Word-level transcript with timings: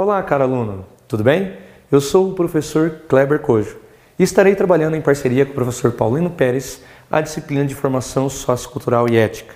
Olá, 0.00 0.22
caro 0.22 0.44
aluno, 0.44 0.86
tudo 1.08 1.24
bem? 1.24 1.54
Eu 1.90 2.00
sou 2.00 2.30
o 2.30 2.32
professor 2.32 3.00
Kleber 3.08 3.40
Cojo 3.40 3.78
e 4.16 4.22
estarei 4.22 4.54
trabalhando 4.54 4.94
em 4.94 5.00
parceria 5.00 5.44
com 5.44 5.50
o 5.50 5.54
professor 5.56 5.90
Paulino 5.90 6.30
Pérez 6.30 6.80
a 7.10 7.20
disciplina 7.20 7.64
de 7.64 7.74
formação 7.74 8.30
sociocultural 8.30 9.08
e 9.08 9.16
ética. 9.16 9.52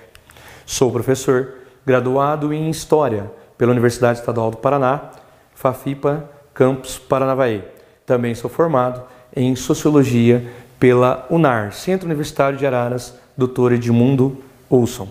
Sou 0.65 0.91
professor 0.91 1.53
graduado 1.85 2.51
em 2.51 2.69
História 2.69 3.31
pela 3.57 3.71
Universidade 3.71 4.19
Estadual 4.19 4.51
do 4.51 4.57
Paraná, 4.57 5.11
FAFIPA, 5.55 6.29
Campus 6.53 6.99
Paranavaí. 6.99 7.63
Também 8.05 8.35
sou 8.35 8.49
formado 8.49 9.01
em 9.33 9.55
Sociologia 9.55 10.45
pela 10.77 11.25
UNAR, 11.29 11.71
Centro 11.71 12.05
Universitário 12.05 12.57
de 12.57 12.65
Araras, 12.65 13.17
Dr. 13.37 13.75
Edmundo 13.75 14.39
Olson. 14.69 15.07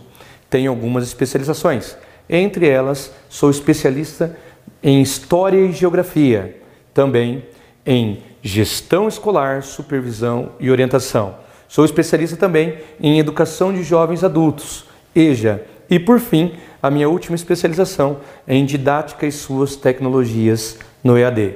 Tenho 0.50 0.70
algumas 0.70 1.04
especializações. 1.04 1.96
Entre 2.28 2.68
elas, 2.68 3.10
sou 3.30 3.50
especialista 3.50 4.36
em 4.82 5.00
História 5.00 5.58
e 5.58 5.72
Geografia, 5.72 6.60
também 6.92 7.44
em 7.86 8.22
Gestão 8.42 9.06
Escolar, 9.06 9.62
Supervisão 9.62 10.50
e 10.58 10.70
Orientação. 10.70 11.36
Sou 11.68 11.84
especialista 11.84 12.36
também 12.36 12.78
em 13.00 13.18
Educação 13.18 13.72
de 13.72 13.82
Jovens 13.82 14.24
Adultos, 14.24 14.84
EJA, 15.14 15.62
e 15.88 15.98
por 15.98 16.18
fim, 16.18 16.54
a 16.82 16.90
minha 16.90 17.08
última 17.08 17.36
especialização 17.36 18.18
é 18.46 18.54
em 18.54 18.64
Didática 18.64 19.26
e 19.26 19.32
suas 19.32 19.76
tecnologias 19.76 20.78
no 21.04 21.16
EAD. 21.16 21.54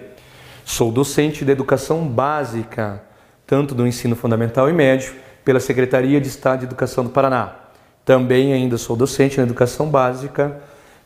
Sou 0.64 0.92
docente 0.92 1.44
de 1.44 1.50
Educação 1.50 2.06
Básica, 2.06 3.02
tanto 3.46 3.74
do 3.74 3.86
ensino 3.86 4.14
fundamental 4.14 4.68
e 4.68 4.72
médio, 4.72 5.14
pela 5.44 5.60
Secretaria 5.60 6.20
de 6.20 6.28
Estado 6.28 6.60
de 6.60 6.66
Educação 6.66 7.04
do 7.04 7.10
Paraná. 7.10 7.54
Também 8.04 8.52
ainda 8.52 8.76
sou 8.78 8.96
docente 8.96 9.36
na 9.36 9.44
Educação 9.44 9.88
Básica 9.88 10.60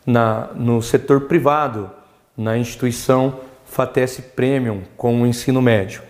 na, 0.07 0.49
no 0.55 0.83
setor 0.83 1.23
privado, 1.23 1.91
na 2.37 2.57
instituição 2.57 3.41
FATES 3.67 4.21
Premium 4.35 4.83
com 4.97 5.23
o 5.23 5.27
ensino 5.27 5.61
médio. 5.63 6.03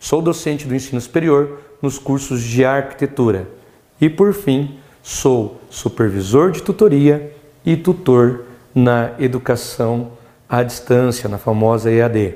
Sou 0.00 0.20
docente 0.20 0.66
do 0.66 0.74
ensino 0.74 1.00
superior 1.00 1.60
nos 1.80 1.98
cursos 1.98 2.42
de 2.42 2.64
arquitetura. 2.64 3.48
E 4.00 4.08
por 4.08 4.32
fim, 4.32 4.78
sou 5.02 5.60
supervisor 5.70 6.50
de 6.50 6.62
tutoria 6.62 7.32
e 7.64 7.76
tutor 7.76 8.44
na 8.74 9.12
educação 9.18 10.12
à 10.48 10.62
distância, 10.62 11.28
na 11.28 11.38
famosa 11.38 11.90
EAD. 11.90 12.34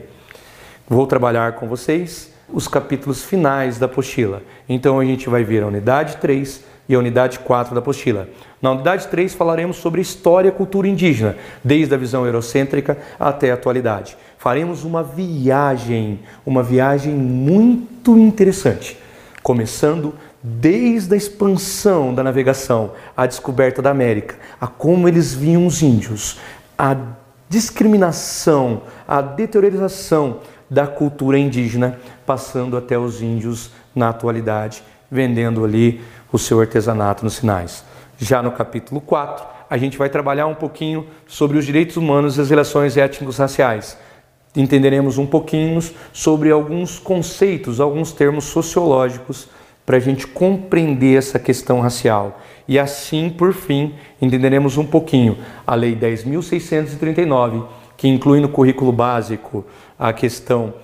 Vou 0.88 1.06
trabalhar 1.06 1.52
com 1.52 1.66
vocês 1.66 2.32
os 2.48 2.66
capítulos 2.66 3.22
finais 3.22 3.78
da 3.78 3.86
apostila. 3.86 4.42
Então 4.69 4.98
a 4.98 5.04
gente 5.04 5.28
vai 5.28 5.44
ver 5.44 5.62
a 5.62 5.66
unidade 5.66 6.16
3 6.16 6.64
e 6.88 6.94
a 6.94 6.98
unidade 6.98 7.38
4 7.41 7.75
da 7.75 7.80
apostila. 7.80 8.28
Na 8.60 8.72
unidade 8.72 9.06
3 9.06 9.34
falaremos 9.34 9.76
sobre 9.76 10.00
história 10.00 10.48
e 10.48 10.52
cultura 10.52 10.88
indígena, 10.88 11.36
desde 11.62 11.94
a 11.94 11.98
visão 11.98 12.26
eurocêntrica 12.26 12.98
até 13.18 13.50
a 13.50 13.54
atualidade. 13.54 14.16
Faremos 14.36 14.84
uma 14.84 15.02
viagem, 15.02 16.20
uma 16.44 16.62
viagem 16.62 17.14
muito 17.14 18.16
interessante, 18.18 18.98
começando 19.42 20.14
desde 20.42 21.14
a 21.14 21.16
expansão 21.16 22.14
da 22.14 22.22
navegação, 22.22 22.92
a 23.16 23.26
descoberta 23.26 23.80
da 23.80 23.90
América, 23.90 24.36
a 24.60 24.66
como 24.66 25.08
eles 25.08 25.34
viam 25.34 25.66
os 25.66 25.82
índios, 25.82 26.38
a 26.76 26.96
discriminação, 27.48 28.82
a 29.06 29.20
deteriorização 29.20 30.38
da 30.68 30.86
cultura 30.86 31.38
indígena, 31.38 31.98
passando 32.26 32.76
até 32.76 32.98
os 32.98 33.22
índios 33.22 33.70
na 33.94 34.10
atualidade, 34.10 34.82
vendendo 35.10 35.64
ali 35.64 36.00
o 36.30 36.38
seu 36.38 36.60
artesanato 36.60 37.24
nos 37.24 37.36
sinais. 37.36 37.84
Já 38.20 38.42
no 38.42 38.50
capítulo 38.50 39.00
4, 39.00 39.47
a 39.70 39.78
gente 39.78 39.97
vai 39.97 40.08
trabalhar 40.08 40.48
um 40.48 40.55
pouquinho 40.55 41.06
sobre 41.24 41.56
os 41.56 41.64
direitos 41.64 41.97
humanos 41.97 42.36
e 42.36 42.41
as 42.41 42.50
relações 42.50 42.97
étnicos-raciais. 42.97 43.97
Entenderemos 44.56 45.19
um 45.19 45.27
pouquinho 45.27 45.80
sobre 46.12 46.50
alguns 46.50 46.98
conceitos, 46.98 47.80
alguns 47.80 48.10
termos 48.10 48.47
sociológicos 48.47 49.48
para 49.86 49.98
a 49.98 50.00
gente 50.00 50.26
compreender 50.26 51.16
essa 51.16 51.38
questão 51.38 51.81
racial. 51.81 52.41
E 52.66 52.76
assim, 52.76 53.31
por 53.31 53.54
fim, 53.54 53.94
entenderemos 54.21 54.76
um 54.76 54.84
pouquinho 54.84 55.38
a 55.65 55.76
Lei 55.76 55.94
10.639, 55.94 57.66
que 57.97 58.09
inclui 58.09 58.41
no 58.41 58.48
currículo 58.48 58.91
básico 58.91 59.65
a 59.97 60.12
questão 60.12 60.75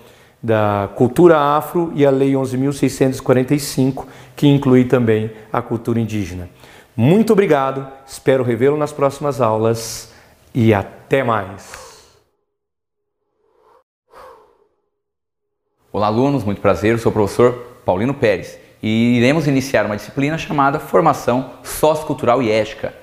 da 0.41 0.89
cultura 0.95 1.39
afro 1.39 1.91
e 1.97 2.07
a 2.07 2.11
Lei 2.11 2.33
11.645, 2.33 4.07
que 4.37 4.47
inclui 4.47 4.85
também 4.85 5.33
a 5.53 5.61
cultura 5.61 5.99
indígena. 5.99 6.49
Muito 6.97 7.33
obrigado, 7.33 7.89
espero 8.07 8.45
revê-lo 8.45 8.77
nas 8.77 8.93
próximas 8.93 9.41
aulas 9.41 10.13
e 10.55 10.73
até 10.73 11.25
mais. 11.25 11.73
Olá, 15.93 16.07
alunos, 16.07 16.45
muito 16.45 16.61
prazer, 16.61 16.93
eu 16.93 16.99
sou 16.99 17.11
o 17.11 17.13
professor 17.13 17.53
Paulino 17.85 18.15
Pérez 18.15 18.57
e 18.81 19.17
iremos 19.17 19.49
iniciar 19.49 19.87
uma 19.87 19.97
disciplina 19.97 20.39
chamada 20.39 20.79
Formação 20.79 21.51
Sociocultural 21.65 22.41
e 22.41 22.51
Ética. 22.51 22.95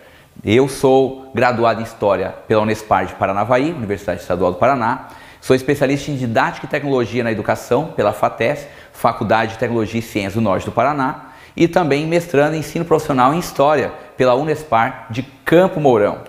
Eu 0.41 0.69
sou 0.69 1.29
graduado 1.35 1.81
em 1.81 1.84
História 1.84 2.29
pela 2.47 2.62
Unespar 2.62 3.06
de 3.06 3.16
Paranavaí, 3.16 3.73
Universidade 3.73 4.22
Estadual 4.22 4.53
do 4.53 4.58
Paraná, 4.58 5.09
Sou 5.41 5.56
especialista 5.56 6.12
em 6.12 6.16
Didática 6.16 6.68
e 6.68 6.69
Tecnologia 6.69 7.23
na 7.23 7.31
Educação 7.31 7.88
pela 7.96 8.13
FATES, 8.13 8.68
Faculdade 8.94 9.53
de 9.53 9.58
Tecnologia 9.58 10.00
e 10.00 10.03
Ciências 10.03 10.35
do 10.35 10.41
Norte 10.41 10.66
do 10.66 10.72
Paraná, 10.72 11.30
e 11.56 11.67
também 11.67 12.06
mestrando 12.06 12.56
em 12.56 12.59
Ensino 12.59 12.85
Profissional 12.85 13.34
em 13.34 13.39
História 13.39 13.94
pela 14.17 14.35
Unespar 14.35 15.07
de 15.09 15.23
Campo 15.45 15.79
Mourão. 15.79 16.19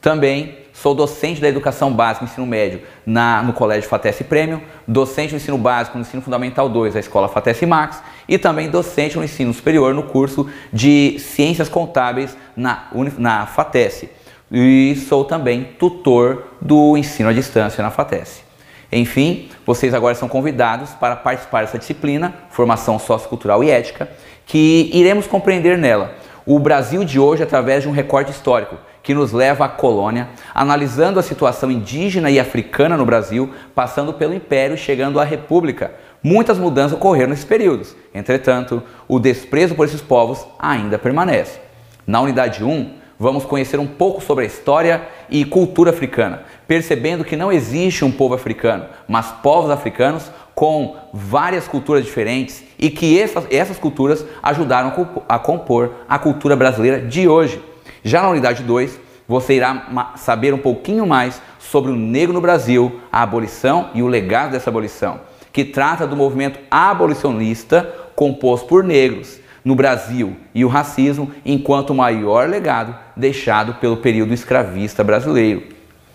Também 0.00 0.58
sou 0.72 0.94
docente 0.94 1.40
da 1.40 1.48
Educação 1.48 1.92
Básica 1.92 2.24
e 2.24 2.28
Ensino 2.28 2.46
Médio 2.46 2.82
na, 3.06 3.42
no 3.42 3.52
Colégio 3.52 3.88
FATES 3.88 4.22
Premium, 4.22 4.60
docente 4.86 5.30
do 5.30 5.36
Ensino 5.36 5.56
Básico 5.56 5.96
no 5.96 6.02
Ensino 6.02 6.22
Fundamental 6.22 6.68
2 6.68 6.94
da 6.94 7.00
Escola 7.00 7.28
FATES 7.28 7.62
Max 7.62 8.02
e 8.28 8.36
também 8.36 8.68
docente 8.68 9.16
no 9.16 9.22
Ensino 9.22 9.54
Superior 9.54 9.94
no 9.94 10.02
curso 10.02 10.50
de 10.72 11.18
Ciências 11.20 11.68
Contábeis 11.68 12.36
na, 12.56 12.88
na 13.16 13.46
FATES. 13.46 14.06
E 14.50 14.96
sou 15.08 15.24
também 15.24 15.64
tutor 15.78 16.46
do 16.60 16.96
ensino 16.96 17.28
à 17.28 17.32
distância 17.32 17.82
na 17.82 17.90
FATES. 17.90 18.42
Enfim, 18.90 19.48
vocês 19.64 19.94
agora 19.94 20.14
são 20.14 20.28
convidados 20.28 20.90
para 20.90 21.16
participar 21.16 21.62
dessa 21.62 21.78
disciplina, 21.78 22.34
Formação 22.50 22.98
Sociocultural 22.98 23.64
e 23.64 23.70
Ética, 23.70 24.10
que 24.46 24.90
iremos 24.92 25.26
compreender 25.26 25.78
nela 25.78 26.14
o 26.44 26.58
Brasil 26.58 27.04
de 27.04 27.18
hoje 27.18 27.42
através 27.42 27.82
de 27.82 27.88
um 27.88 27.92
recorte 27.92 28.30
histórico 28.30 28.76
que 29.02 29.14
nos 29.14 29.32
leva 29.32 29.64
à 29.64 29.68
colônia, 29.68 30.28
analisando 30.54 31.18
a 31.18 31.22
situação 31.22 31.70
indígena 31.70 32.30
e 32.30 32.38
africana 32.38 32.96
no 32.96 33.04
Brasil, 33.04 33.52
passando 33.74 34.12
pelo 34.12 34.34
Império 34.34 34.74
e 34.74 34.78
chegando 34.78 35.18
à 35.18 35.24
República. 35.24 35.92
Muitas 36.22 36.56
mudanças 36.56 36.96
ocorreram 36.96 37.30
nesses 37.30 37.44
períodos, 37.44 37.96
entretanto, 38.14 38.80
o 39.08 39.18
desprezo 39.18 39.74
por 39.74 39.86
esses 39.86 40.00
povos 40.00 40.46
ainda 40.56 40.98
permanece. 40.98 41.58
Na 42.06 42.20
unidade 42.20 42.62
1, 42.62 42.92
vamos 43.18 43.44
conhecer 43.44 43.80
um 43.80 43.86
pouco 43.86 44.22
sobre 44.22 44.44
a 44.44 44.46
história 44.46 45.02
e 45.28 45.44
cultura 45.44 45.90
africana, 45.90 46.42
percebendo 46.68 47.24
que 47.24 47.36
não 47.36 47.50
existe 47.50 48.04
um 48.04 48.10
povo 48.10 48.34
africano, 48.34 48.86
mas 49.08 49.32
povos 49.42 49.70
africanos 49.70 50.30
com 50.62 50.94
várias 51.12 51.66
culturas 51.66 52.04
diferentes 52.04 52.62
e 52.78 52.88
que 52.88 53.20
essas, 53.20 53.48
essas 53.50 53.78
culturas 53.78 54.24
ajudaram 54.40 54.94
a 55.28 55.36
compor 55.36 55.90
a 56.08 56.20
cultura 56.20 56.54
brasileira 56.54 57.00
de 57.00 57.26
hoje. 57.26 57.60
Já 58.04 58.22
na 58.22 58.30
unidade 58.30 58.62
2, 58.62 58.96
você 59.26 59.54
irá 59.54 60.12
saber 60.14 60.54
um 60.54 60.58
pouquinho 60.58 61.04
mais 61.04 61.42
sobre 61.58 61.90
o 61.90 61.96
negro 61.96 62.32
no 62.32 62.40
Brasil, 62.40 63.00
a 63.10 63.24
abolição 63.24 63.90
e 63.92 64.04
o 64.04 64.06
legado 64.06 64.52
dessa 64.52 64.70
abolição, 64.70 65.22
que 65.52 65.64
trata 65.64 66.06
do 66.06 66.14
movimento 66.14 66.60
abolicionista 66.70 67.82
composto 68.14 68.68
por 68.68 68.84
negros 68.84 69.40
no 69.64 69.74
Brasil 69.74 70.36
e 70.54 70.64
o 70.64 70.68
racismo 70.68 71.32
enquanto 71.44 71.90
o 71.90 71.96
maior 71.96 72.48
legado 72.48 72.96
deixado 73.16 73.74
pelo 73.80 73.96
período 73.96 74.32
escravista 74.32 75.02
brasileiro. 75.02 75.64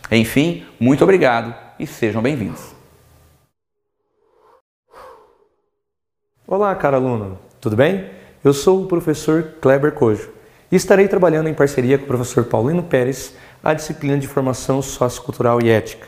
Enfim, 0.10 0.64
muito 0.80 1.04
obrigado 1.04 1.54
e 1.78 1.86
sejam 1.86 2.22
bem-vindos. 2.22 2.77
Olá, 6.50 6.74
caro 6.76 6.96
aluno, 6.96 7.38
tudo 7.60 7.76
bem? 7.76 8.06
Eu 8.42 8.54
sou 8.54 8.82
o 8.82 8.88
professor 8.88 9.56
Kleber 9.60 9.92
Cojo 9.92 10.30
e 10.72 10.78
estarei 10.78 11.06
trabalhando 11.06 11.50
em 11.50 11.54
parceria 11.54 11.98
com 11.98 12.06
o 12.06 12.08
professor 12.08 12.46
Paulino 12.46 12.84
Pérez 12.84 13.36
a 13.62 13.74
disciplina 13.74 14.18
de 14.18 14.30
formação 14.30 14.82
sociocultural 14.82 15.62
e 15.62 15.70
ética. 15.70 16.08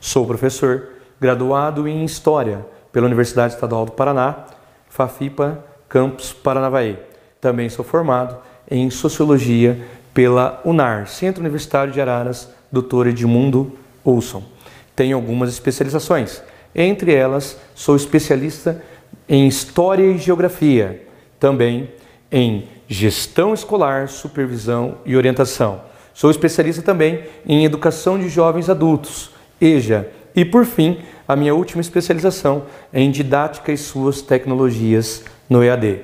Sou 0.00 0.24
professor 0.28 0.90
graduado 1.20 1.88
em 1.88 2.04
História 2.04 2.64
pela 2.92 3.06
Universidade 3.06 3.54
Estadual 3.54 3.84
do 3.84 3.90
Paraná, 3.90 4.44
FAFIPA 4.88 5.64
Campus 5.88 6.32
Paranavaí. 6.32 6.96
Também 7.40 7.68
sou 7.68 7.84
formado 7.84 8.36
em 8.70 8.88
Sociologia 8.90 9.84
pela 10.14 10.62
UNAR, 10.64 11.08
Centro 11.08 11.40
Universitário 11.40 11.92
de 11.92 12.00
Araras, 12.00 12.48
Dr. 12.70 13.08
Edmundo 13.08 13.72
Olson. 14.04 14.44
Tenho 14.94 15.16
algumas 15.16 15.48
especializações. 15.48 16.40
Entre 16.72 17.12
elas, 17.12 17.56
sou 17.74 17.96
especialista 17.96 18.80
em 19.28 19.46
História 19.46 20.04
e 20.04 20.18
Geografia, 20.18 21.06
também 21.38 21.90
em 22.30 22.68
Gestão 22.88 23.54
Escolar, 23.54 24.08
Supervisão 24.08 24.98
e 25.04 25.16
Orientação. 25.16 25.80
Sou 26.12 26.30
especialista 26.30 26.82
também 26.82 27.24
em 27.46 27.64
Educação 27.64 28.18
de 28.18 28.28
Jovens 28.28 28.70
Adultos, 28.70 29.30
EJA, 29.60 30.08
E 30.36 30.44
por 30.44 30.64
fim, 30.66 30.98
a 31.28 31.36
minha 31.36 31.54
última 31.54 31.80
especialização 31.80 32.64
é 32.92 33.00
em 33.00 33.10
didática 33.10 33.72
e 33.72 33.76
suas 33.76 34.20
tecnologias 34.20 35.24
no 35.48 35.62
EAD. 35.62 36.00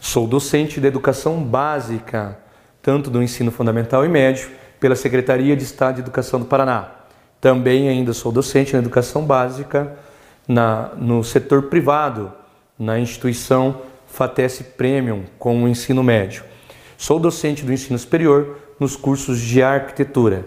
Sou 0.00 0.26
docente 0.26 0.80
de 0.80 0.86
educação 0.86 1.42
básica, 1.42 2.38
tanto 2.80 3.10
do 3.10 3.22
ensino 3.22 3.50
fundamental 3.50 4.04
e 4.04 4.08
médio, 4.08 4.48
pela 4.80 4.96
Secretaria 4.96 5.56
de 5.56 5.64
Estado 5.64 5.96
de 5.96 6.00
Educação 6.00 6.40
do 6.40 6.46
Paraná. 6.46 6.90
Também 7.40 7.88
ainda 7.88 8.12
sou 8.12 8.32
docente 8.32 8.72
na 8.72 8.78
educação 8.78 9.24
básica 9.24 9.96
na, 10.46 10.90
no 10.96 11.22
setor 11.22 11.64
privado, 11.64 12.32
na 12.78 12.98
instituição 12.98 13.82
FATES 14.06 14.62
Premium 14.76 15.24
com 15.38 15.64
o 15.64 15.68
ensino 15.68 16.02
médio. 16.02 16.44
Sou 16.96 17.18
docente 17.18 17.64
do 17.64 17.72
ensino 17.72 17.98
superior 17.98 18.58
nos 18.78 18.96
cursos 18.96 19.40
de 19.40 19.62
arquitetura. 19.62 20.44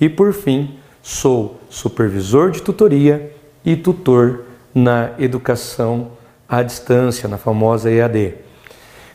E 0.00 0.08
por 0.08 0.32
fim, 0.32 0.78
sou 1.02 1.60
supervisor 1.68 2.50
de 2.50 2.62
tutoria 2.62 3.34
e 3.64 3.76
tutor 3.76 4.44
na 4.74 5.12
educação 5.18 6.12
à 6.48 6.62
distância, 6.62 7.28
na 7.28 7.38
famosa 7.38 7.90
EAD. 7.90 8.34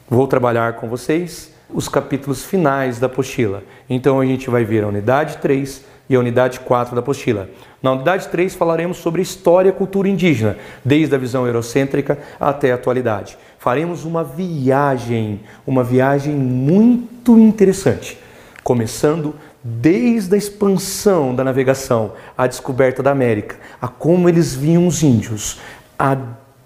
Vou 0.08 0.28
trabalhar 0.28 0.74
com 0.74 0.88
vocês 0.88 1.54
os 1.70 1.88
capítulos 1.88 2.44
finais 2.46 3.00
da 3.00 3.08
apostila. 3.08 3.64
Então 3.90 4.20
a 4.20 4.26
gente 4.26 4.50
vai 4.50 4.64
ver 4.64 4.84
a 4.84 4.88
unidade 4.88 5.38
3 5.38 5.84
e 6.10 6.16
a 6.16 6.20
unidade 6.20 6.60
4 6.60 6.96
da 6.96 7.00
apostila. 7.00 7.50
Na 7.82 7.92
unidade 7.92 8.28
3 8.28 8.56
falaremos 8.56 8.98
sobre 8.98 9.22
história 9.22 9.70
e 9.70 9.74
cultura 9.74 10.08
indígena, 10.08 10.58
desde 10.84 11.14
a 11.16 11.18
visão 11.18 11.46
eurocêntrica 11.46 12.18
até 12.40 12.72
a 12.72 12.76
atualidade. 12.76 13.38
Faremos 13.60 14.06
uma 14.06 14.24
viagem, 14.24 15.42
uma 15.66 15.84
viagem 15.84 16.34
muito 16.34 17.38
interessante, 17.38 18.18
começando 18.64 19.36
desde 19.64 20.36
a 20.36 20.38
expansão 20.38 21.34
da 21.34 21.44
navegação, 21.44 22.14
a 22.38 22.46
descoberta 22.46 23.02
da 23.02 23.12
América, 23.12 23.56
a 23.82 23.88
como 23.88 24.30
eles 24.30 24.54
viam 24.54 24.86
os 24.86 25.02
índios, 25.02 25.60
a 25.98 26.16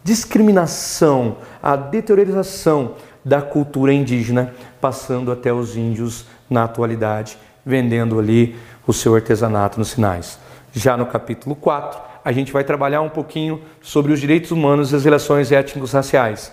discriminação, 0.04 1.38
a 1.64 1.78
deteriorização 1.78 2.96
da 3.24 3.42
cultura 3.42 3.94
indígena, 3.94 4.54
passando 4.82 5.32
até 5.32 5.54
os 5.54 5.78
índios 5.78 6.26
na 6.50 6.64
atualidade, 6.64 7.38
vendendo 7.66 8.18
ali 8.18 8.56
o 8.90 8.94
seu 8.94 9.14
artesanato 9.14 9.78
nos 9.78 9.90
sinais. 9.90 10.40
Já 10.74 10.98
no 10.98 11.06
capítulo 11.06 11.56
4, 11.56 12.00
a 12.26 12.32
gente 12.32 12.52
vai 12.52 12.64
trabalhar 12.64 13.02
um 13.02 13.10
pouquinho 13.10 13.62
sobre 13.82 14.12
os 14.12 14.20
direitos 14.20 14.50
humanos 14.50 14.92
e 14.92 14.96
as 14.96 15.06
relações 15.06 15.52
étnicos-raciais 15.52 16.52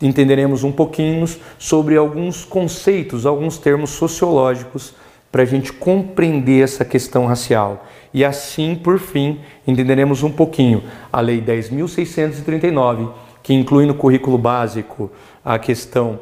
entenderemos 0.00 0.64
um 0.64 0.72
pouquinho 0.72 1.26
sobre 1.58 1.96
alguns 1.96 2.44
conceitos, 2.44 3.26
alguns 3.26 3.58
termos 3.58 3.90
sociológicos 3.90 4.94
para 5.30 5.42
a 5.42 5.46
gente 5.46 5.72
compreender 5.72 6.64
essa 6.64 6.84
questão 6.84 7.26
racial. 7.26 7.86
E 8.12 8.24
assim, 8.24 8.74
por 8.74 8.98
fim, 8.98 9.40
entenderemos 9.66 10.22
um 10.22 10.30
pouquinho 10.30 10.82
a 11.12 11.20
Lei 11.20 11.40
10.639, 11.40 13.10
que 13.42 13.52
inclui 13.52 13.86
no 13.86 13.94
currículo 13.94 14.38
básico 14.38 15.10
a 15.44 15.58
questão 15.58 16.18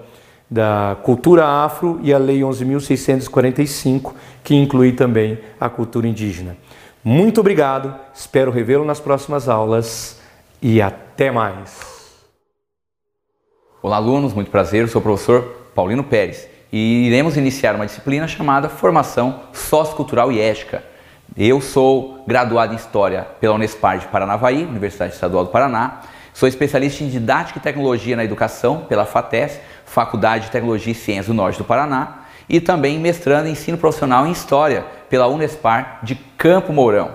da 0.50 0.96
cultura 1.02 1.46
afro, 1.46 2.00
e 2.02 2.12
a 2.12 2.18
Lei 2.18 2.40
11.645, 2.40 4.14
que 4.42 4.54
inclui 4.54 4.92
também 4.92 5.38
a 5.60 5.68
cultura 5.68 6.08
indígena. 6.08 6.56
Muito 7.04 7.40
obrigado, 7.40 7.94
espero 8.14 8.50
revê-lo 8.50 8.84
nas 8.84 9.00
próximas 9.00 9.48
aulas 9.48 10.20
e 10.60 10.80
até 10.82 11.30
mais! 11.30 11.98
Olá, 13.80 13.96
alunos, 13.96 14.34
muito 14.34 14.50
prazer, 14.50 14.82
eu 14.82 14.88
sou 14.88 15.00
o 15.00 15.02
professor 15.02 15.70
Paulino 15.74 16.02
Pérez 16.02 16.48
e 16.72 17.06
iremos 17.06 17.36
iniciar 17.36 17.74
uma 17.74 17.86
disciplina 17.86 18.26
chamada 18.26 18.68
Formação 18.68 19.40
Sociocultural 19.52 20.32
e 20.32 20.40
Ética. 20.40 20.82
Eu 21.36 21.60
sou 21.60 22.24
graduado 22.26 22.72
em 22.72 22.76
História 22.76 23.26
pela 23.40 23.54
Unespar 23.54 23.98
de 23.98 24.08
Paranavaí, 24.08 24.64
Universidade 24.64 25.14
Estadual 25.14 25.44
do 25.44 25.50
Paraná. 25.50 26.00
Sou 26.34 26.48
especialista 26.48 27.04
em 27.04 27.08
Didática 27.08 27.58
e 27.58 27.62
Tecnologia 27.62 28.16
na 28.16 28.24
Educação 28.24 28.84
pela 28.88 29.04
FATES, 29.04 29.60
Faculdade 29.88 30.46
de 30.46 30.50
Tecnologia 30.50 30.93
e 30.93 30.94
Ciências 30.94 31.26
do 31.26 31.35
Norte 31.35 31.58
do 31.58 31.64
Paraná. 31.64 32.25
E 32.49 32.61
também 32.61 32.99
mestrando 32.99 33.49
em 33.49 33.52
Ensino 33.52 33.76
Profissional 33.76 34.26
em 34.26 34.31
História 34.31 34.85
pela 35.11 35.26
Unespar 35.26 35.99
de 36.02 36.14
Campo 36.14 36.73
Mourão. 36.73 37.12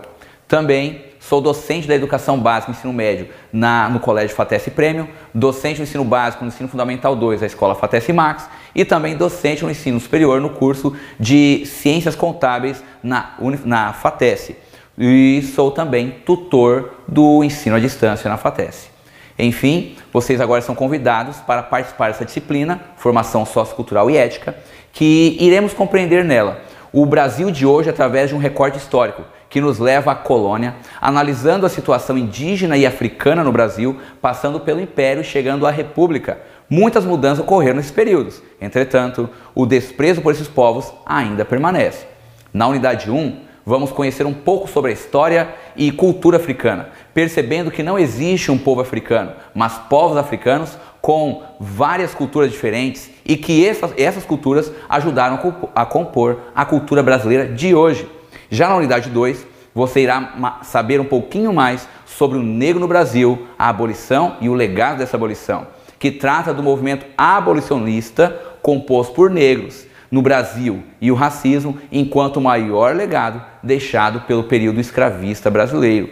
Também 0.47 1.13
Sou 1.27 1.39
docente 1.39 1.87
da 1.87 1.95
educação 1.95 2.37
básica 2.37 2.69
e 2.69 2.75
ensino 2.75 2.91
médio 2.91 3.29
na, 3.51 3.87
no 3.87 4.01
Colégio 4.01 4.35
Fatesse 4.35 4.69
Premium, 4.69 5.07
docente 5.33 5.79
no 5.79 5.83
ensino 5.83 6.03
básico 6.03 6.43
no 6.43 6.49
ensino 6.49 6.67
fundamental 6.67 7.15
2 7.15 7.39
da 7.39 7.45
Escola 7.45 7.75
Fatesse 7.75 8.11
Max 8.11 8.49
e 8.75 8.83
também 8.83 9.15
docente 9.15 9.63
no 9.63 9.71
ensino 9.71 10.01
superior 10.01 10.41
no 10.41 10.49
curso 10.49 10.93
de 11.17 11.65
Ciências 11.65 12.13
Contábeis 12.13 12.83
na, 13.01 13.35
na 13.63 13.93
Fatesse. 13.93 14.57
E 14.97 15.41
sou 15.55 15.71
também 15.71 16.09
tutor 16.25 16.91
do 17.07 17.41
ensino 17.41 17.77
à 17.77 17.79
distância 17.79 18.29
na 18.29 18.35
Fatesse. 18.35 18.92
Enfim, 19.37 19.95
vocês 20.11 20.39
agora 20.39 20.61
são 20.61 20.75
convidados 20.75 21.37
para 21.37 21.63
participar 21.63 22.09
dessa 22.09 22.25
disciplina, 22.25 22.79
Formação 22.97 23.45
Sociocultural 23.45 24.09
e 24.09 24.17
Ética, 24.17 24.55
que 24.91 25.37
iremos 25.39 25.73
compreender 25.73 26.23
nela 26.23 26.61
o 26.91 27.05
Brasil 27.05 27.49
de 27.49 27.65
hoje 27.65 27.89
através 27.89 28.29
de 28.29 28.35
um 28.35 28.39
recorte 28.39 28.77
histórico 28.77 29.23
que 29.49 29.59
nos 29.59 29.79
leva 29.79 30.11
à 30.11 30.15
colônia, 30.15 30.75
analisando 30.99 31.65
a 31.65 31.69
situação 31.69 32.17
indígena 32.17 32.75
e 32.75 32.85
africana 32.85 33.43
no 33.43 33.51
Brasil, 33.51 33.99
passando 34.19 34.59
pelo 34.59 34.81
Império 34.81 35.21
e 35.21 35.23
chegando 35.23 35.67
à 35.67 35.71
República. 35.71 36.39
Muitas 36.67 37.05
mudanças 37.05 37.43
ocorreram 37.43 37.77
nesses 37.77 37.91
períodos. 37.91 38.41
Entretanto, 38.59 39.29
o 39.53 39.65
desprezo 39.65 40.21
por 40.21 40.31
esses 40.33 40.47
povos 40.47 40.91
ainda 41.05 41.45
permanece. 41.45 42.05
Na 42.51 42.67
unidade 42.67 43.11
1, 43.11 43.42
vamos 43.65 43.91
conhecer 43.91 44.25
um 44.25 44.33
pouco 44.33 44.67
sobre 44.67 44.91
a 44.91 44.93
história 44.93 45.53
e 45.75 45.91
cultura 45.91 46.37
africana, 46.37 46.89
percebendo 47.13 47.71
que 47.71 47.83
não 47.83 47.97
existe 47.97 48.51
um 48.51 48.57
povo 48.57 48.81
africano, 48.81 49.33
mas 49.53 49.77
povos 49.89 50.17
africanos 50.17 50.77
com 51.01 51.43
várias 51.59 52.13
culturas 52.13 52.51
diferentes 52.51 53.09
e 53.25 53.35
que 53.35 53.65
essas, 53.65 53.93
essas 53.97 54.25
culturas 54.25 54.71
ajudaram 54.87 55.39
a 55.75 55.85
compor 55.85 56.39
a 56.55 56.65
cultura 56.65 57.03
brasileira 57.03 57.47
de 57.47 57.75
hoje. 57.75 58.09
Já 58.49 58.69
na 58.69 58.75
unidade 58.75 59.09
2, 59.09 59.45
você 59.73 60.01
irá 60.01 60.59
saber 60.63 61.01
um 61.01 61.05
pouquinho 61.05 61.51
mais 61.51 61.87
sobre 62.05 62.37
o 62.37 62.43
negro 62.43 62.79
no 62.79 62.87
Brasil, 62.87 63.47
a 63.57 63.69
abolição 63.69 64.37
e 64.39 64.47
o 64.47 64.53
legado 64.53 64.99
dessa 64.99 65.17
abolição, 65.17 65.67
que 65.97 66.11
trata 66.11 66.53
do 66.53 66.61
movimento 66.61 67.05
abolicionista 67.17 68.39
composto 68.61 69.13
por 69.13 69.29
negros 69.29 69.85
no 70.13 70.21
Brasil 70.21 70.83
e 71.01 71.11
o 71.11 71.15
racismo 71.15 71.79
enquanto 71.91 72.37
o 72.37 72.41
maior 72.41 72.95
legado 72.95 73.43
deixado 73.63 74.21
pelo 74.21 74.43
período 74.43 74.79
escravista 74.79 75.49
brasileiro. 75.49 76.07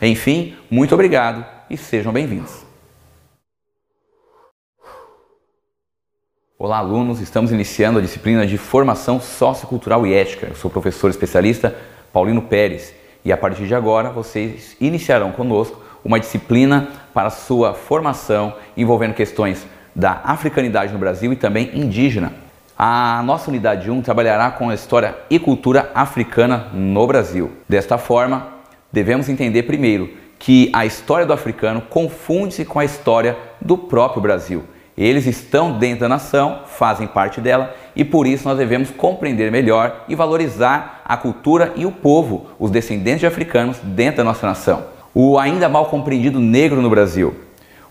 Enfim, 0.00 0.54
muito 0.70 0.94
obrigado 0.94 1.44
e 1.68 1.76
sejam 1.76 2.12
bem-vindos. 2.12 2.64
Olá, 6.56 6.78
alunos! 6.78 7.20
Estamos 7.20 7.50
iniciando 7.50 7.98
a 7.98 8.02
disciplina 8.02 8.46
de 8.46 8.56
Formação 8.56 9.20
Sociocultural 9.20 10.06
e 10.06 10.14
Ética. 10.14 10.46
Eu 10.46 10.54
sou 10.54 10.70
o 10.70 10.72
professor 10.72 11.10
especialista 11.10 11.76
Paulino 12.12 12.42
Pérez 12.42 12.94
e 13.24 13.32
a 13.32 13.36
partir 13.36 13.66
de 13.66 13.74
agora 13.74 14.10
vocês 14.10 14.76
iniciarão 14.80 15.32
conosco 15.32 15.82
uma 16.04 16.20
disciplina 16.20 16.90
para 17.12 17.28
sua 17.28 17.74
formação 17.74 18.54
envolvendo 18.76 19.14
questões 19.14 19.66
da 19.96 20.20
africanidade 20.22 20.92
no 20.92 20.98
Brasil 21.00 21.32
e 21.32 21.36
também 21.36 21.72
indígena. 21.74 22.51
A 22.84 23.22
nossa 23.24 23.48
unidade 23.48 23.88
1 23.88 24.02
trabalhará 24.02 24.50
com 24.50 24.68
a 24.68 24.74
história 24.74 25.16
e 25.30 25.38
cultura 25.38 25.92
africana 25.94 26.66
no 26.74 27.06
Brasil. 27.06 27.52
Desta 27.68 27.96
forma, 27.96 28.48
devemos 28.90 29.28
entender 29.28 29.62
primeiro 29.62 30.10
que 30.36 30.68
a 30.72 30.84
história 30.84 31.24
do 31.24 31.32
africano 31.32 31.80
confunde-se 31.82 32.64
com 32.64 32.80
a 32.80 32.84
história 32.84 33.38
do 33.60 33.78
próprio 33.78 34.20
Brasil. 34.20 34.64
Eles 34.98 35.26
estão 35.28 35.78
dentro 35.78 36.00
da 36.00 36.08
nação, 36.08 36.62
fazem 36.66 37.06
parte 37.06 37.40
dela 37.40 37.72
e 37.94 38.04
por 38.04 38.26
isso 38.26 38.48
nós 38.48 38.58
devemos 38.58 38.90
compreender 38.90 39.52
melhor 39.52 40.04
e 40.08 40.16
valorizar 40.16 41.02
a 41.04 41.16
cultura 41.16 41.72
e 41.76 41.86
o 41.86 41.92
povo, 41.92 42.48
os 42.58 42.72
descendentes 42.72 43.20
de 43.20 43.28
africanos 43.28 43.78
dentro 43.80 44.16
da 44.16 44.24
nossa 44.24 44.44
nação. 44.44 44.86
O 45.14 45.38
ainda 45.38 45.68
mal 45.68 45.86
compreendido 45.86 46.40
negro 46.40 46.82
no 46.82 46.90
Brasil. 46.90 47.32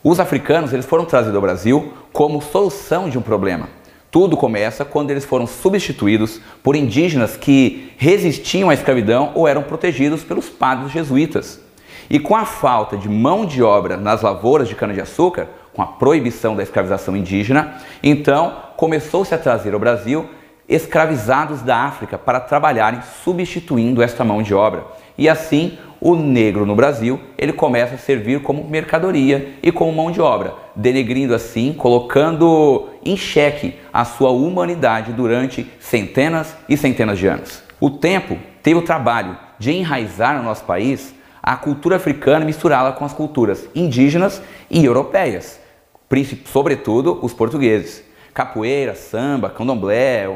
Os 0.04 0.20
africanos 0.20 0.74
eles 0.74 0.86
foram 0.86 1.06
trazidos 1.06 1.36
ao 1.38 1.42
Brasil 1.42 1.94
como 2.12 2.42
solução 2.42 3.10
de 3.10 3.18
um 3.18 3.22
problema. 3.22 3.80
Tudo 4.12 4.36
começa 4.36 4.84
quando 4.84 5.10
eles 5.10 5.24
foram 5.24 5.48
substituídos 5.48 6.42
por 6.62 6.76
indígenas 6.76 7.38
que 7.38 7.94
resistiam 7.98 8.70
à 8.70 8.74
escravidão 8.74 9.32
ou 9.34 9.48
eram 9.48 9.64
protegidos 9.64 10.22
pelos 10.22 10.50
padres 10.50 10.92
jesuítas. 10.92 11.62
E 12.10 12.20
com 12.20 12.36
a 12.36 12.44
falta 12.44 12.98
de 12.98 13.08
mão 13.08 13.46
de 13.46 13.64
obra 13.64 13.96
nas 13.96 14.22
lavouras 14.22 14.68
de 14.68 14.76
cana-de-açúcar, 14.76 15.48
com 15.74 15.82
a 15.82 15.88
proibição 15.88 16.58
da 16.58 16.62
escravização 16.62 17.16
indígena, 17.16 17.76
então 18.04 18.54
começou-se 18.76 19.34
a 19.34 19.38
trazer 19.38 19.74
ao 19.74 19.80
Brasil 19.80 20.30
escravizados 20.68 21.62
da 21.62 21.78
África 21.78 22.18
para 22.18 22.42
trabalharem 22.42 23.00
substituindo 23.24 24.02
esta 24.02 24.26
mão 24.26 24.42
de 24.42 24.54
obra. 24.54 24.86
E 25.22 25.30
assim, 25.30 25.78
o 26.00 26.16
negro 26.16 26.66
no 26.66 26.76
Brasil, 26.76 27.20
ele 27.38 27.54
começa 27.54 27.94
a 27.94 27.98
servir 28.00 28.42
como 28.42 28.64
mercadoria 28.64 29.54
e 29.62 29.72
como 29.72 29.94
mão 29.94 30.10
de 30.10 30.20
obra, 30.20 30.56
denegrindo 30.76 31.36
assim, 31.36 31.74
colocando 31.74 32.90
em 33.06 33.16
xeque 33.16 33.76
a 33.94 34.04
sua 34.04 34.32
humanidade 34.32 35.14
durante 35.14 35.70
centenas 35.80 36.58
e 36.68 36.76
centenas 36.76 37.20
de 37.20 37.28
anos. 37.28 37.62
O 37.80 37.92
tempo 37.92 38.36
teve 38.64 38.80
o 38.80 38.82
trabalho 38.82 39.38
de 39.60 39.72
enraizar 39.72 40.36
no 40.38 40.42
nosso 40.42 40.64
país 40.64 41.14
a 41.44 41.56
cultura 41.56 41.98
africana 41.98 42.42
e 42.44 42.48
misturá-la 42.48 42.94
com 42.94 43.06
as 43.06 43.14
culturas 43.14 43.70
indígenas 43.76 44.42
e 44.72 44.84
europeias, 44.84 45.60
sobretudo 46.46 47.20
os 47.22 47.32
portugueses. 47.32 48.04
Capoeira, 48.34 48.96
samba, 48.96 49.52
candomblé, 49.52 50.28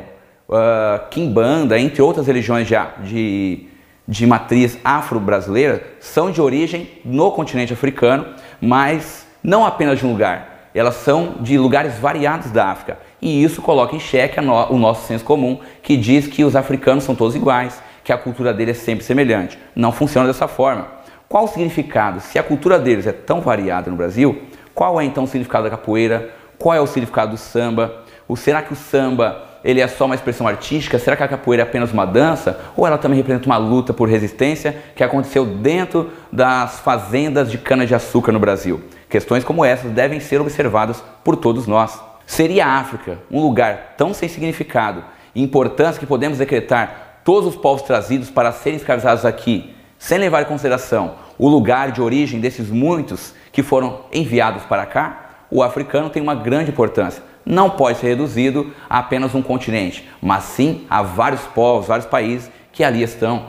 uh, 0.47 1.09
quimbanda, 1.09 1.79
entre 1.79 2.03
outras 2.03 2.27
religiões 2.27 2.67
de, 2.67 2.75
de, 3.03 3.67
de 4.07 4.25
matriz 4.27 4.77
afro-brasileira, 4.83 5.83
são 5.99 6.31
de 6.31 6.41
origem 6.41 6.89
no 7.03 7.31
continente 7.31 7.73
africano, 7.73 8.27
mas 8.61 9.25
não 9.43 9.65
apenas 9.65 9.99
de 9.99 10.05
um 10.05 10.11
lugar, 10.11 10.69
elas 10.73 10.95
são 10.95 11.35
de 11.39 11.57
lugares 11.57 11.97
variados 11.97 12.51
da 12.51 12.67
África. 12.67 12.99
E 13.21 13.43
isso 13.43 13.61
coloca 13.61 13.95
em 13.95 13.99
xeque 13.99 14.41
no, 14.41 14.53
o 14.71 14.77
nosso 14.77 15.07
senso 15.07 15.23
comum, 15.23 15.59
que 15.81 15.95
diz 15.95 16.27
que 16.27 16.43
os 16.43 16.55
africanos 16.55 17.03
são 17.03 17.15
todos 17.15 17.35
iguais, 17.35 17.81
que 18.03 18.11
a 18.11 18.17
cultura 18.17 18.53
deles 18.53 18.77
é 18.77 18.81
sempre 18.81 19.05
semelhante. 19.05 19.57
Não 19.75 19.91
funciona 19.91 20.27
dessa 20.27 20.47
forma. 20.47 20.87
Qual 21.27 21.45
o 21.45 21.47
significado? 21.47 22.19
Se 22.19 22.37
a 22.37 22.43
cultura 22.43 22.77
deles 22.77 23.07
é 23.07 23.11
tão 23.11 23.41
variada 23.41 23.89
no 23.89 23.97
Brasil, 23.97 24.43
qual 24.73 24.99
é 24.99 25.05
então 25.05 25.23
o 25.23 25.27
significado 25.27 25.63
da 25.63 25.69
capoeira? 25.69 26.29
Qual 26.59 26.75
é 26.75 26.81
o 26.81 26.85
significado 26.85 27.31
do 27.31 27.37
samba? 27.37 28.03
Ou 28.27 28.35
será 28.35 28.61
que 28.61 28.73
o 28.73 28.75
samba 28.75 29.43
ele 29.65 29.81
é 29.81 29.87
só 29.87 30.05
uma 30.05 30.13
expressão 30.13 30.47
artística? 30.47 30.99
Será 30.99 31.17
que 31.17 31.23
a 31.23 31.27
capoeira 31.27 31.63
é 31.63 31.65
apenas 31.65 31.91
uma 31.91 32.05
dança? 32.05 32.59
Ou 32.77 32.85
ela 32.85 32.99
também 32.99 33.17
representa 33.17 33.47
uma 33.47 33.57
luta 33.57 33.91
por 33.91 34.07
resistência 34.07 34.77
que 34.95 35.03
aconteceu 35.03 35.43
dentro 35.43 36.11
das 36.31 36.79
fazendas 36.81 37.49
de 37.49 37.57
cana-de-açúcar 37.57 38.31
no 38.31 38.39
Brasil? 38.39 38.83
Questões 39.09 39.43
como 39.43 39.65
essas 39.65 39.89
devem 39.89 40.19
ser 40.19 40.39
observadas 40.39 41.03
por 41.23 41.35
todos 41.35 41.65
nós. 41.65 41.99
Seria 42.27 42.67
a 42.67 42.77
África 42.77 43.17
um 43.31 43.41
lugar 43.41 43.95
tão 43.97 44.13
sem 44.13 44.29
significado 44.29 45.03
e 45.33 45.41
importância 45.41 45.99
que 45.99 46.05
podemos 46.05 46.37
decretar 46.37 47.21
todos 47.23 47.49
os 47.49 47.59
povos 47.59 47.81
trazidos 47.81 48.29
para 48.29 48.51
serem 48.51 48.77
escravizados 48.77 49.25
aqui, 49.25 49.75
sem 49.97 50.19
levar 50.19 50.43
em 50.43 50.45
consideração 50.45 51.15
o 51.39 51.49
lugar 51.49 51.91
de 51.91 52.03
origem 52.03 52.39
desses 52.39 52.69
muitos 52.69 53.33
que 53.51 53.63
foram 53.63 54.01
enviados 54.13 54.61
para 54.65 54.85
cá? 54.85 55.21
O 55.49 55.63
africano 55.63 56.11
tem 56.11 56.21
uma 56.21 56.35
grande 56.35 56.69
importância 56.69 57.23
não 57.45 57.69
pode 57.69 57.99
ser 57.99 58.07
reduzido 58.07 58.71
a 58.89 58.99
apenas 58.99 59.35
um 59.35 59.41
continente, 59.41 60.09
mas 60.21 60.45
sim 60.45 60.85
a 60.89 61.03
vários 61.03 61.41
povos, 61.41 61.87
vários 61.87 62.07
países 62.07 62.49
que 62.71 62.83
ali 62.83 63.03
estão. 63.03 63.47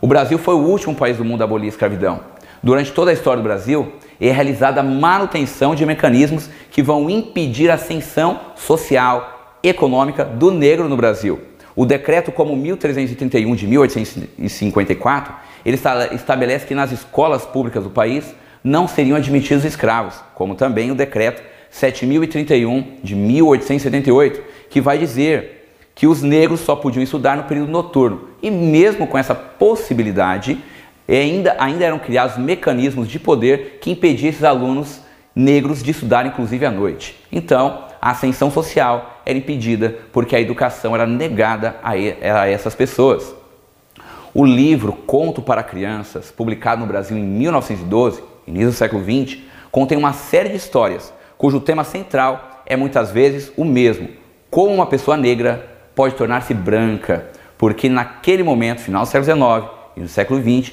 O 0.00 0.06
Brasil 0.06 0.38
foi 0.38 0.54
o 0.54 0.64
último 0.66 0.94
país 0.94 1.16
do 1.16 1.24
mundo 1.24 1.42
a 1.42 1.44
abolir 1.44 1.66
a 1.66 1.68
escravidão. 1.68 2.20
Durante 2.62 2.92
toda 2.92 3.10
a 3.10 3.14
história 3.14 3.42
do 3.42 3.46
Brasil, 3.46 3.92
é 4.20 4.30
realizada 4.30 4.80
a 4.80 4.84
manutenção 4.84 5.74
de 5.74 5.84
mecanismos 5.84 6.48
que 6.70 6.82
vão 6.82 7.08
impedir 7.10 7.70
a 7.70 7.74
ascensão 7.74 8.40
social, 8.56 9.58
econômica 9.62 10.24
do 10.24 10.50
negro 10.50 10.88
no 10.88 10.96
Brasil. 10.96 11.40
O 11.74 11.84
decreto 11.84 12.32
como 12.32 12.56
1331 12.56 13.54
de 13.54 13.66
1854, 13.66 15.34
ele 15.64 15.78
estabelece 16.12 16.66
que 16.66 16.74
nas 16.74 16.90
escolas 16.92 17.44
públicas 17.44 17.84
do 17.84 17.90
país 17.90 18.34
não 18.64 18.88
seriam 18.88 19.16
admitidos 19.16 19.64
escravos, 19.64 20.14
como 20.34 20.54
também 20.54 20.90
o 20.90 20.94
decreto 20.94 21.42
7031 21.76 22.98
de 23.02 23.14
1878, 23.14 24.42
que 24.70 24.80
vai 24.80 24.96
dizer 24.96 25.68
que 25.94 26.06
os 26.06 26.22
negros 26.22 26.60
só 26.60 26.74
podiam 26.74 27.02
estudar 27.02 27.36
no 27.36 27.44
período 27.44 27.70
noturno. 27.70 28.30
E 28.42 28.50
mesmo 28.50 29.06
com 29.06 29.18
essa 29.18 29.34
possibilidade, 29.34 30.58
ainda, 31.06 31.54
ainda 31.58 31.84
eram 31.84 31.98
criados 31.98 32.38
mecanismos 32.38 33.06
de 33.08 33.18
poder 33.18 33.78
que 33.80 33.90
impediam 33.90 34.30
esses 34.30 34.42
alunos 34.42 35.02
negros 35.34 35.82
de 35.82 35.90
estudar, 35.90 36.24
inclusive 36.24 36.64
à 36.64 36.70
noite. 36.70 37.14
Então, 37.30 37.84
a 38.00 38.10
ascensão 38.10 38.50
social 38.50 39.20
era 39.26 39.36
impedida 39.36 39.98
porque 40.12 40.34
a 40.34 40.40
educação 40.40 40.94
era 40.94 41.06
negada 41.06 41.76
a, 41.82 41.90
a 41.90 42.48
essas 42.48 42.74
pessoas. 42.74 43.34
O 44.32 44.46
livro 44.46 44.94
Conto 44.94 45.42
para 45.42 45.62
Crianças, 45.62 46.30
publicado 46.30 46.80
no 46.80 46.86
Brasil 46.86 47.18
em 47.18 47.24
1912, 47.24 48.22
início 48.46 48.68
do 48.68 48.74
século 48.74 49.02
XX, 49.02 49.40
contém 49.70 49.98
uma 49.98 50.14
série 50.14 50.48
de 50.48 50.56
histórias 50.56 51.12
cujo 51.36 51.60
tema 51.60 51.84
central 51.84 52.62
é 52.66 52.76
muitas 52.76 53.10
vezes 53.10 53.52
o 53.56 53.64
mesmo: 53.64 54.08
como 54.50 54.74
uma 54.74 54.86
pessoa 54.86 55.16
negra 55.16 55.66
pode 55.94 56.14
tornar-se 56.14 56.52
branca, 56.52 57.26
porque 57.56 57.88
naquele 57.88 58.42
momento, 58.42 58.80
final 58.80 59.02
do 59.02 59.08
século 59.08 59.24
XIX 59.24 59.70
e 59.96 60.00
no 60.00 60.08
século 60.08 60.40
XX, 60.40 60.72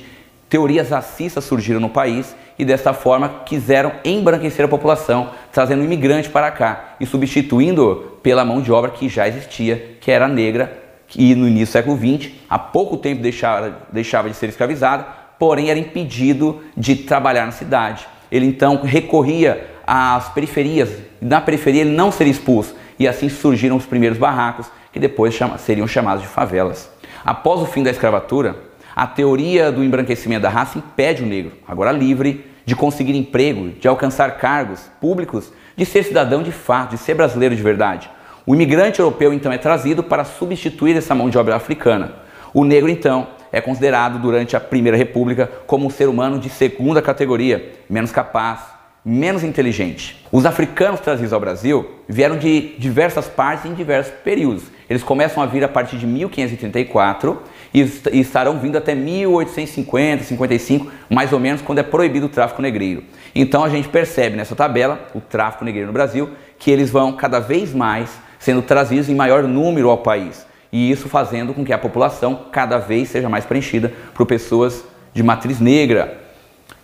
teorias 0.50 0.90
racistas 0.90 1.44
surgiram 1.44 1.80
no 1.80 1.90
país 1.90 2.36
e 2.60 2.66
desta 2.66 2.94
forma 2.94 3.42
quiseram 3.46 3.92
embranquecer 4.04 4.66
a 4.66 4.68
população, 4.68 5.32
trazendo 5.52 5.82
o 5.82 5.86
imigrante 5.86 6.30
para 6.30 6.52
cá 6.52 6.96
e 7.00 7.06
substituindo 7.06 8.20
pela 8.22 8.46
mão 8.46 8.62
de 8.62 8.72
obra 8.72 8.92
que 8.92 9.10
já 9.10 9.28
existia, 9.28 9.98
que 10.00 10.12
era 10.12 10.28
negra 10.28 10.84
e 11.16 11.36
no 11.36 11.48
início 11.48 11.68
do 11.68 11.72
século 11.72 11.98
XX, 11.98 12.32
há 12.50 12.58
pouco 12.58 12.98
tempo 12.98 13.22
deixava, 13.22 13.78
deixava 13.92 14.30
de 14.30 14.36
ser 14.36 14.50
escravizada, 14.50 15.06
porém 15.38 15.70
era 15.70 15.80
impedido 15.80 16.62
de 16.76 16.96
trabalhar 16.96 17.46
na 17.46 17.52
cidade. 17.52 18.08
Ele 18.32 18.46
então 18.46 18.82
recorria 18.84 19.73
às 19.86 20.30
periferias. 20.30 20.90
Na 21.22 21.42
periferia 21.42 21.82
ele 21.82 21.96
não 21.96 22.12
seria 22.12 22.32
expulso. 22.32 22.76
E 22.98 23.08
assim 23.08 23.30
surgiram 23.30 23.76
os 23.76 23.86
primeiros 23.86 24.18
barracos, 24.18 24.68
que 24.92 25.00
depois 25.00 25.38
seriam 25.60 25.88
chamados 25.88 26.22
de 26.22 26.28
favelas. 26.28 26.90
Após 27.26 27.62
o 27.62 27.66
fim 27.66 27.84
da 27.84 27.90
escravatura, 27.90 28.56
a 28.96 29.08
teoria 29.08 29.72
do 29.72 29.84
embranquecimento 29.84 30.44
da 30.44 30.50
raça 30.50 30.78
impede 30.78 31.24
o 31.24 31.26
negro, 31.26 31.54
agora 31.68 31.92
livre, 31.92 32.46
de 32.66 32.76
conseguir 32.76 33.16
emprego, 33.16 33.70
de 33.70 33.88
alcançar 33.88 34.38
cargos 34.38 34.82
públicos, 35.02 35.52
de 35.76 35.86
ser 35.86 36.04
cidadão 36.04 36.44
de 36.44 36.52
fato, 36.52 36.92
de 36.92 36.98
ser 36.98 37.16
brasileiro 37.16 37.56
de 37.56 37.62
verdade. 37.62 38.10
O 38.46 38.54
imigrante 38.54 39.00
europeu 39.00 39.34
então 39.34 39.52
é 39.52 39.58
trazido 39.58 40.04
para 40.04 40.24
substituir 40.24 40.96
essa 40.96 41.16
mão 41.16 41.30
de 41.30 41.38
obra 41.38 41.56
africana. 41.56 42.14
O 42.54 42.64
negro 42.64 42.90
então 42.90 43.28
é 43.52 43.60
considerado 43.60 44.20
durante 44.20 44.56
a 44.56 44.60
Primeira 44.60 44.98
República 44.98 45.50
como 45.66 45.88
um 45.88 45.90
ser 45.90 46.08
humano 46.08 46.38
de 46.40 46.50
segunda 46.50 47.02
categoria, 47.02 47.74
menos 47.90 48.12
capaz, 48.12 48.73
menos 49.06 49.44
inteligente. 49.44 50.24
Os 50.32 50.46
africanos 50.46 51.00
trazidos 51.00 51.34
ao 51.34 51.40
Brasil 51.40 51.90
vieram 52.08 52.38
de 52.38 52.76
diversas 52.78 53.28
partes 53.28 53.70
em 53.70 53.74
diversos 53.74 54.14
períodos. 54.24 54.64
Eles 54.90 55.04
começam 55.04 55.44
a 55.44 55.46
vir 55.46 55.64
a 55.64 55.68
partir 55.68 55.98
de 55.98 56.08
1534 56.08 57.42
e 57.74 57.82
estarão 58.14 58.60
vindo 58.60 58.78
até 58.78 58.96
1850, 58.96 60.24
55, 60.24 60.92
mais 61.10 61.34
ou 61.34 61.40
menos, 61.40 61.62
quando 61.62 61.80
é 61.80 61.84
proibido 61.84 62.28
o 62.28 62.30
tráfico 62.30 62.62
negreiro. 62.62 63.04
Então 63.36 63.64
a 63.64 63.70
gente 63.70 63.90
percebe 63.90 64.38
nessa 64.38 64.56
tabela, 64.56 65.10
o 65.14 65.20
tráfico 65.20 65.66
negreiro 65.66 65.88
no 65.88 65.94
Brasil, 65.94 66.30
que 66.58 66.72
eles 66.72 66.90
vão 66.90 67.14
cada 67.14 67.40
vez 67.40 67.74
mais 67.74 68.10
sendo 68.40 68.62
trazidos 68.62 69.10
em 69.10 69.16
maior 69.16 69.44
número 69.44 69.90
ao 69.90 69.98
país. 69.98 70.46
E 70.72 70.90
isso 70.90 71.10
fazendo 71.10 71.54
com 71.54 71.64
que 71.64 71.74
a 71.74 71.78
população 71.78 72.46
cada 72.52 72.78
vez 72.78 73.10
seja 73.10 73.30
mais 73.30 73.46
preenchida 73.46 73.92
por 74.14 74.26
pessoas 74.26 74.84
de 75.14 75.22
matriz 75.22 75.60
negra, 75.60 76.23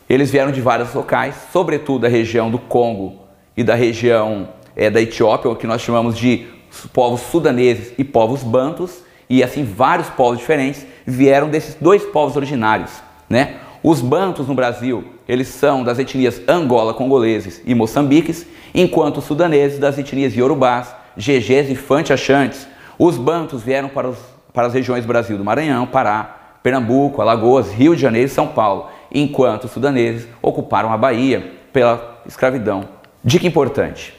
eles 0.09 0.31
vieram 0.31 0.51
de 0.51 0.59
vários 0.59 0.91
locais, 0.93 1.35
sobretudo 1.53 1.99
da 1.99 2.07
região 2.07 2.49
do 2.49 2.57
Congo 2.57 3.19
e 3.55 3.63
da 3.63 3.75
região 3.75 4.49
é, 4.75 4.89
da 4.89 4.99
Etiópia, 4.99 5.51
o 5.51 5.55
que 5.55 5.67
nós 5.67 5.81
chamamos 5.81 6.17
de 6.17 6.47
povos 6.91 7.21
sudaneses 7.21 7.93
e 7.97 8.03
povos 8.03 8.41
bantos, 8.41 9.03
e 9.29 9.43
assim 9.43 9.63
vários 9.63 10.09
povos 10.09 10.39
diferentes 10.39 10.85
vieram 11.05 11.49
desses 11.49 11.75
dois 11.75 12.03
povos 12.03 12.35
originários. 12.35 12.91
Né? 13.29 13.57
Os 13.83 14.01
bantos 14.01 14.47
no 14.47 14.55
Brasil, 14.55 15.03
eles 15.27 15.47
são 15.49 15.83
das 15.83 15.99
etnias 15.99 16.41
Angola, 16.47 16.93
congoleses 16.93 17.61
e 17.63 17.75
moçambiques, 17.75 18.47
enquanto 18.73 19.17
os 19.17 19.25
sudaneses 19.25 19.77
das 19.77 19.97
etnias 19.99 20.35
Yorubás, 20.35 20.87
Gegés 21.15 21.69
e 21.69 21.75
Fante-Achantes. 21.75 22.67
Os 22.97 23.15
bantos 23.17 23.61
vieram 23.61 23.89
para, 23.89 24.09
os, 24.09 24.17
para 24.53 24.67
as 24.67 24.73
regiões 24.73 25.03
do 25.03 25.07
Brasil 25.07 25.37
do 25.37 25.45
Maranhão, 25.45 25.85
Pará, 25.85 26.57
Pernambuco, 26.63 27.21
Alagoas, 27.21 27.71
Rio 27.71 27.95
de 27.95 28.01
Janeiro 28.01 28.27
e 28.27 28.31
São 28.31 28.47
Paulo 28.47 28.87
enquanto 29.11 29.65
os 29.65 29.71
sudaneses 29.71 30.27
ocuparam 30.41 30.91
a 30.91 30.97
Bahia 30.97 31.53
pela 31.71 32.21
escravidão. 32.25 32.85
Dica 33.23 33.47
importante: 33.47 34.13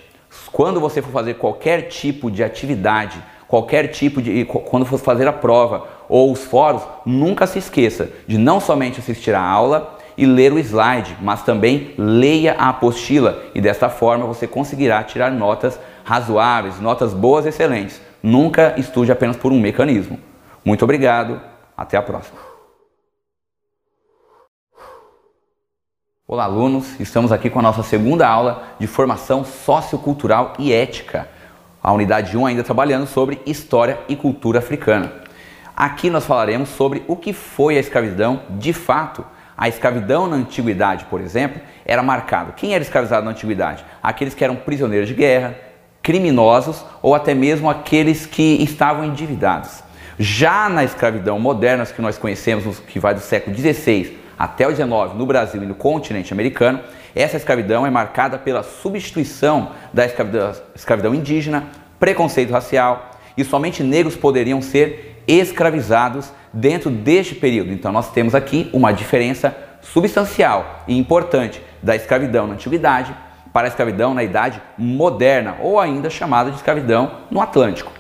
quando 0.53 0.81
você 0.81 1.01
for 1.01 1.13
fazer 1.13 1.35
qualquer 1.35 1.89
tipo 1.89 2.31
de 2.31 2.43
atividade, 2.43 3.23
qualquer 3.49 3.89
tipo 3.89 4.21
de. 4.21 4.45
quando 4.45 4.85
for 4.85 4.99
fazer 4.99 5.27
a 5.27 5.33
prova 5.33 5.87
ou 6.09 6.33
os 6.33 6.45
fóruns, 6.45 6.83
nunca 7.05 7.47
se 7.47 7.59
esqueça 7.59 8.09
de 8.27 8.37
não 8.37 8.61
somente 8.61 9.01
assistir 9.01 9.35
a 9.35 9.43
aula 9.43 9.99
e 10.17 10.27
ler 10.27 10.53
o 10.53 10.59
slide, 10.59 11.17
mas 11.23 11.43
também 11.43 11.95
leia 11.97 12.55
a 12.59 12.69
apostila 12.69 13.43
e 13.55 13.61
desta 13.61 13.89
forma 13.89 14.27
você 14.27 14.47
conseguirá 14.47 15.03
tirar 15.03 15.31
notas 15.31 15.81
razoáveis, 16.05 16.81
notas 16.81 17.15
boas, 17.15 17.47
excelentes. 17.47 18.01
Nunca 18.23 18.75
estude 18.77 19.11
apenas 19.11 19.37
por 19.37 19.51
um 19.51 19.59
mecanismo. 19.59 20.19
Muito 20.65 20.85
obrigado, 20.85 21.41
até 21.77 21.97
a 21.97 22.03
próxima. 22.03 22.50
Olá, 26.33 26.45
alunos! 26.45 27.01
Estamos 27.01 27.33
aqui 27.33 27.51
com 27.51 27.59
a 27.59 27.63
nossa 27.63 27.83
segunda 27.83 28.25
aula 28.25 28.63
de 28.79 28.87
formação 28.87 29.45
sociocultural 29.45 30.53
e 30.61 30.73
ética. 30.73 31.29
A 31.83 31.93
unidade 31.93 32.37
1 32.37 32.47
ainda 32.47 32.63
trabalhando 32.63 33.05
sobre 33.05 33.41
história 33.45 33.99
e 34.09 34.15
cultura 34.15 34.61
africana. 34.61 35.13
Aqui 35.77 36.09
nós 36.09 36.25
falaremos 36.25 36.69
sobre 36.69 37.03
o 37.09 37.17
que 37.17 37.33
foi 37.33 37.77
a 37.77 37.81
escravidão 37.81 38.43
de 38.49 38.73
fato. 38.73 39.27
A 39.59 39.69
escravidão 39.69 40.29
na 40.29 40.37
antiguidade, 40.37 41.05
por 41.07 41.21
exemplo, 41.21 41.61
era 41.85 42.01
marcado. 42.01 42.53
Quem 42.53 42.75
era 42.75 42.85
escravizado 42.85 43.25
na 43.25 43.33
antiguidade? 43.33 43.85
Aqueles 44.01 44.33
que 44.33 44.45
eram 44.45 44.55
prisioneiros 44.55 45.09
de 45.09 45.17
guerra, 45.17 45.57
criminosos 46.01 46.85
ou 47.03 47.13
até 47.13 47.35
mesmo 47.35 47.69
aqueles 47.69 48.25
que 48.25 48.63
estavam 48.63 49.05
endividados. 49.05 49.83
Já 50.17 50.69
na 50.69 50.85
escravidão 50.85 51.41
moderna, 51.41 51.85
que 51.87 52.01
nós 52.01 52.17
conhecemos, 52.17 52.79
que 52.79 53.01
vai 53.01 53.15
do 53.15 53.21
século 53.21 53.57
XVI 53.57 54.20
até 54.41 54.67
o 54.67 54.75
XIX 54.75 54.89
no 55.17 55.27
Brasil 55.27 55.63
e 55.63 55.67
no 55.67 55.75
continente 55.75 56.33
americano, 56.33 56.81
essa 57.15 57.37
escravidão 57.37 57.87
é 57.87 57.91
marcada 57.91 58.39
pela 58.39 58.63
substituição 58.63 59.73
da 59.93 60.07
escravidão, 60.07 60.53
escravidão 60.75 61.15
indígena, 61.15 61.65
preconceito 61.99 62.51
racial 62.51 63.11
e 63.37 63.45
somente 63.45 63.83
negros 63.83 64.17
poderiam 64.17 64.63
ser 64.63 65.23
escravizados 65.29 66.33
dentro 66.55 66.91
deste 66.91 67.35
período. 67.35 67.71
Então 67.71 67.93
nós 67.93 68.13
temos 68.13 68.35
aqui 68.35 68.71
uma 68.73 68.93
diferença 68.93 69.55
substancial 69.83 70.85
e 70.89 70.97
importante 70.97 71.61
da 71.83 71.95
escravidão 71.95 72.47
na 72.47 72.55
antiguidade 72.55 73.15
para 73.53 73.67
a 73.67 73.69
escravidão 73.69 74.15
na 74.15 74.25
idade 74.25 74.63
moderna, 74.79 75.57
ou 75.61 75.79
ainda 75.79 76.09
chamada 76.09 76.51
de 76.51 76.57
escravidão 76.57 77.11
no 77.31 77.43
Atlântico. 77.43 77.93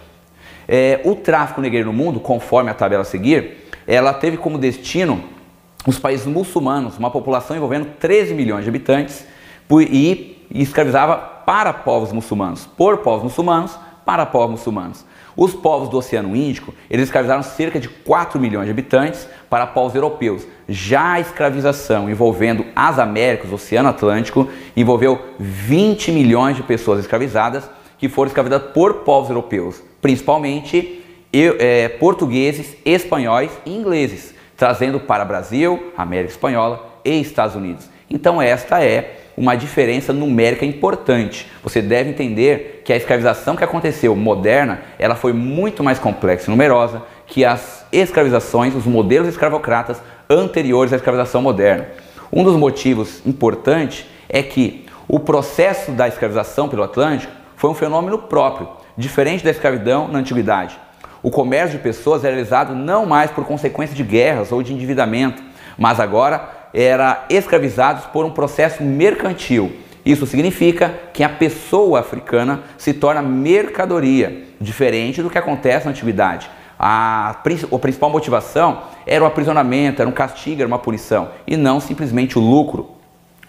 É, 0.66 1.02
o 1.04 1.14
tráfico 1.14 1.60
negreiro 1.60 1.88
no 1.88 1.92
mundo, 1.92 2.18
conforme 2.18 2.70
a 2.70 2.74
tabela 2.74 3.02
a 3.02 3.04
seguir, 3.04 3.68
ela 3.86 4.14
teve 4.14 4.38
como 4.38 4.56
destino 4.56 5.38
os 5.86 5.98
países 5.98 6.26
muçulmanos, 6.26 6.98
uma 6.98 7.10
população 7.10 7.56
envolvendo 7.56 7.86
13 7.98 8.34
milhões 8.34 8.64
de 8.64 8.68
habitantes, 8.68 9.24
e, 9.78 10.36
escravizava 10.52 11.16
para 11.16 11.72
povos 11.72 12.12
muçulmanos, 12.12 12.66
por 12.76 12.98
povos 12.98 13.22
muçulmanos, 13.22 13.78
para 14.04 14.26
povos 14.26 14.50
muçulmanos. 14.50 15.04
Os 15.36 15.54
povos 15.54 15.88
do 15.88 15.96
Oceano 15.96 16.34
Índico, 16.34 16.74
eles 16.90 17.04
escravizaram 17.04 17.42
cerca 17.42 17.78
de 17.78 17.88
4 17.88 18.38
milhões 18.40 18.66
de 18.66 18.72
habitantes 18.72 19.28
para 19.48 19.66
povos 19.66 19.94
europeus. 19.94 20.46
Já 20.68 21.12
a 21.12 21.20
escravização 21.20 22.10
envolvendo 22.10 22.66
as 22.74 22.98
Américas, 22.98 23.50
o 23.50 23.54
Oceano 23.54 23.88
Atlântico, 23.88 24.48
envolveu 24.76 25.20
20 25.38 26.10
milhões 26.10 26.56
de 26.56 26.62
pessoas 26.62 26.98
escravizadas 27.00 27.70
que 27.96 28.08
foram 28.08 28.28
escravizadas 28.28 28.72
por 28.72 28.94
povos 29.04 29.28
europeus, 29.28 29.82
principalmente 30.02 31.04
é, 31.32 31.88
portugueses, 31.88 32.76
espanhóis 32.84 33.50
e 33.64 33.76
ingleses, 33.76 34.34
trazendo 34.60 35.00
para 35.00 35.24
Brasil, 35.24 35.90
América 35.96 36.32
Espanhola 36.32 37.00
e 37.02 37.18
Estados 37.18 37.56
Unidos. 37.56 37.88
Então 38.10 38.42
esta 38.42 38.84
é 38.84 39.16
uma 39.34 39.56
diferença 39.56 40.12
numérica 40.12 40.66
importante. 40.66 41.50
Você 41.62 41.80
deve 41.80 42.10
entender 42.10 42.82
que 42.84 42.92
a 42.92 42.96
escravização 42.96 43.56
que 43.56 43.64
aconteceu 43.64 44.14
moderna, 44.14 44.82
ela 44.98 45.14
foi 45.14 45.32
muito 45.32 45.82
mais 45.82 45.98
complexa 45.98 46.44
e 46.46 46.50
numerosa 46.50 47.00
que 47.26 47.42
as 47.42 47.86
escravizações, 47.90 48.74
os 48.74 48.84
modelos 48.84 49.28
escravocratas 49.28 49.96
anteriores 50.28 50.92
à 50.92 50.96
escravização 50.96 51.40
moderna. 51.40 51.88
Um 52.30 52.44
dos 52.44 52.54
motivos 52.54 53.22
importantes 53.24 54.04
é 54.28 54.42
que 54.42 54.84
o 55.08 55.18
processo 55.18 55.90
da 55.92 56.06
escravização 56.06 56.68
pelo 56.68 56.82
Atlântico 56.82 57.32
foi 57.56 57.70
um 57.70 57.74
fenômeno 57.74 58.18
próprio, 58.18 58.68
diferente 58.94 59.42
da 59.42 59.50
escravidão 59.50 60.06
na 60.06 60.18
antiguidade. 60.18 60.78
O 61.22 61.30
comércio 61.30 61.76
de 61.76 61.82
pessoas 61.82 62.24
era 62.24 62.34
realizado 62.34 62.74
não 62.74 63.04
mais 63.04 63.30
por 63.30 63.44
consequência 63.44 63.94
de 63.94 64.02
guerras 64.02 64.52
ou 64.52 64.62
de 64.62 64.72
endividamento, 64.72 65.42
mas 65.76 66.00
agora 66.00 66.48
era 66.72 67.26
escravizados 67.28 68.06
por 68.06 68.24
um 68.24 68.30
processo 68.30 68.82
mercantil. 68.82 69.72
Isso 70.04 70.26
significa 70.26 70.94
que 71.12 71.22
a 71.22 71.28
pessoa 71.28 72.00
africana 72.00 72.62
se 72.78 72.94
torna 72.94 73.20
mercadoria, 73.20 74.44
diferente 74.60 75.22
do 75.22 75.28
que 75.28 75.36
acontece 75.36 75.84
na 75.84 75.90
antiguidade. 75.90 76.50
A, 76.78 77.30
a 77.30 77.78
principal 77.78 78.08
motivação 78.08 78.82
era 79.06 79.22
o 79.22 79.26
aprisionamento, 79.26 80.00
era 80.00 80.08
um 80.08 80.14
castigo, 80.14 80.62
era 80.62 80.68
uma 80.68 80.78
punição, 80.78 81.28
e 81.46 81.56
não 81.56 81.80
simplesmente 81.80 82.38
o 82.38 82.42
lucro. 82.42 82.92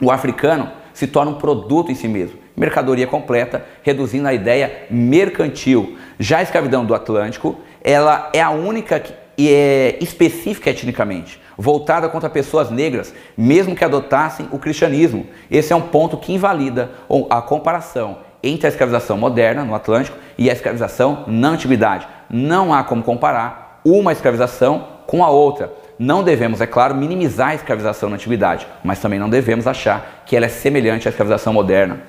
O 0.02 0.12
africano 0.12 0.70
se 0.94 1.08
torna 1.08 1.32
um 1.32 1.36
produto 1.36 1.90
em 1.92 1.96
si 1.96 2.10
mesmo, 2.10 2.38
mercadoria 2.56 3.08
completa, 3.08 3.66
reduzindo 3.84 4.28
a 4.28 4.34
ideia 4.34 4.86
mercantil. 4.90 5.98
Já 6.20 6.40
a 6.40 6.44
escravidão 6.44 6.86
do 6.86 6.94
Atlântico, 6.94 7.60
ela 7.84 8.30
é 8.34 8.42
a 8.42 8.50
única 8.50 9.00
que 9.00 9.14
é 9.40 9.98
específica 10.00 10.70
etnicamente 10.70 11.42
voltada 11.62 12.10
contra 12.10 12.30
pessoas 12.30 12.72
negras, 12.72 13.14
mesmo 13.38 13.76
que 13.76 13.86
adotassem 13.86 14.48
o 14.52 14.58
cristianismo. 14.58 15.28
Esse 15.50 15.72
é 15.72 15.76
um 15.76 15.82
ponto 15.82 16.18
que 16.18 16.34
invalida 16.34 16.90
a 17.30 17.42
comparação 17.42 18.18
entre 18.44 18.66
a 18.66 18.70
escravização 18.70 19.18
moderna 19.18 19.64
no 19.64 19.76
Atlântico 19.76 20.18
e 20.38 20.50
a 20.50 20.54
escravização 20.54 21.24
na 21.28 21.50
antiguidade. 21.50 22.08
Não 22.30 22.74
há 22.74 22.84
como 22.84 23.04
comparar 23.04 23.80
uma 23.86 24.12
escravização 24.12 24.88
com 25.06 25.24
a 25.24 25.30
outra. 25.30 25.72
Não 26.00 26.24
devemos, 26.24 26.62
é 26.62 26.66
claro, 26.66 26.96
minimizar 26.96 27.50
a 27.50 27.56
escravização 27.56 28.10
na 28.10 28.16
antiguidade, 28.16 28.66
mas 28.84 29.00
também 29.00 29.20
não 29.20 29.30
devemos 29.30 29.68
achar 29.68 30.24
que 30.26 30.36
ela 30.36 30.48
é 30.48 30.50
semelhante 30.50 31.08
à 31.08 31.12
escravização 31.12 31.54
moderna. 31.54 32.00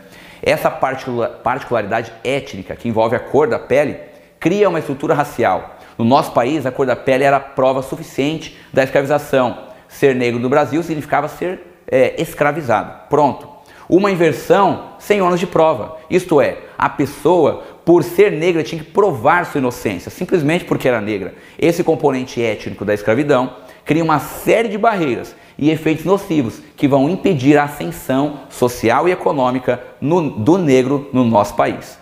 Essa 0.43 0.71
particularidade 0.71 2.13
étnica 2.25 2.75
que 2.75 2.89
envolve 2.89 3.15
a 3.15 3.21
cor 3.21 3.49
da 3.49 3.59
pele 3.59 3.97
cria 4.41 4.69
uma 4.69 4.81
estrutura 4.81 5.15
racial 5.15 5.79
no 5.99 6.05
nosso 6.05 6.33
país, 6.33 6.65
a 6.67 6.73
cor 6.73 6.87
da 6.87 6.97
pele 6.97 7.25
era 7.25 7.39
prova 7.39 7.83
suficiente 7.83 8.59
da 8.73 8.83
escravização. 8.83 9.59
Ser 9.89 10.15
negro 10.15 10.41
no 10.41 10.49
Brasil 10.49 10.83
significava 10.83 11.29
ser 11.29 11.61
é, 11.87 12.21
escravizado. 12.21 13.09
Pronto. 13.09 13.49
Uma 13.89 14.11
inversão 14.11 14.95
sem 14.99 15.21
ônus 15.21 15.39
de 15.39 15.47
prova. 15.47 15.99
Isto 16.09 16.41
é, 16.41 16.59
a 16.79 16.89
pessoa, 16.89 17.63
por 17.85 18.03
ser 18.03 18.33
negra, 18.33 18.63
tinha 18.63 18.83
que 18.83 18.91
provar 18.91 19.45
sua 19.45 19.59
inocência, 19.59 20.11
simplesmente 20.11 20.65
porque 20.65 20.89
era 20.89 21.01
negra. 21.01 21.35
Esse 21.59 21.85
componente 21.85 22.43
étnico 22.43 22.85
da 22.85 22.95
escravidão 22.95 23.57
cria 23.85 24.03
uma 24.03 24.19
série 24.19 24.69
de 24.69 24.79
barreiras 24.79 25.37
e 25.59 25.71
efeitos 25.71 26.05
nocivos 26.05 26.61
que 26.77 26.89
vão 26.89 27.09
impedir 27.09 27.57
a 27.59 27.65
ascensão 27.65 28.41
social 28.49 29.09
e 29.09 29.13
econômica 29.13 29.81
no, 30.01 30.31
do 30.31 30.59
negro 30.59 31.09
no 31.13 31.25
nosso 31.25 31.55
país. 31.55 31.99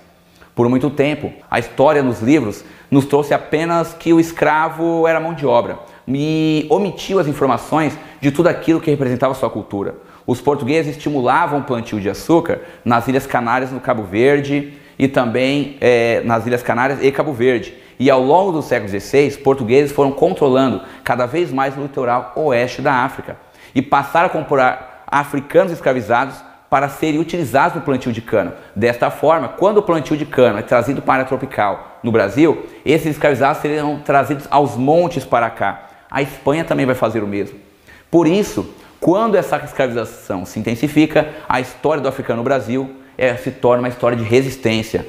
Por 0.55 0.69
muito 0.69 0.91
tempo, 0.91 1.33
a 1.51 1.59
história 1.59 2.03
nos 2.03 2.21
livros 2.21 2.65
nos 2.91 3.07
trouxe 3.07 3.33
apenas 3.33 3.95
que 3.95 4.13
o 4.13 4.21
escravo 4.21 5.07
era 5.07 5.21
mão 5.21 5.33
de 5.33 5.47
obra 5.47 5.79
e 6.07 6.67
omitiu 6.69 7.19
as 7.19 7.27
informações 7.27 7.97
de 8.21 8.31
tudo 8.31 8.49
aquilo 8.49 8.81
que 8.81 8.91
representava 8.91 9.35
sua 9.35 9.49
cultura. 9.49 9.95
Os 10.27 10.41
portugueses 10.41 10.97
estimulavam 10.97 11.61
o 11.61 11.65
plantio 11.65 12.01
de 12.01 12.11
açúcar 12.11 12.61
nas 12.85 13.09
Ilhas 13.09 13.27
Canárias, 13.27 13.73
no 13.73 13.81
Cabo 13.81 14.03
Verde 14.03 14.75
e 14.99 15.09
também 15.09 15.77
é, 15.81 16.21
nas 16.25 16.47
Ilhas 16.47 16.63
Canárias 16.63 17.03
e 17.03 17.11
Cabo 17.11 17.33
Verde. 17.33 17.75
E 18.01 18.11
ao 18.11 18.23
longo 18.23 18.51
do 18.51 18.63
século 18.63 18.89
XVI, 18.89 19.37
portugueses 19.45 19.93
foram 19.93 20.11
controlando 20.11 20.81
cada 21.05 21.27
vez 21.27 21.53
mais 21.53 21.77
o 21.77 21.83
litoral 21.83 22.33
oeste 22.35 22.81
da 22.81 22.95
África 22.95 23.37
e 23.75 23.83
passaram 23.83 24.27
a 24.27 24.31
comprar 24.31 25.05
africanos 25.07 25.71
escravizados 25.71 26.37
para 26.71 26.89
serem 26.89 27.21
utilizados 27.21 27.77
no 27.77 27.83
plantio 27.83 28.11
de 28.11 28.23
cana. 28.23 28.55
Desta 28.75 29.11
forma, 29.11 29.49
quando 29.49 29.79
o 29.79 29.83
plantio 29.83 30.17
de 30.17 30.25
cana 30.25 30.61
é 30.61 30.63
trazido 30.63 31.03
para 31.03 31.25
a 31.25 31.27
tropical 31.27 31.99
no 32.03 32.11
Brasil, 32.11 32.65
esses 32.87 33.09
escravizados 33.09 33.61
seriam 33.61 33.99
trazidos 33.99 34.47
aos 34.51 34.77
montes 34.77 35.27
para 35.27 35.51
cá. 35.51 35.89
A 36.11 36.23
Espanha 36.23 36.65
também 36.65 36.87
vai 36.87 36.95
fazer 36.95 37.23
o 37.23 37.27
mesmo. 37.27 37.59
Por 38.11 38.27
isso, 38.27 38.75
quando 38.99 39.35
essa 39.35 39.59
escravização 39.59 40.47
se 40.47 40.59
intensifica, 40.59 41.29
a 41.47 41.61
história 41.61 42.03
do 42.03 42.09
africano 42.09 42.39
no 42.39 42.45
Brasil 42.45 42.97
é, 43.19 43.37
se 43.37 43.51
torna 43.51 43.83
uma 43.83 43.89
história 43.91 44.17
de 44.17 44.25
resistência. 44.25 45.07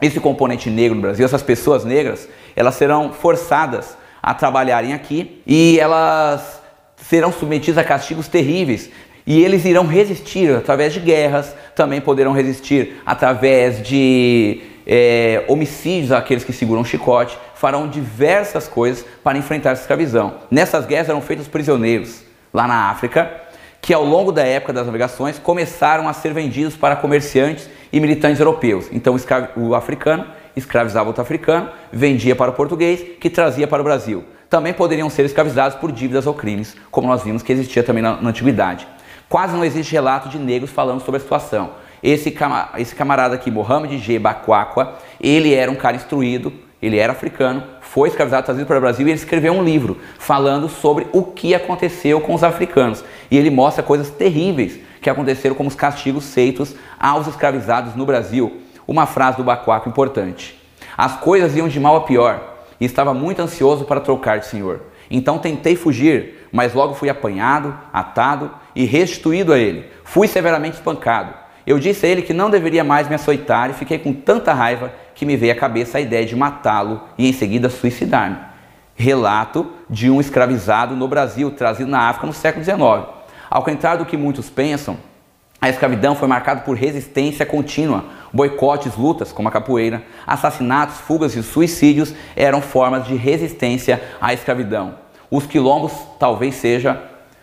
Esse 0.00 0.20
componente 0.20 0.68
negro 0.70 0.96
no 0.96 1.02
Brasil, 1.02 1.24
essas 1.24 1.42
pessoas 1.42 1.84
negras, 1.84 2.28
elas 2.56 2.74
serão 2.74 3.12
forçadas 3.12 3.96
a 4.22 4.34
trabalharem 4.34 4.92
aqui 4.92 5.42
e 5.46 5.78
elas 5.78 6.60
serão 6.96 7.32
submetidas 7.32 7.78
a 7.78 7.84
castigos 7.84 8.28
terríveis, 8.28 8.90
e 9.26 9.42
eles 9.42 9.64
irão 9.64 9.86
resistir 9.86 10.54
através 10.54 10.92
de 10.92 11.00
guerras, 11.00 11.54
também 11.74 12.00
poderão 12.00 12.32
resistir 12.32 13.00
através 13.06 13.82
de 13.82 14.62
é, 14.86 15.44
homicídios 15.48 16.12
àqueles 16.12 16.44
que 16.44 16.52
seguram 16.52 16.84
chicote, 16.84 17.38
farão 17.54 17.88
diversas 17.88 18.68
coisas 18.68 19.04
para 19.22 19.38
enfrentar 19.38 19.70
essa 19.70 19.82
escravidão. 19.82 20.34
Nessas 20.50 20.84
guerras 20.84 21.08
eram 21.08 21.22
feitos 21.22 21.48
prisioneiros 21.48 22.22
lá 22.52 22.66
na 22.66 22.90
África, 22.90 23.30
que 23.84 23.92
ao 23.92 24.02
longo 24.02 24.32
da 24.32 24.42
época 24.42 24.72
das 24.72 24.86
navegações 24.86 25.38
começaram 25.38 26.08
a 26.08 26.14
ser 26.14 26.32
vendidos 26.32 26.74
para 26.74 26.96
comerciantes 26.96 27.68
e 27.92 28.00
militantes 28.00 28.40
europeus. 28.40 28.88
Então 28.90 29.14
o 29.54 29.74
africano 29.74 30.26
escravizava 30.56 31.06
outro 31.06 31.20
africano, 31.20 31.68
vendia 31.92 32.34
para 32.34 32.50
o 32.50 32.54
português, 32.54 33.04
que 33.20 33.28
trazia 33.28 33.68
para 33.68 33.82
o 33.82 33.84
Brasil. 33.84 34.24
Também 34.48 34.72
poderiam 34.72 35.10
ser 35.10 35.26
escravizados 35.26 35.76
por 35.76 35.92
dívidas 35.92 36.26
ou 36.26 36.32
crimes, 36.32 36.74
como 36.90 37.08
nós 37.08 37.22
vimos 37.22 37.42
que 37.42 37.52
existia 37.52 37.82
também 37.82 38.02
na, 38.02 38.18
na 38.22 38.30
antiguidade. 38.30 38.88
Quase 39.28 39.54
não 39.54 39.62
existe 39.62 39.92
relato 39.92 40.30
de 40.30 40.38
negros 40.38 40.70
falando 40.70 41.02
sobre 41.02 41.18
a 41.18 41.20
situação. 41.20 41.72
Esse, 42.02 42.30
cam 42.30 42.70
esse 42.78 42.94
camarada 42.94 43.34
aqui, 43.34 43.50
Mohamed 43.50 43.98
G. 43.98 44.18
Bakwakwa, 44.18 44.96
ele 45.20 45.52
era 45.52 45.70
um 45.70 45.76
cara 45.76 45.96
instruído, 45.96 46.50
ele 46.84 46.98
era 46.98 47.12
africano, 47.12 47.62
foi 47.80 48.08
escravizado, 48.08 48.44
trazido 48.44 48.66
para 48.66 48.78
o 48.78 48.80
Brasil 48.80 49.06
e 49.06 49.10
ele 49.10 49.18
escreveu 49.18 49.52
um 49.52 49.62
livro 49.62 49.98
falando 50.18 50.68
sobre 50.68 51.06
o 51.12 51.22
que 51.22 51.54
aconteceu 51.54 52.20
com 52.20 52.34
os 52.34 52.42
africanos. 52.42 53.04
E 53.30 53.38
ele 53.38 53.50
mostra 53.50 53.82
coisas 53.82 54.10
terríveis 54.10 54.78
que 55.00 55.08
aconteceram 55.08 55.54
como 55.54 55.68
os 55.68 55.74
castigos 55.74 56.34
feitos 56.34 56.74
aos 56.98 57.26
escravizados 57.26 57.94
no 57.94 58.04
Brasil. 58.04 58.60
Uma 58.86 59.06
frase 59.06 59.36
do 59.36 59.44
Bakwakwa 59.44 59.88
importante. 59.88 60.60
As 60.96 61.16
coisas 61.16 61.56
iam 61.56 61.68
de 61.68 61.80
mal 61.80 61.96
a 61.96 62.00
pior 62.02 62.56
e 62.80 62.84
estava 62.84 63.14
muito 63.14 63.40
ansioso 63.40 63.84
para 63.84 64.00
trocar 64.00 64.40
de 64.40 64.46
senhor. 64.46 64.80
Então 65.10 65.38
tentei 65.38 65.76
fugir, 65.76 66.48
mas 66.50 66.74
logo 66.74 66.94
fui 66.94 67.08
apanhado, 67.08 67.78
atado 67.92 68.50
e 68.74 68.84
restituído 68.84 69.52
a 69.52 69.58
ele. 69.58 69.88
Fui 70.02 70.26
severamente 70.26 70.76
espancado. 70.76 71.34
Eu 71.66 71.78
disse 71.78 72.04
a 72.04 72.08
ele 72.08 72.22
que 72.22 72.34
não 72.34 72.50
deveria 72.50 72.84
mais 72.84 73.08
me 73.08 73.14
açoitar 73.14 73.70
e 73.70 73.74
fiquei 73.74 73.98
com 73.98 74.12
tanta 74.12 74.52
raiva 74.52 74.92
que 75.14 75.24
me 75.24 75.36
veio 75.36 75.52
à 75.52 75.56
cabeça 75.56 75.98
a 75.98 76.00
ideia 76.00 76.26
de 76.26 76.34
matá-lo 76.34 77.02
e 77.16 77.28
em 77.28 77.32
seguida 77.32 77.70
suicidar-me. 77.70 78.36
Relato 78.96 79.70
de 79.88 80.10
um 80.10 80.20
escravizado 80.20 80.94
no 80.94 81.08
Brasil, 81.08 81.50
trazido 81.50 81.90
na 81.90 82.08
África 82.08 82.26
no 82.26 82.32
século 82.32 82.64
XIX. 82.64 82.78
Ao 83.50 83.62
contrário 83.62 84.00
do 84.00 84.06
que 84.06 84.16
muitos 84.16 84.50
pensam, 84.50 84.96
a 85.60 85.68
escravidão 85.70 86.14
foi 86.14 86.28
marcada 86.28 86.60
por 86.60 86.76
resistência 86.76 87.46
contínua, 87.46 88.04
boicotes, 88.32 88.96
lutas, 88.96 89.32
como 89.32 89.48
a 89.48 89.50
capoeira, 89.50 90.02
assassinatos, 90.26 90.98
fugas 90.98 91.34
e 91.34 91.42
suicídios 91.42 92.14
eram 92.36 92.60
formas 92.60 93.06
de 93.06 93.14
resistência 93.14 94.02
à 94.20 94.34
escravidão. 94.34 94.96
Os 95.30 95.46
quilombos 95.46 95.92
talvez 96.18 96.56
seja 96.56 97.00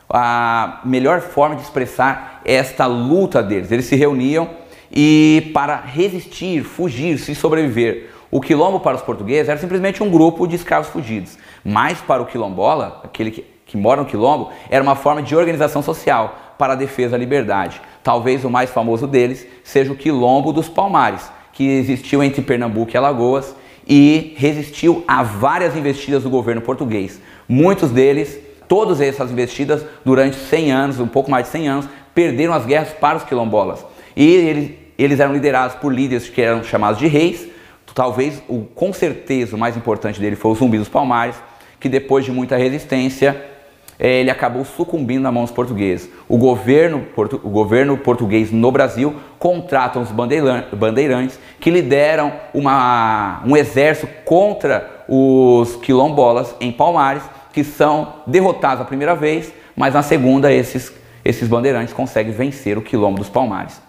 a 0.07 0.81
melhor 0.85 1.21
forma 1.21 1.55
de 1.55 1.63
expressar 1.63 2.41
esta 2.45 2.85
luta 2.85 3.41
deles. 3.41 3.71
Eles 3.71 3.85
se 3.85 3.95
reuniam 3.95 4.49
e 4.91 5.51
para 5.53 5.77
resistir, 5.77 6.63
fugir, 6.63 7.17
se 7.17 7.33
sobreviver. 7.33 8.09
O 8.29 8.39
quilombo 8.39 8.79
para 8.79 8.95
os 8.95 9.01
portugueses 9.01 9.49
era 9.49 9.59
simplesmente 9.59 10.01
um 10.01 10.09
grupo 10.09 10.47
de 10.47 10.55
escravos 10.55 10.89
fugidos, 10.89 11.37
mas 11.63 11.99
para 11.99 12.21
o 12.21 12.25
quilombola, 12.25 13.01
aquele 13.03 13.31
que, 13.31 13.45
que 13.65 13.77
mora 13.77 14.01
no 14.01 14.07
quilombo, 14.07 14.49
era 14.69 14.83
uma 14.83 14.95
forma 14.95 15.21
de 15.21 15.35
organização 15.35 15.81
social 15.81 16.55
para 16.57 16.73
a 16.73 16.75
defesa 16.75 17.11
da 17.11 17.17
liberdade. 17.17 17.81
Talvez 18.03 18.45
o 18.45 18.49
mais 18.49 18.69
famoso 18.69 19.07
deles 19.07 19.47
seja 19.63 19.91
o 19.91 19.95
Quilombo 19.95 20.53
dos 20.53 20.69
Palmares, 20.69 21.29
que 21.53 21.67
existiu 21.67 22.23
entre 22.23 22.41
Pernambuco 22.41 22.91
e 22.93 22.97
Alagoas 22.97 23.55
e 23.87 24.35
resistiu 24.37 25.03
a 25.07 25.23
várias 25.23 25.75
investidas 25.75 26.23
do 26.23 26.29
governo 26.29 26.61
português. 26.61 27.19
Muitos 27.49 27.89
deles, 27.91 28.39
todas 28.67 29.01
essas 29.01 29.31
investidas 29.31 29.83
durante 30.05 30.35
100 30.35 30.71
anos, 30.71 30.99
um 30.99 31.07
pouco 31.07 31.31
mais 31.31 31.45
de 31.45 31.51
100 31.51 31.67
anos, 31.67 31.89
perderam 32.13 32.53
as 32.53 32.65
guerras 32.65 32.93
para 32.93 33.17
os 33.17 33.23
quilombolas. 33.23 33.83
E 34.15 34.25
eles, 34.25 34.71
eles 35.03 35.19
eram 35.19 35.33
liderados 35.33 35.75
por 35.75 35.93
líderes 35.93 36.29
que 36.29 36.41
eram 36.41 36.63
chamados 36.63 36.99
de 36.99 37.07
reis. 37.07 37.47
Talvez, 37.93 38.41
o, 38.47 38.61
com 38.63 38.93
certeza, 38.93 39.55
o 39.55 39.59
mais 39.59 39.75
importante 39.75 40.19
dele 40.19 40.35
foi 40.35 40.51
o 40.51 40.55
Zumbi 40.55 40.77
dos 40.77 40.87
Palmares, 40.87 41.35
que 41.79 41.89
depois 41.89 42.23
de 42.23 42.31
muita 42.31 42.55
resistência 42.55 43.51
é, 43.99 44.19
ele 44.19 44.31
acabou 44.31 44.65
sucumbindo 44.65 45.21
na 45.21 45.31
mão 45.31 45.43
dos 45.43 45.51
portugueses. 45.51 46.09
O 46.27 46.35
governo, 46.35 47.05
o 47.43 47.49
governo 47.49 47.95
português 47.97 48.51
no 48.51 48.71
Brasil 48.71 49.15
contrata 49.37 49.99
os 49.99 50.09
bandeirantes 50.11 51.39
que 51.59 51.69
lideram 51.69 52.33
uma, 52.51 53.43
um 53.45 53.55
exército 53.55 54.11
contra 54.25 55.03
os 55.07 55.75
quilombolas 55.75 56.55
em 56.59 56.71
Palmares, 56.71 57.23
que 57.53 57.63
são 57.63 58.15
derrotados 58.25 58.81
a 58.81 58.85
primeira 58.85 59.13
vez, 59.13 59.53
mas 59.75 59.93
na 59.93 60.01
segunda 60.01 60.51
esses, 60.51 60.91
esses 61.23 61.47
bandeirantes 61.47 61.93
conseguem 61.93 62.33
vencer 62.33 62.79
o 62.79 62.81
quilombo 62.81 63.19
dos 63.19 63.29
Palmares. 63.29 63.79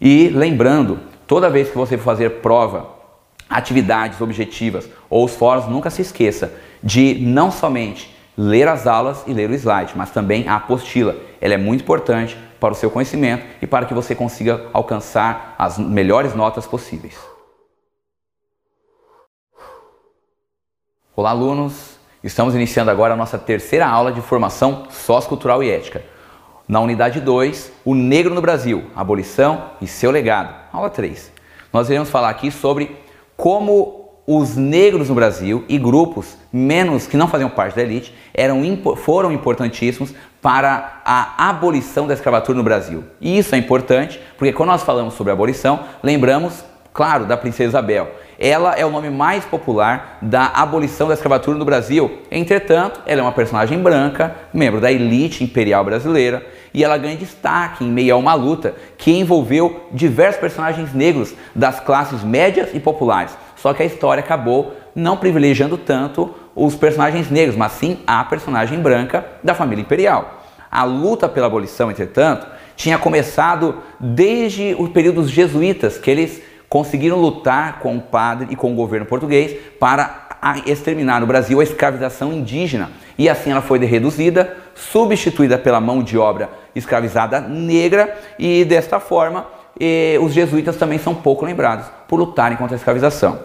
E 0.00 0.28
lembrando, 0.28 1.00
toda 1.26 1.50
vez 1.50 1.70
que 1.70 1.76
você 1.76 1.96
for 1.96 2.04
fazer 2.04 2.40
prova, 2.40 2.90
atividades 3.48 4.20
objetivas 4.20 4.88
ou 5.08 5.24
os 5.24 5.34
fóruns, 5.34 5.66
nunca 5.66 5.90
se 5.90 6.02
esqueça 6.02 6.52
de 6.82 7.14
não 7.14 7.50
somente 7.50 8.14
ler 8.36 8.68
as 8.68 8.86
aulas 8.86 9.24
e 9.26 9.32
ler 9.32 9.48
o 9.48 9.54
slide, 9.54 9.92
mas 9.96 10.10
também 10.10 10.46
a 10.46 10.56
apostila. 10.56 11.16
Ela 11.40 11.54
é 11.54 11.56
muito 11.56 11.82
importante 11.82 12.36
para 12.60 12.72
o 12.72 12.76
seu 12.76 12.90
conhecimento 12.90 13.46
e 13.62 13.66
para 13.66 13.86
que 13.86 13.94
você 13.94 14.14
consiga 14.14 14.66
alcançar 14.72 15.54
as 15.58 15.78
melhores 15.78 16.34
notas 16.34 16.66
possíveis. 16.66 17.16
Olá, 21.14 21.30
alunos! 21.30 21.96
Estamos 22.22 22.54
iniciando 22.54 22.90
agora 22.90 23.14
a 23.14 23.16
nossa 23.16 23.38
terceira 23.38 23.86
aula 23.86 24.12
de 24.12 24.20
formação 24.20 24.86
sociocultural 24.90 25.62
e 25.62 25.70
ética. 25.70 26.02
Na 26.68 26.80
unidade 26.80 27.20
2, 27.20 27.72
o 27.84 27.94
negro 27.94 28.34
no 28.34 28.40
Brasil, 28.40 28.86
abolição 28.96 29.70
e 29.80 29.86
seu 29.86 30.10
legado. 30.10 30.52
Aula 30.72 30.90
3. 30.90 31.30
Nós 31.72 31.88
iremos 31.88 32.10
falar 32.10 32.28
aqui 32.28 32.50
sobre 32.50 32.96
como 33.36 34.10
os 34.26 34.56
negros 34.56 35.08
no 35.08 35.14
Brasil 35.14 35.64
e 35.68 35.78
grupos 35.78 36.36
menos 36.52 37.06
que 37.06 37.16
não 37.16 37.28
faziam 37.28 37.48
parte 37.48 37.76
da 37.76 37.82
elite 37.82 38.12
eram, 38.34 38.60
foram 38.96 39.30
importantíssimos 39.30 40.12
para 40.42 41.02
a 41.04 41.48
abolição 41.48 42.08
da 42.08 42.14
escravatura 42.14 42.58
no 42.58 42.64
Brasil. 42.64 43.04
E 43.20 43.38
isso 43.38 43.54
é 43.54 43.58
importante 43.58 44.20
porque 44.36 44.52
quando 44.52 44.70
nós 44.70 44.82
falamos 44.82 45.14
sobre 45.14 45.32
abolição, 45.32 45.84
lembramos, 46.02 46.64
claro, 46.92 47.26
da 47.26 47.36
Princesa 47.36 47.68
Isabel. 47.68 48.10
Ela 48.38 48.74
é 48.74 48.84
o 48.84 48.90
nome 48.90 49.08
mais 49.08 49.44
popular 49.44 50.18
da 50.20 50.46
abolição 50.46 51.08
da 51.08 51.14
escravatura 51.14 51.56
no 51.56 51.64
Brasil. 51.64 52.18
Entretanto, 52.30 53.00
ela 53.06 53.20
é 53.20 53.22
uma 53.22 53.32
personagem 53.32 53.78
branca, 53.78 54.34
membro 54.52 54.80
da 54.80 54.92
elite 54.92 55.42
imperial 55.42 55.84
brasileira, 55.84 56.44
e 56.76 56.84
ela 56.84 56.96
ganha 56.96 57.16
destaque 57.16 57.84
em 57.84 57.88
meio 57.88 58.14
a 58.14 58.18
uma 58.18 58.34
luta 58.34 58.76
que 58.96 59.10
envolveu 59.10 59.88
diversos 59.90 60.40
personagens 60.40 60.94
negros 60.94 61.34
das 61.52 61.80
classes 61.80 62.22
médias 62.22 62.68
e 62.72 62.78
populares 62.78 63.36
só 63.56 63.74
que 63.74 63.82
a 63.82 63.86
história 63.86 64.22
acabou 64.22 64.76
não 64.94 65.16
privilegiando 65.16 65.76
tanto 65.76 66.32
os 66.54 66.76
personagens 66.76 67.28
negros, 67.30 67.56
mas 67.56 67.72
sim 67.72 67.98
a 68.06 68.22
personagem 68.22 68.78
branca 68.78 69.26
da 69.42 69.54
família 69.54 69.82
imperial. 69.82 70.44
A 70.70 70.84
luta 70.84 71.28
pela 71.28 71.46
abolição, 71.46 71.90
entretanto, 71.90 72.46
tinha 72.76 72.96
começado 72.96 73.82
desde 73.98 74.76
o 74.78 74.88
período 74.88 75.22
dos 75.22 75.30
jesuítas, 75.30 75.98
que 75.98 76.10
eles 76.10 76.40
conseguiram 76.68 77.20
lutar 77.20 77.80
com 77.80 77.96
o 77.96 78.00
padre 78.00 78.48
e 78.50 78.56
com 78.56 78.72
o 78.72 78.76
governo 78.76 79.06
português 79.06 79.56
para 79.80 80.28
exterminar 80.66 81.20
no 81.20 81.26
Brasil 81.26 81.58
a 81.58 81.64
escravização 81.64 82.32
indígena. 82.32 82.90
E 83.18 83.28
assim 83.28 83.50
ela 83.50 83.62
foi 83.62 83.78
reduzida, 83.78 84.56
substituída 84.74 85.58
pela 85.58 85.80
mão 85.80 86.02
de 86.02 86.18
obra 86.18 86.50
escravizada 86.76 87.40
negra, 87.40 88.16
e 88.38 88.64
desta 88.64 89.00
forma 89.00 89.46
e 89.78 90.18
os 90.22 90.32
jesuítas 90.32 90.76
também 90.76 90.98
são 90.98 91.14
pouco 91.14 91.44
lembrados 91.44 91.86
por 92.08 92.18
lutarem 92.18 92.56
contra 92.56 92.74
a 92.74 92.78
escravização. 92.78 93.38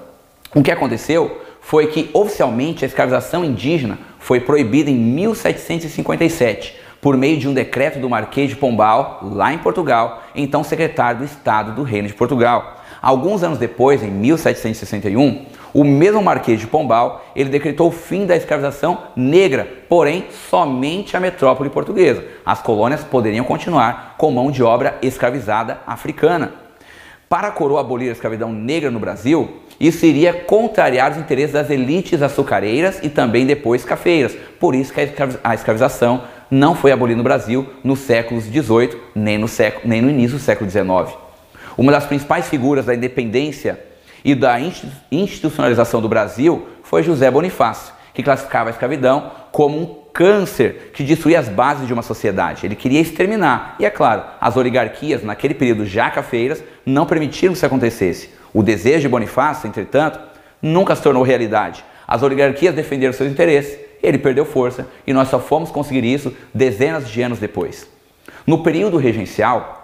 O 0.56 0.64
que 0.64 0.72
aconteceu 0.72 1.42
foi 1.62 1.88
que 1.88 2.10
oficialmente 2.14 2.84
a 2.84 2.88
escravização 2.88 3.44
indígena 3.44 4.00
foi 4.20 4.40
proibida 4.40 4.90
em 4.90 4.96
1757 4.96 6.80
por 7.02 7.18
meio 7.18 7.38
de 7.38 7.48
um 7.48 7.54
decreto 7.54 8.00
do 8.00 8.10
Marquês 8.10 8.50
de 8.50 8.56
Pombal, 8.56 9.20
lá 9.24 9.52
em 9.52 9.58
Portugal, 9.58 10.24
então 10.36 10.64
secretário 10.64 11.20
do 11.20 11.26
Estado 11.26 11.74
do 11.74 11.84
Reino 11.84 12.08
de 12.08 12.14
Portugal. 12.14 12.80
Alguns 13.02 13.42
anos 13.42 13.58
depois, 13.58 14.04
em 14.04 14.12
1761, 14.12 15.46
o 15.74 15.84
mesmo 15.84 16.22
Marquês 16.22 16.60
de 16.60 16.68
Pombal, 16.68 17.26
ele 17.36 17.50
decretou 17.50 17.88
o 17.88 17.92
fim 17.92 18.26
da 18.26 18.36
escravização 18.36 19.00
negra, 19.16 19.68
porém 19.88 20.26
somente 20.50 21.16
a 21.16 21.20
metrópole 21.20 21.70
portuguesa. 21.70 22.24
As 22.46 22.62
colônias 22.62 23.04
poderiam 23.04 23.46
continuar 23.46 24.16
com 24.18 24.32
mão 24.32 24.52
de 24.52 24.62
obra 24.62 24.98
escravizada 25.02 25.80
africana. 25.88 26.54
Para 27.30 27.48
a 27.48 27.52
coroa 27.52 27.80
abolir 27.80 28.10
a 28.10 28.12
escravidão 28.12 28.52
negra 28.52 28.92
no 28.92 29.00
Brasil, 29.00 29.62
isso 29.80 30.06
iria 30.06 30.34
contrariar 30.34 31.12
os 31.12 31.18
interesses 31.18 31.54
das 31.54 31.70
elites 31.70 32.22
açucareiras 32.22 33.00
e 33.02 33.10
também 33.10 33.46
depois 33.46 33.86
cafeiras. 33.86 34.36
Por 34.60 34.76
isso 34.76 34.94
que 34.94 35.00
a 35.42 35.54
escravização 35.54 36.24
não 36.52 36.76
foi 36.76 36.92
abolida 36.92 37.18
no 37.18 37.24
Brasil 37.24 37.66
nos 37.82 38.00
séculos 38.00 38.44
XVIII 38.44 38.98
nem 39.16 39.48
século, 39.48 39.88
nem 39.88 40.02
no 40.02 40.10
início 40.10 40.38
do 40.38 40.44
século 40.44 40.70
XIX. 40.70 41.18
Uma 41.78 41.94
das 41.94 42.06
principais 42.06 42.50
figuras 42.50 42.86
da 42.86 42.94
independência 42.94 43.80
e 44.24 44.36
da 44.36 44.58
institucionalização 45.12 46.02
do 46.02 46.10
Brasil 46.10 46.68
foi 46.84 47.04
José 47.04 47.30
Bonifácio, 47.32 47.94
que 48.14 48.24
classificava 48.24 48.70
a 48.70 48.72
escravidão 48.72 49.32
como 49.52 49.80
um 49.80 50.02
câncer 50.14 50.92
que 50.94 51.04
destruía 51.04 51.40
as 51.40 51.48
bases 51.48 51.88
de 51.88 51.94
uma 51.94 52.02
sociedade. 52.02 52.66
Ele 52.66 52.76
queria 52.76 53.00
exterminar. 53.00 53.76
E 53.80 53.86
é 53.86 53.90
claro, 53.90 54.24
as 54.40 54.58
oligarquias, 54.58 55.24
naquele 55.24 55.54
período 55.54 55.86
já 55.86 56.10
cafeiras, 56.10 56.64
não 56.86 57.06
permitiram 57.06 57.54
que 57.54 57.58
isso 57.58 57.66
acontecesse. 57.66 58.30
O 58.54 58.62
desejo 58.62 59.02
de 59.02 59.08
Bonifácio, 59.08 59.68
entretanto, 59.68 60.20
nunca 60.62 60.96
se 60.96 61.02
tornou 61.02 61.24
realidade. 61.24 61.84
As 62.08 62.22
oligarquias 62.22 62.76
defenderam 62.76 63.14
seus 63.14 63.32
interesses, 63.32 63.80
ele 64.04 64.18
perdeu 64.18 64.44
força 64.44 64.88
e 65.08 65.14
nós 65.14 65.30
só 65.30 65.40
fomos 65.40 65.72
conseguir 65.72 66.04
isso 66.04 66.34
dezenas 66.54 67.10
de 67.10 67.22
anos 67.22 67.40
depois. 67.40 67.88
No 68.46 68.64
período 68.64 68.98
regencial, 68.98 69.78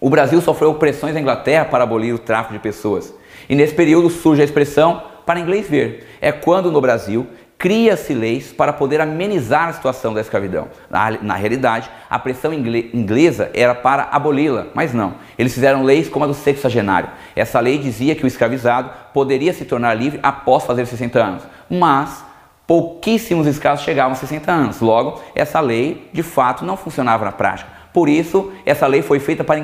o 0.00 0.10
Brasil 0.10 0.40
sofreu 0.40 0.74
pressões 0.74 1.14
da 1.14 1.20
Inglaterra 1.20 1.64
para 1.64 1.82
abolir 1.82 2.14
o 2.14 2.18
tráfico 2.18 2.52
de 2.52 2.60
pessoas. 2.60 3.12
E 3.48 3.54
nesse 3.54 3.74
período 3.74 4.10
surge 4.10 4.42
a 4.42 4.44
expressão 4.44 5.02
para 5.24 5.40
inglês 5.40 5.68
ver. 5.68 6.06
É 6.20 6.32
quando 6.32 6.70
no 6.70 6.80
Brasil 6.80 7.26
cria-se 7.56 8.12
leis 8.12 8.52
para 8.52 8.72
poder 8.72 9.00
amenizar 9.00 9.68
a 9.68 9.72
situação 9.72 10.12
da 10.12 10.20
escravidão. 10.20 10.68
Na, 10.90 11.10
na 11.22 11.34
realidade, 11.34 11.88
a 12.10 12.18
pressão 12.18 12.52
inglesa 12.52 13.50
era 13.54 13.74
para 13.74 14.08
aboli-la, 14.10 14.66
mas 14.74 14.92
não. 14.92 15.14
Eles 15.38 15.54
fizeram 15.54 15.82
leis 15.82 16.08
como 16.08 16.24
a 16.24 16.28
do 16.28 16.34
sexagenário. 16.34 17.08
Essa 17.34 17.60
lei 17.60 17.78
dizia 17.78 18.14
que 18.14 18.24
o 18.24 18.26
escravizado 18.26 18.90
poderia 19.14 19.52
se 19.52 19.64
tornar 19.64 19.94
livre 19.94 20.20
após 20.22 20.64
fazer 20.64 20.84
60 20.84 21.18
anos, 21.18 21.42
mas 21.70 22.24
pouquíssimos 22.66 23.46
escravos 23.46 23.82
chegavam 23.82 24.12
a 24.12 24.16
60 24.16 24.50
anos. 24.52 24.80
Logo, 24.80 25.22
essa 25.34 25.60
lei 25.60 26.10
de 26.12 26.22
fato 26.22 26.64
não 26.64 26.76
funcionava 26.76 27.24
na 27.24 27.32
prática. 27.32 27.70
Por 27.94 28.08
isso, 28.08 28.52
essa 28.66 28.88
lei 28.88 29.02
foi 29.02 29.20
feita 29.20 29.44
para 29.44 29.60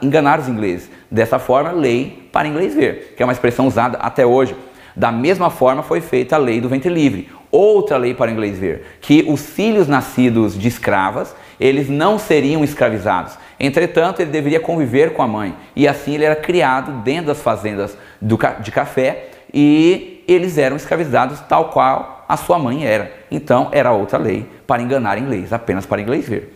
enganar 0.00 0.38
os 0.38 0.48
ingleses. 0.48 0.88
Dessa 1.14 1.38
forma, 1.38 1.70
lei 1.70 2.28
para 2.32 2.48
inglês 2.48 2.74
ver, 2.74 3.14
que 3.16 3.22
é 3.22 3.26
uma 3.26 3.32
expressão 3.32 3.68
usada 3.68 3.98
até 3.98 4.26
hoje. 4.26 4.56
Da 4.96 5.12
mesma 5.12 5.48
forma 5.48 5.80
foi 5.80 6.00
feita 6.00 6.34
a 6.34 6.38
lei 6.40 6.60
do 6.60 6.68
ventre 6.68 6.92
livre, 6.92 7.30
outra 7.52 7.96
lei 7.96 8.14
para 8.14 8.32
inglês 8.32 8.58
ver, 8.58 8.84
que 9.00 9.24
os 9.28 9.46
filhos 9.46 9.86
nascidos 9.86 10.58
de 10.58 10.66
escravas, 10.66 11.32
eles 11.60 11.88
não 11.88 12.18
seriam 12.18 12.64
escravizados. 12.64 13.38
Entretanto, 13.60 14.22
ele 14.22 14.32
deveria 14.32 14.58
conviver 14.58 15.12
com 15.12 15.22
a 15.22 15.28
mãe, 15.28 15.54
e 15.76 15.86
assim 15.86 16.16
ele 16.16 16.24
era 16.24 16.34
criado 16.34 16.90
dentro 17.04 17.26
das 17.26 17.40
fazendas 17.40 17.96
do, 18.20 18.36
de 18.58 18.72
café 18.72 19.28
e 19.52 20.24
eles 20.26 20.58
eram 20.58 20.74
escravizados 20.74 21.38
tal 21.42 21.68
qual 21.68 22.24
a 22.28 22.36
sua 22.36 22.58
mãe 22.58 22.84
era. 22.84 23.12
Então, 23.30 23.68
era 23.70 23.92
outra 23.92 24.18
lei 24.18 24.48
para 24.66 24.82
enganar 24.82 25.16
inglês, 25.16 25.52
apenas 25.52 25.86
para 25.86 26.02
inglês 26.02 26.28
ver. 26.28 26.53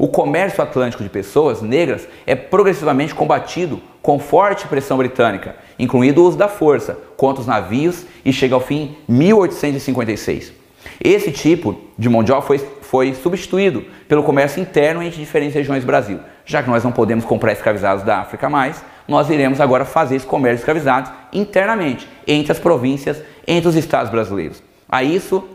O 0.00 0.08
comércio 0.08 0.62
atlântico 0.62 1.02
de 1.02 1.10
pessoas 1.10 1.60
negras 1.60 2.08
é 2.26 2.34
progressivamente 2.34 3.14
combatido 3.14 3.82
com 4.00 4.18
forte 4.18 4.66
pressão 4.66 4.96
britânica, 4.96 5.56
incluindo 5.78 6.22
o 6.22 6.26
uso 6.26 6.38
da 6.38 6.48
força 6.48 6.96
contra 7.18 7.42
os 7.42 7.46
navios 7.46 8.06
e 8.24 8.32
chega 8.32 8.54
ao 8.54 8.62
fim 8.62 8.96
1856. 9.06 10.54
Esse 11.04 11.30
tipo 11.30 11.78
de 11.98 12.08
obra 12.08 12.40
foi, 12.40 12.56
foi 12.80 13.12
substituído 13.12 13.84
pelo 14.08 14.22
comércio 14.22 14.62
interno 14.62 15.02
entre 15.02 15.20
diferentes 15.20 15.54
regiões 15.54 15.84
do 15.84 15.86
Brasil. 15.86 16.18
Já 16.46 16.62
que 16.62 16.70
nós 16.70 16.82
não 16.82 16.92
podemos 16.92 17.26
comprar 17.26 17.52
escravizados 17.52 18.02
da 18.02 18.20
África 18.20 18.48
mais, 18.48 18.82
nós 19.06 19.28
iremos 19.28 19.60
agora 19.60 19.84
fazer 19.84 20.16
esse 20.16 20.24
comércio 20.24 20.56
de 20.56 20.62
escravizados 20.62 21.12
internamente, 21.30 22.08
entre 22.26 22.52
as 22.52 22.58
províncias, 22.58 23.22
entre 23.46 23.68
os 23.68 23.76
estados 23.76 24.10
brasileiros. 24.10 24.62
A 24.88 25.04
isso, 25.04 25.46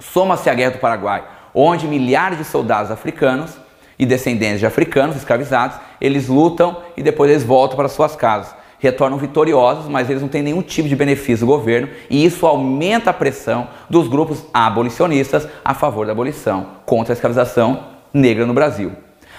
soma-se 0.00 0.50
a 0.50 0.54
Guerra 0.54 0.72
do 0.72 0.78
Paraguai, 0.78 1.22
onde 1.54 1.86
milhares 1.86 2.36
de 2.36 2.44
soldados 2.44 2.90
africanos 2.90 3.64
e 3.98 4.04
descendentes 4.04 4.60
de 4.60 4.66
africanos 4.66 5.16
escravizados, 5.16 5.78
eles 6.00 6.28
lutam 6.28 6.76
e 6.96 7.02
depois 7.02 7.30
eles 7.30 7.42
voltam 7.42 7.76
para 7.76 7.88
suas 7.88 8.14
casas. 8.14 8.54
Retornam 8.78 9.16
vitoriosos, 9.16 9.88
mas 9.88 10.10
eles 10.10 10.20
não 10.20 10.28
têm 10.28 10.42
nenhum 10.42 10.60
tipo 10.60 10.88
de 10.88 10.94
benefício 10.94 11.46
do 11.46 11.52
governo 11.52 11.88
e 12.10 12.24
isso 12.24 12.46
aumenta 12.46 13.10
a 13.10 13.14
pressão 13.14 13.68
dos 13.88 14.06
grupos 14.06 14.44
abolicionistas 14.52 15.48
a 15.64 15.72
favor 15.72 16.04
da 16.04 16.12
abolição, 16.12 16.66
contra 16.84 17.12
a 17.12 17.14
escravização 17.14 17.84
negra 18.12 18.44
no 18.44 18.52
Brasil. 18.52 18.92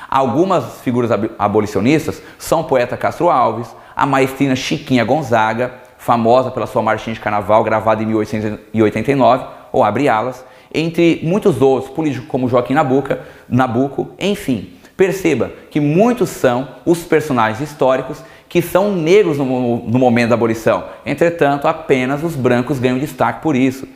Algumas 0.09 0.81
figuras 0.81 1.11
abolicionistas 1.37 2.21
são 2.39 2.61
o 2.61 2.63
poeta 2.63 2.95
Castro 2.95 3.29
Alves, 3.29 3.67
a 3.95 4.05
maestrina 4.05 4.55
Chiquinha 4.55 5.03
Gonzaga, 5.03 5.73
famosa 5.97 6.49
pela 6.49 6.65
sua 6.65 6.81
marchinha 6.81 7.13
de 7.13 7.19
carnaval 7.19 7.63
gravada 7.63 8.01
em 8.01 8.05
1889, 8.05 9.45
ou 9.73 9.83
Abre 9.83 10.07
Alas, 10.07 10.43
entre 10.73 11.19
muitos 11.23 11.61
outros, 11.61 11.91
políticos 11.93 12.27
como 12.27 12.47
Joaquim 12.47 12.73
Nabuca, 12.73 13.21
Nabuco, 13.47 14.11
enfim. 14.19 14.73
Perceba 14.95 15.51
que 15.69 15.79
muitos 15.79 16.29
são 16.29 16.67
os 16.85 17.03
personagens 17.03 17.61
históricos 17.61 18.23
que 18.49 18.61
são 18.61 18.91
negros 18.95 19.37
no, 19.37 19.45
no 19.45 19.99
momento 19.99 20.29
da 20.29 20.35
abolição. 20.35 20.85
Entretanto, 21.05 21.67
apenas 21.67 22.23
os 22.23 22.35
brancos 22.35 22.79
ganham 22.79 22.97
destaque 22.97 23.41
por 23.41 23.55
isso. 23.55 23.87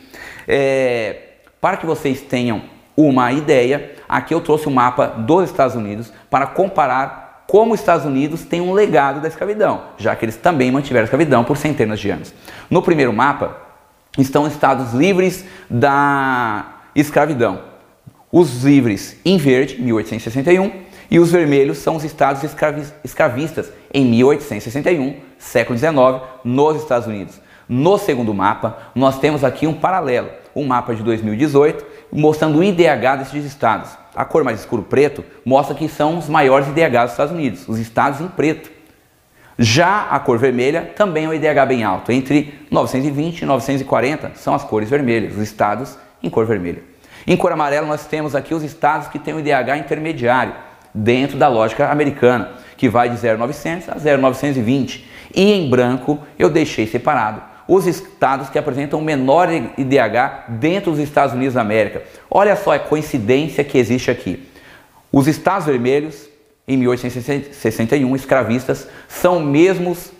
É, 0.46 1.16
para 1.60 1.76
que 1.76 1.86
vocês 1.86 2.20
tenham 2.20 2.62
uma 2.96 3.32
ideia, 3.32 3.92
aqui 4.08 4.34
eu 4.34 4.40
trouxe 4.40 4.66
o 4.66 4.70
um 4.70 4.74
mapa 4.74 5.06
dos 5.06 5.50
Estados 5.50 5.74
Unidos 5.74 6.12
para 6.30 6.46
comparar 6.46 7.44
como 7.46 7.74
os 7.74 7.80
Estados 7.80 8.06
Unidos 8.06 8.44
têm 8.44 8.60
um 8.60 8.72
legado 8.72 9.20
da 9.20 9.28
escravidão, 9.28 9.82
já 9.98 10.14
que 10.14 10.24
eles 10.24 10.36
também 10.36 10.70
mantiveram 10.70 11.02
a 11.02 11.04
escravidão 11.04 11.44
por 11.44 11.56
centenas 11.56 12.00
de 12.00 12.10
anos. 12.10 12.32
No 12.70 12.82
primeiro 12.82 13.12
mapa 13.12 13.56
estão 14.18 14.44
os 14.44 14.52
estados 14.52 14.92
livres 14.92 15.44
da 15.70 16.82
escravidão. 16.94 17.60
Os 18.30 18.64
livres 18.64 19.16
em 19.24 19.36
verde, 19.36 19.80
1861, 19.80 20.70
e 21.10 21.18
os 21.18 21.30
vermelhos 21.30 21.78
são 21.78 21.96
os 21.96 22.04
estados 22.04 22.42
escravistas 23.04 23.70
em 23.92 24.04
1861, 24.06 25.16
século 25.38 25.78
XIX, 25.78 25.94
nos 26.42 26.82
Estados 26.82 27.06
Unidos. 27.06 27.38
No 27.68 27.98
segundo 27.98 28.32
mapa, 28.32 28.90
nós 28.94 29.18
temos 29.18 29.44
aqui 29.44 29.66
um 29.66 29.74
paralelo, 29.74 30.28
um 30.56 30.66
mapa 30.66 30.94
de 30.94 31.02
2018, 31.02 31.84
mostrando 32.10 32.58
o 32.58 32.64
IDH 32.64 33.16
desses 33.18 33.44
estados. 33.44 33.90
A 34.14 34.24
cor 34.24 34.44
mais 34.44 34.60
escuro 34.60 34.82
preto 34.82 35.24
mostra 35.44 35.74
que 35.74 35.88
são 35.88 36.18
os 36.18 36.28
maiores 36.28 36.68
IDHs 36.68 37.02
dos 37.02 37.10
Estados 37.12 37.34
Unidos, 37.34 37.68
os 37.68 37.78
estados 37.78 38.20
em 38.20 38.28
preto. 38.28 38.70
Já 39.58 40.08
a 40.08 40.18
cor 40.18 40.38
vermelha 40.38 40.92
também 40.96 41.26
é 41.26 41.28
um 41.28 41.34
IDH 41.34 41.66
bem 41.68 41.84
alto, 41.84 42.10
entre 42.10 42.54
920 42.70 43.42
e 43.42 43.44
940 43.44 44.32
são 44.34 44.54
as 44.54 44.64
cores 44.64 44.88
vermelhas, 44.88 45.34
os 45.34 45.42
estados 45.42 45.98
em 46.22 46.30
cor 46.30 46.46
vermelha. 46.46 46.82
Em 47.26 47.36
cor 47.36 47.52
amarela 47.52 47.86
nós 47.86 48.06
temos 48.06 48.34
aqui 48.34 48.54
os 48.54 48.62
estados 48.62 49.08
que 49.08 49.18
têm 49.18 49.34
o 49.34 49.40
IDH 49.40 49.76
intermediário, 49.78 50.54
dentro 50.94 51.38
da 51.38 51.48
lógica 51.48 51.90
americana, 51.90 52.52
que 52.76 52.88
vai 52.88 53.08
de 53.08 53.16
0,900 53.16 53.88
a 53.88 53.98
0,920. 53.98 55.08
E 55.34 55.52
em 55.52 55.70
branco 55.70 56.18
eu 56.38 56.50
deixei 56.50 56.86
separado 56.86 57.42
os 57.66 57.86
estados 57.86 58.50
que 58.50 58.58
apresentam 58.58 59.00
menor 59.00 59.48
IDH 59.50 60.44
dentro 60.48 60.90
dos 60.90 61.00
Estados 61.00 61.34
Unidos 61.34 61.54
da 61.54 61.60
América. 61.60 62.02
Olha 62.30 62.56
só 62.56 62.74
a 62.74 62.78
coincidência 62.78 63.64
que 63.64 63.78
existe 63.78 64.10
aqui. 64.10 64.46
Os 65.10 65.26
estados 65.28 65.66
vermelhos, 65.66 66.28
em 66.66 66.76
1861, 66.76 68.14
escravistas, 68.14 68.88
são 69.08 69.40
mesmos 69.40 70.12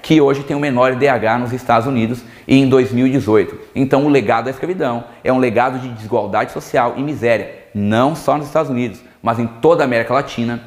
que 0.00 0.20
hoje 0.20 0.42
têm 0.42 0.56
o 0.56 0.60
menor 0.60 0.92
IDH 0.92 1.38
nos 1.38 1.52
Estados 1.52 1.86
Unidos 1.86 2.22
e 2.46 2.56
em 2.56 2.68
2018. 2.68 3.58
Então, 3.74 4.04
o 4.04 4.08
legado 4.08 4.46
da 4.46 4.50
escravidão 4.50 5.04
é 5.22 5.32
um 5.32 5.38
legado 5.38 5.78
de 5.78 5.88
desigualdade 5.88 6.52
social 6.52 6.94
e 6.96 7.02
miséria, 7.02 7.66
não 7.72 8.16
só 8.16 8.36
nos 8.36 8.48
Estados 8.48 8.70
Unidos, 8.70 9.00
mas 9.22 9.38
em 9.38 9.46
toda 9.46 9.84
a 9.84 9.86
América 9.86 10.12
Latina, 10.12 10.62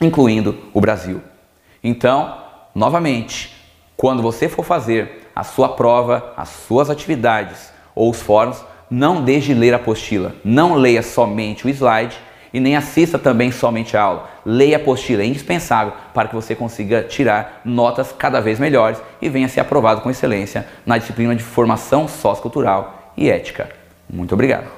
incluindo 0.00 0.56
o 0.74 0.80
Brasil. 0.80 1.22
Então, 1.82 2.36
novamente, 2.74 3.56
quando 3.96 4.22
você 4.22 4.48
for 4.48 4.62
fazer 4.62 5.30
a 5.34 5.42
sua 5.42 5.70
prova, 5.70 6.32
as 6.36 6.48
suas 6.48 6.90
atividades 6.90 7.72
ou 7.94 8.10
os 8.10 8.20
fóruns, 8.20 8.62
não 8.90 9.24
deixe 9.24 9.54
de 9.54 9.54
ler 9.54 9.72
a 9.72 9.76
apostila. 9.76 10.34
Não 10.44 10.74
leia 10.74 11.02
somente 11.02 11.66
o 11.66 11.70
slide 11.70 12.16
e 12.56 12.60
nem 12.60 12.74
assista 12.74 13.18
também 13.18 13.52
somente 13.52 13.98
a 13.98 14.02
aula. 14.02 14.30
Leia 14.42 14.78
a 14.78 14.80
apostila, 14.80 15.22
é 15.22 15.26
indispensável 15.26 15.92
para 16.14 16.26
que 16.26 16.34
você 16.34 16.54
consiga 16.54 17.02
tirar 17.02 17.60
notas 17.62 18.12
cada 18.12 18.40
vez 18.40 18.58
melhores 18.58 18.98
e 19.20 19.28
venha 19.28 19.46
ser 19.46 19.60
aprovado 19.60 20.00
com 20.00 20.08
excelência 20.08 20.66
na 20.86 20.96
disciplina 20.96 21.36
de 21.36 21.42
formação 21.42 22.08
sociocultural 22.08 23.12
e 23.14 23.28
ética. 23.28 23.68
Muito 24.08 24.32
obrigado. 24.32 24.68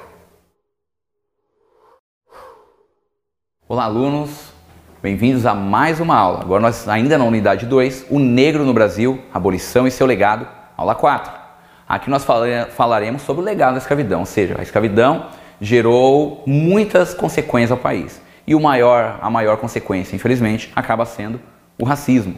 Olá, 3.65 3.85
alunos. 3.85 4.51
Bem-vindos 5.01 5.45
a 5.45 5.55
mais 5.55 6.01
uma 6.01 6.17
aula. 6.17 6.41
Agora 6.41 6.61
nós 6.61 6.85
ainda 6.89 7.17
na 7.17 7.23
unidade 7.23 7.65
2, 7.65 8.07
o 8.09 8.19
negro 8.19 8.65
no 8.65 8.73
Brasil, 8.73 9.21
abolição 9.33 9.87
e 9.87 9.91
seu 9.91 10.05
legado, 10.05 10.45
aula 10.75 10.95
4. 10.95 11.31
Aqui 11.87 12.09
nós 12.09 12.25
falaremos 12.75 13.21
sobre 13.21 13.41
o 13.41 13.45
legado 13.45 13.75
da 13.75 13.79
escravidão, 13.79 14.19
ou 14.19 14.25
seja, 14.25 14.57
a 14.59 14.63
escravidão 14.63 15.27
gerou 15.61 16.43
muitas 16.45 17.13
consequências 17.13 17.71
ao 17.71 17.77
país. 17.77 18.21
E 18.47 18.55
o 18.55 18.59
maior, 18.59 19.19
a 19.21 19.29
maior 19.29 19.57
consequência, 19.57 20.15
infelizmente, 20.15 20.71
acaba 20.75 21.05
sendo 21.05 21.39
o 21.77 21.85
racismo. 21.85 22.35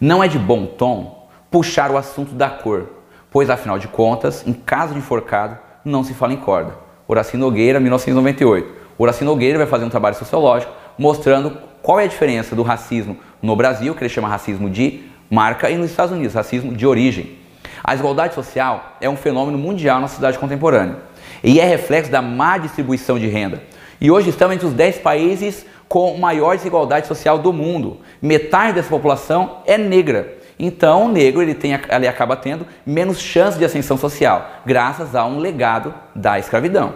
Não 0.00 0.22
é 0.22 0.28
de 0.28 0.38
bom 0.38 0.66
tom 0.66 1.28
puxar 1.50 1.90
o 1.90 1.96
assunto 1.96 2.32
da 2.32 2.48
cor, 2.48 2.88
pois 3.30 3.50
afinal 3.50 3.78
de 3.78 3.88
contas, 3.88 4.46
em 4.46 4.52
caso 4.52 4.92
de 4.92 4.98
enforcado, 4.98 5.58
não 5.84 6.04
se 6.04 6.14
fala 6.14 6.32
em 6.32 6.36
corda. 6.36 6.74
Horaci 7.08 7.36
Nogueira, 7.36 7.80
1998. 7.80 8.80
Horaci 8.96 9.24
Nogueira 9.24 9.58
vai 9.58 9.66
fazer 9.66 9.84
um 9.84 9.90
trabalho 9.90 10.14
sociológico 10.14 10.72
mostrando 10.96 11.56
qual 11.82 11.98
é 11.98 12.04
a 12.04 12.06
diferença 12.06 12.54
do 12.54 12.62
racismo 12.62 13.16
no 13.42 13.56
Brasil, 13.56 13.94
que 13.94 14.02
ele 14.02 14.08
chama 14.08 14.28
racismo 14.28 14.68
de 14.68 15.02
marca, 15.30 15.70
e 15.70 15.76
nos 15.76 15.90
Estados 15.90 16.12
Unidos, 16.12 16.34
racismo 16.34 16.74
de 16.74 16.86
origem. 16.86 17.38
A 17.82 17.92
desigualdade 17.92 18.34
social 18.34 18.96
é 19.00 19.08
um 19.08 19.16
fenômeno 19.16 19.56
mundial 19.56 20.00
na 20.00 20.06
sociedade 20.06 20.38
contemporânea 20.38 21.09
e 21.42 21.60
é 21.60 21.64
reflexo 21.64 22.10
da 22.10 22.22
má 22.22 22.58
distribuição 22.58 23.18
de 23.18 23.26
renda. 23.28 23.62
E 24.00 24.10
hoje 24.10 24.30
estamos 24.30 24.54
entre 24.54 24.66
os 24.66 24.72
10 24.72 24.98
países 24.98 25.66
com 25.88 26.16
maior 26.16 26.56
desigualdade 26.56 27.06
social 27.06 27.38
do 27.38 27.52
mundo. 27.52 27.98
Metade 28.22 28.74
dessa 28.74 28.88
população 28.88 29.58
é 29.66 29.76
negra. 29.76 30.38
Então, 30.58 31.06
o 31.06 31.08
negro 31.08 31.42
ele, 31.42 31.54
tem, 31.54 31.72
ele 31.72 32.06
acaba 32.06 32.36
tendo 32.36 32.66
menos 32.86 33.18
chance 33.18 33.58
de 33.58 33.64
ascensão 33.64 33.96
social, 33.96 34.48
graças 34.64 35.14
a 35.14 35.24
um 35.24 35.38
legado 35.38 35.94
da 36.14 36.38
escravidão. 36.38 36.94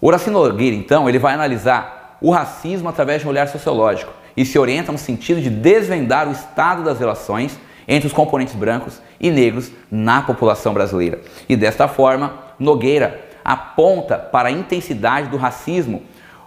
Horaci 0.00 0.28
Nogueira, 0.28 0.76
então, 0.76 1.08
ele 1.08 1.18
vai 1.18 1.34
analisar 1.34 2.18
o 2.20 2.30
racismo 2.30 2.88
através 2.88 3.22
de 3.22 3.26
um 3.26 3.30
olhar 3.30 3.48
sociológico 3.48 4.12
e 4.36 4.44
se 4.44 4.58
orienta 4.58 4.92
no 4.92 4.98
sentido 4.98 5.40
de 5.40 5.48
desvendar 5.48 6.28
o 6.28 6.32
estado 6.32 6.82
das 6.82 6.98
relações 6.98 7.58
entre 7.86 8.06
os 8.06 8.12
componentes 8.12 8.54
brancos 8.54 9.00
e 9.20 9.30
negros 9.30 9.70
na 9.90 10.22
população 10.22 10.74
brasileira. 10.74 11.20
E 11.48 11.56
desta 11.56 11.86
forma, 11.86 12.34
Nogueira 12.58 13.23
aponta 13.44 14.16
para 14.16 14.48
a 14.48 14.52
intensidade 14.52 15.28
do 15.28 15.36
racismo, 15.36 16.02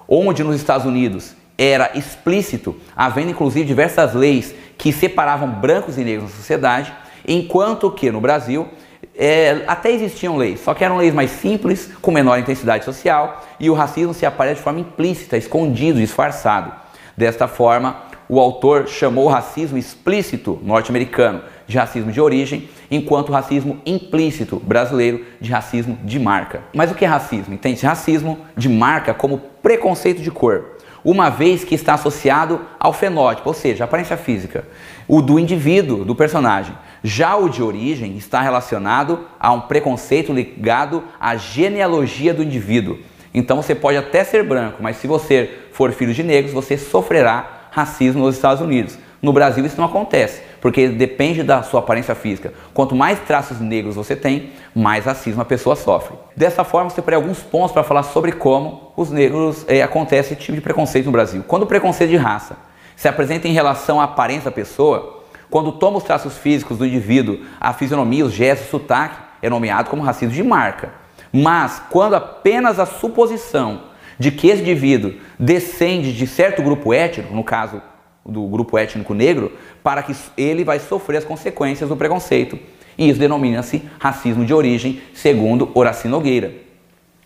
onde 0.07 0.43
nos 0.43 0.55
Estados 0.55 0.85
Unidos 0.85 1.35
era 1.57 1.91
explícito, 1.95 2.75
havendo 2.95 3.31
inclusive 3.31 3.65
diversas 3.65 4.13
leis 4.13 4.53
que 4.77 4.91
separavam 4.91 5.49
brancos 5.49 5.97
e 5.97 6.03
negros 6.03 6.31
na 6.31 6.37
sociedade, 6.37 6.93
enquanto 7.27 7.91
que 7.91 8.11
no 8.11 8.21
Brasil 8.21 8.67
é, 9.15 9.63
até 9.67 9.91
existiam 9.91 10.37
leis, 10.37 10.59
só 10.59 10.73
que 10.73 10.83
eram 10.83 10.97
leis 10.97 11.13
mais 11.13 11.31
simples, 11.31 11.89
com 12.01 12.11
menor 12.11 12.37
intensidade 12.37 12.85
social, 12.85 13.43
e 13.59 13.69
o 13.69 13.73
racismo 13.73 14.13
se 14.13 14.25
aparece 14.25 14.57
de 14.57 14.63
forma 14.63 14.79
implícita, 14.79 15.35
escondido, 15.37 15.99
disfarçado. 15.99 16.71
Desta 17.15 17.47
forma, 17.47 18.03
o 18.29 18.39
autor 18.39 18.87
chamou 18.87 19.25
o 19.25 19.29
racismo 19.29 19.77
explícito 19.77 20.59
norte-americano 20.63 21.41
de 21.67 21.77
racismo 21.77 22.11
de 22.11 22.21
origem, 22.21 22.69
enquanto 22.89 23.29
o 23.29 23.33
racismo 23.33 23.81
implícito 23.85 24.57
brasileiro 24.57 25.25
de 25.39 25.51
racismo 25.51 25.97
de 26.03 26.17
marca. 26.19 26.61
Mas 26.73 26.91
o 26.91 26.95
que 26.95 27.05
é 27.05 27.07
racismo? 27.07 27.53
Entende-se 27.53 27.85
racismo 27.85 28.39
de 28.55 28.69
marca 28.69 29.13
como 29.13 29.39
preconceito 29.61 30.21
de 30.21 30.31
cor 30.31 30.77
uma 31.07 31.29
vez 31.29 31.63
que 31.63 31.73
está 31.73 31.93
associado 31.93 32.59
ao 32.77 32.91
fenótipo, 32.91 33.47
ou 33.47 33.53
seja, 33.53 33.85
aparência 33.85 34.17
física, 34.17 34.65
o 35.07 35.21
do 35.21 35.39
indivíduo, 35.39 36.03
do 36.03 36.13
personagem. 36.13 36.75
Já 37.01 37.37
o 37.37 37.47
de 37.47 37.63
origem 37.63 38.17
está 38.17 38.41
relacionado 38.41 39.21
a 39.39 39.53
um 39.53 39.61
preconceito 39.61 40.33
ligado 40.33 41.01
à 41.17 41.37
genealogia 41.37 42.33
do 42.33 42.43
indivíduo. 42.43 42.99
Então 43.33 43.55
você 43.55 43.73
pode 43.73 43.97
até 43.97 44.23
ser 44.25 44.43
branco, 44.43 44.83
mas 44.83 44.97
se 44.97 45.07
você 45.07 45.49
for 45.71 45.93
filho 45.93 46.13
de 46.13 46.23
negros, 46.23 46.51
você 46.51 46.77
sofrerá 46.77 47.69
racismo 47.71 48.25
nos 48.25 48.35
Estados 48.35 48.61
Unidos. 48.61 48.97
No 49.21 49.31
Brasil 49.31 49.65
isso 49.65 49.77
não 49.77 49.85
acontece, 49.85 50.41
porque 50.61 50.87
depende 50.89 51.43
da 51.43 51.61
sua 51.63 51.79
aparência 51.79 52.15
física. 52.15 52.53
Quanto 52.73 52.95
mais 52.95 53.19
traços 53.19 53.59
negros 53.59 53.95
você 53.95 54.15
tem, 54.15 54.51
mais 54.73 55.05
racismo 55.05 55.41
a 55.41 55.45
pessoa 55.45 55.75
sofre. 55.75 56.15
Dessa 56.35 56.63
forma, 56.63 56.89
você 56.89 56.95
separei 56.95 57.17
alguns 57.17 57.39
pontos 57.39 57.71
para 57.71 57.83
falar 57.83 58.03
sobre 58.03 58.31
como 58.31 58.91
os 58.95 59.11
negros 59.11 59.65
é, 59.67 59.81
acontece 59.81 60.33
esse 60.33 60.41
tipo 60.41 60.55
de 60.55 60.61
preconceito 60.61 61.05
no 61.05 61.11
Brasil. 61.11 61.43
Quando 61.47 61.63
o 61.63 61.67
preconceito 61.67 62.09
de 62.09 62.17
raça 62.17 62.57
se 62.95 63.07
apresenta 63.07 63.47
em 63.47 63.53
relação 63.53 64.01
à 64.01 64.05
aparência 64.05 64.45
da 64.45 64.51
pessoa, 64.51 65.23
quando 65.49 65.71
toma 65.71 65.97
os 65.97 66.03
traços 66.03 66.37
físicos 66.37 66.77
do 66.77 66.85
indivíduo, 66.85 67.39
a 67.59 67.73
fisionomia, 67.73 68.25
os 68.25 68.33
gestos, 68.33 68.67
o 68.67 68.71
sotaque, 68.71 69.17
é 69.41 69.49
nomeado 69.49 69.89
como 69.89 70.01
racismo 70.01 70.33
de 70.33 70.43
marca. 70.43 70.91
Mas 71.31 71.81
quando 71.89 72.15
apenas 72.15 72.79
a 72.79 72.85
suposição 72.85 73.81
de 74.17 74.31
que 74.31 74.47
esse 74.47 74.61
indivíduo 74.61 75.13
descende 75.37 76.11
de 76.11 76.25
certo 76.25 76.61
grupo 76.61 76.93
étnico, 76.93 77.33
no 77.33 77.43
caso 77.43 77.81
do 78.25 78.45
grupo 78.47 78.77
étnico 78.77 79.13
negro, 79.13 79.51
para 79.87 80.03
que 80.03 80.13
ele 80.37 80.65
vai 80.65 80.79
sofrer 80.79 81.15
as 81.15 81.23
consequências 81.23 81.87
do 81.87 81.95
preconceito. 81.95 82.59
E 82.97 83.07
isso 83.07 83.17
denomina-se 83.17 83.81
racismo 83.97 84.43
de 84.43 84.53
origem, 84.53 85.01
segundo 85.13 85.71
Horaci 85.73 86.09
Nogueira. 86.09 86.51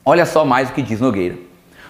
Olha 0.05 0.27
só 0.27 0.45
mais 0.45 0.69
o 0.69 0.73
que 0.73 0.83
diz 0.83 1.01
Nogueira. 1.01 1.37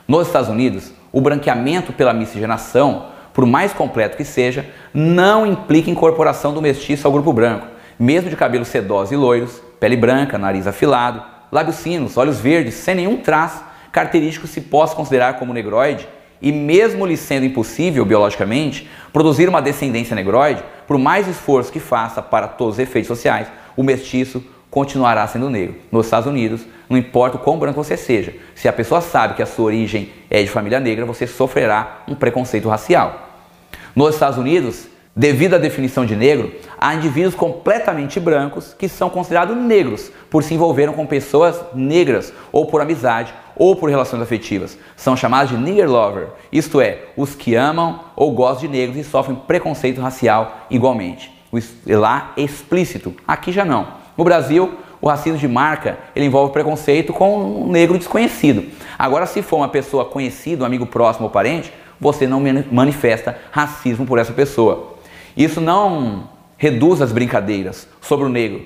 Nos 0.07 0.27
Estados 0.27 0.47
Unidos, 0.47 0.93
o 1.11 1.19
branqueamento 1.19 1.91
pela 1.91 2.13
miscigenação, 2.13 3.07
por 3.33 3.45
mais 3.45 3.73
completo 3.73 4.15
que 4.15 4.23
seja, 4.23 4.65
não 4.93 5.45
implica 5.45 5.89
incorporação 5.89 6.53
do 6.53 6.61
mestiço 6.61 7.05
ao 7.05 7.11
grupo 7.11 7.33
branco, 7.33 7.67
mesmo 7.99 8.29
de 8.29 8.37
cabelos 8.37 8.69
sedosos 8.69 9.11
e 9.11 9.17
loiros, 9.17 9.61
pele 9.77 9.97
branca, 9.97 10.37
nariz 10.37 10.67
afilado, 10.67 11.21
lábios 11.51 11.81
finos, 11.81 12.15
olhos 12.15 12.39
verdes, 12.39 12.75
sem 12.75 12.95
nenhum 12.95 13.17
traço 13.17 13.61
característico 13.91 14.47
se 14.47 14.61
possa 14.61 14.95
considerar 14.95 15.33
como 15.33 15.53
negroide, 15.53 16.07
e 16.41 16.51
mesmo 16.51 17.05
lhe 17.05 17.15
sendo 17.15 17.45
impossível 17.45 18.03
biologicamente 18.05 18.89
produzir 19.13 19.47
uma 19.47 19.61
descendência 19.61 20.15
negroide, 20.15 20.63
por 20.87 20.97
mais 20.97 21.27
esforço 21.27 21.71
que 21.71 21.79
faça 21.79 22.21
para 22.21 22.47
todos 22.47 22.75
os 22.75 22.79
efeitos 22.79 23.07
sociais, 23.07 23.47
o 23.75 23.83
mestiço 23.83 24.43
continuará 24.69 25.27
sendo 25.27 25.49
negro. 25.49 25.75
Nos 25.91 26.05
Estados 26.05 26.27
Unidos, 26.27 26.65
não 26.89 26.97
importa 26.97 27.37
o 27.37 27.39
quão 27.39 27.59
branco 27.59 27.83
você 27.83 27.97
seja, 27.97 28.33
se 28.55 28.67
a 28.67 28.73
pessoa 28.73 29.01
sabe 29.01 29.35
que 29.35 29.41
a 29.41 29.45
sua 29.45 29.65
origem 29.65 30.09
é 30.29 30.41
de 30.41 30.49
família 30.49 30.79
negra, 30.79 31.05
você 31.05 31.27
sofrerá 31.27 32.03
um 32.07 32.15
preconceito 32.15 32.69
racial. 32.69 33.29
Nos 33.95 34.13
Estados 34.15 34.37
Unidos, 34.37 34.87
devido 35.15 35.55
à 35.55 35.57
definição 35.57 36.05
de 36.05 36.15
negro, 36.15 36.53
há 36.79 36.95
indivíduos 36.95 37.35
completamente 37.35 38.19
brancos 38.19 38.73
que 38.77 38.87
são 38.87 39.09
considerados 39.09 39.55
negros 39.57 40.11
por 40.29 40.43
se 40.43 40.53
envolveram 40.53 40.93
com 40.93 41.05
pessoas 41.05 41.59
negras 41.73 42.33
ou 42.51 42.65
por 42.65 42.81
amizade 42.81 43.33
ou 43.55 43.75
por 43.75 43.89
relações 43.89 44.21
afetivas. 44.21 44.77
São 44.95 45.15
chamados 45.15 45.51
de 45.51 45.57
nigger 45.57 45.89
lover, 45.89 46.29
isto 46.51 46.79
é, 46.79 47.03
os 47.17 47.35
que 47.35 47.55
amam 47.55 47.99
ou 48.15 48.31
gostam 48.31 48.69
de 48.69 48.77
negros 48.77 48.97
e 48.97 49.03
sofrem 49.03 49.35
preconceito 49.35 50.01
racial 50.01 50.65
igualmente. 50.69 51.31
Lá 51.85 52.31
é 52.37 52.41
explícito, 52.41 53.13
aqui 53.27 53.51
já 53.51 53.65
não. 53.65 53.99
No 54.17 54.23
Brasil, 54.23 54.77
o 55.01 55.09
racismo 55.09 55.37
de 55.37 55.47
marca 55.47 55.97
ele 56.15 56.25
envolve 56.25 56.53
preconceito 56.53 57.11
com 57.11 57.63
um 57.63 57.69
negro 57.69 57.97
desconhecido. 57.97 58.63
Agora, 58.97 59.25
se 59.25 59.41
for 59.41 59.57
uma 59.57 59.67
pessoa 59.67 60.05
conhecida, 60.05 60.63
um 60.63 60.65
amigo 60.65 60.85
próximo 60.85 61.25
ou 61.25 61.31
parente, 61.31 61.73
você 61.99 62.25
não 62.25 62.41
manifesta 62.71 63.37
racismo 63.51 64.05
por 64.05 64.17
essa 64.17 64.31
pessoa. 64.31 65.00
Isso 65.35 65.61
não 65.61 66.29
reduz 66.57 67.01
as 67.01 67.11
brincadeiras 67.11 67.87
sobre 68.01 68.25
o 68.25 68.29
negro. 68.29 68.65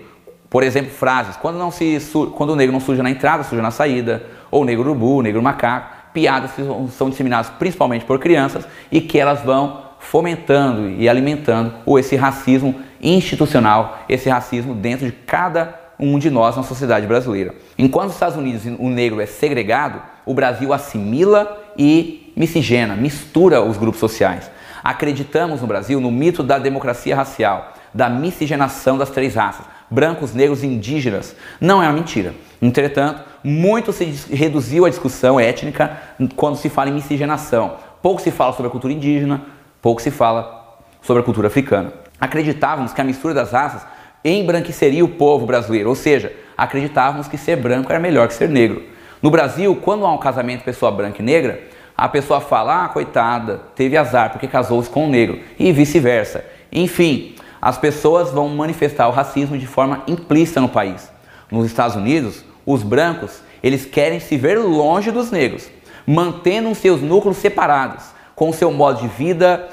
Por 0.50 0.64
exemplo, 0.64 0.92
frases, 0.92 1.36
quando, 1.36 1.58
não 1.58 1.72
se, 1.72 2.00
quando 2.36 2.52
o 2.52 2.56
negro 2.56 2.72
não 2.74 2.80
suja 2.80 3.04
na 3.04 3.10
entrada, 3.10 3.44
suja 3.44 3.62
na 3.62 3.72
saída, 3.72 4.24
ou 4.50 4.64
negro 4.64 4.84
urubu, 4.84 5.22
negro 5.22 5.42
macaco, 5.42 5.94
piadas 6.14 6.52
que 6.52 6.62
são 6.98 7.10
disseminadas 7.10 7.50
principalmente 7.60 8.06
por 8.06 8.20
crianças 8.20 8.66
e 8.92 9.02
que 9.02 9.20
elas 9.20 9.42
vão 9.42 9.84
fomentando 10.00 10.90
e 10.90 11.10
alimentando 11.10 11.74
esse 11.98 12.16
racismo 12.16 12.76
institucional, 13.02 14.00
esse 14.08 14.30
racismo 14.30 14.74
dentro 14.74 15.06
de 15.06 15.12
cada 15.12 15.78
um 16.00 16.20
de 16.20 16.30
nós 16.30 16.56
na 16.56 16.64
sociedade 16.64 17.08
brasileira. 17.08 17.54
Enquanto 17.78 18.06
nos 18.06 18.16
Estados 18.16 18.38
Unidos 18.38 18.64
o 18.80 18.90
negro 18.90 19.20
é 19.20 19.26
segregado, 19.26 20.02
o 20.26 20.34
Brasil 20.34 20.74
assimila 20.74 21.66
e 21.78 22.32
miscigena, 22.36 22.96
mistura 22.96 23.62
os 23.62 23.78
grupos 23.78 24.00
sociais. 24.00 24.50
Acreditamos 24.86 25.62
no 25.62 25.68
Brasil 25.68 26.00
no 26.00 26.12
mito 26.12 26.44
da 26.44 26.60
democracia 26.60 27.16
racial, 27.16 27.74
da 27.92 28.08
miscigenação 28.08 29.00
das 29.00 29.10
três 29.10 29.34
raças, 29.34 29.66
brancos, 29.90 30.36
negros 30.36 30.62
e 30.62 30.68
indígenas. 30.68 31.36
Não 31.60 31.82
é 31.82 31.88
uma 31.88 31.94
mentira. 31.94 32.36
Entretanto, 32.62 33.24
muito 33.44 33.92
se 33.92 34.06
reduziu 34.32 34.86
a 34.86 34.90
discussão 34.90 35.40
étnica 35.40 36.00
quando 36.36 36.58
se 36.58 36.70
fala 36.70 36.92
em 36.92 36.94
miscigenação. 36.94 37.78
Pouco 38.00 38.22
se 38.22 38.30
fala 38.30 38.52
sobre 38.52 38.68
a 38.68 38.70
cultura 38.70 38.94
indígena, 38.94 39.42
pouco 39.82 40.00
se 40.00 40.12
fala 40.12 40.78
sobre 41.02 41.24
a 41.24 41.26
cultura 41.26 41.48
africana. 41.48 41.92
Acreditávamos 42.22 42.94
que 42.94 43.02
a 43.02 43.04
mistura 43.04 43.34
das 43.34 43.54
raças 43.54 43.88
embranqueceria 44.24 45.04
o 45.04 45.10
povo 45.10 45.48
brasileiro, 45.48 45.90
ou 45.90 45.96
seja, 45.96 46.32
acreditávamos 46.56 47.28
que 47.28 47.40
ser 47.40 47.56
branco 47.56 47.92
era 47.92 48.00
melhor 48.00 48.28
que 48.28 48.36
ser 48.36 48.50
negro. 48.50 48.84
No 49.20 49.32
Brasil, 49.32 49.76
quando 49.82 50.06
há 50.06 50.14
um 50.14 50.20
casamento 50.20 50.64
pessoa 50.64 50.92
branca 50.92 51.24
e 51.24 51.26
negra, 51.26 51.74
a 51.98 52.10
pessoa 52.10 52.42
fala, 52.42 52.86
ah, 52.86 52.90
coitada, 52.90 53.62
teve 53.76 53.96
azar 53.96 54.32
porque 54.32 54.48
casou-se 54.48 54.90
com 54.90 55.06
um 55.06 55.10
negro, 55.10 55.40
e 55.58 55.72
vice-versa. 55.72 56.44
Enfim, 56.72 57.36
as 57.62 57.78
pessoas 57.78 58.32
vão 58.32 58.50
manifestar 58.50 59.08
o 59.08 59.12
racismo 59.12 59.58
de 59.58 59.66
forma 59.66 60.04
implícita 60.08 60.60
no 60.60 60.70
país. 60.70 61.10
Nos 61.50 61.66
Estados 61.66 61.96
Unidos, 61.96 62.44
os 62.66 62.84
brancos, 62.84 63.42
eles 63.64 63.86
querem 63.86 64.20
se 64.20 64.36
ver 64.38 64.60
longe 64.60 65.10
dos 65.10 65.32
negros, 65.32 65.70
mantendo 66.06 66.74
seus 66.76 67.02
núcleos 67.02 67.38
separados, 67.38 68.04
com 68.36 68.52
seu 68.52 68.72
modo 68.72 69.02
de 69.02 69.08
vida 69.08 69.70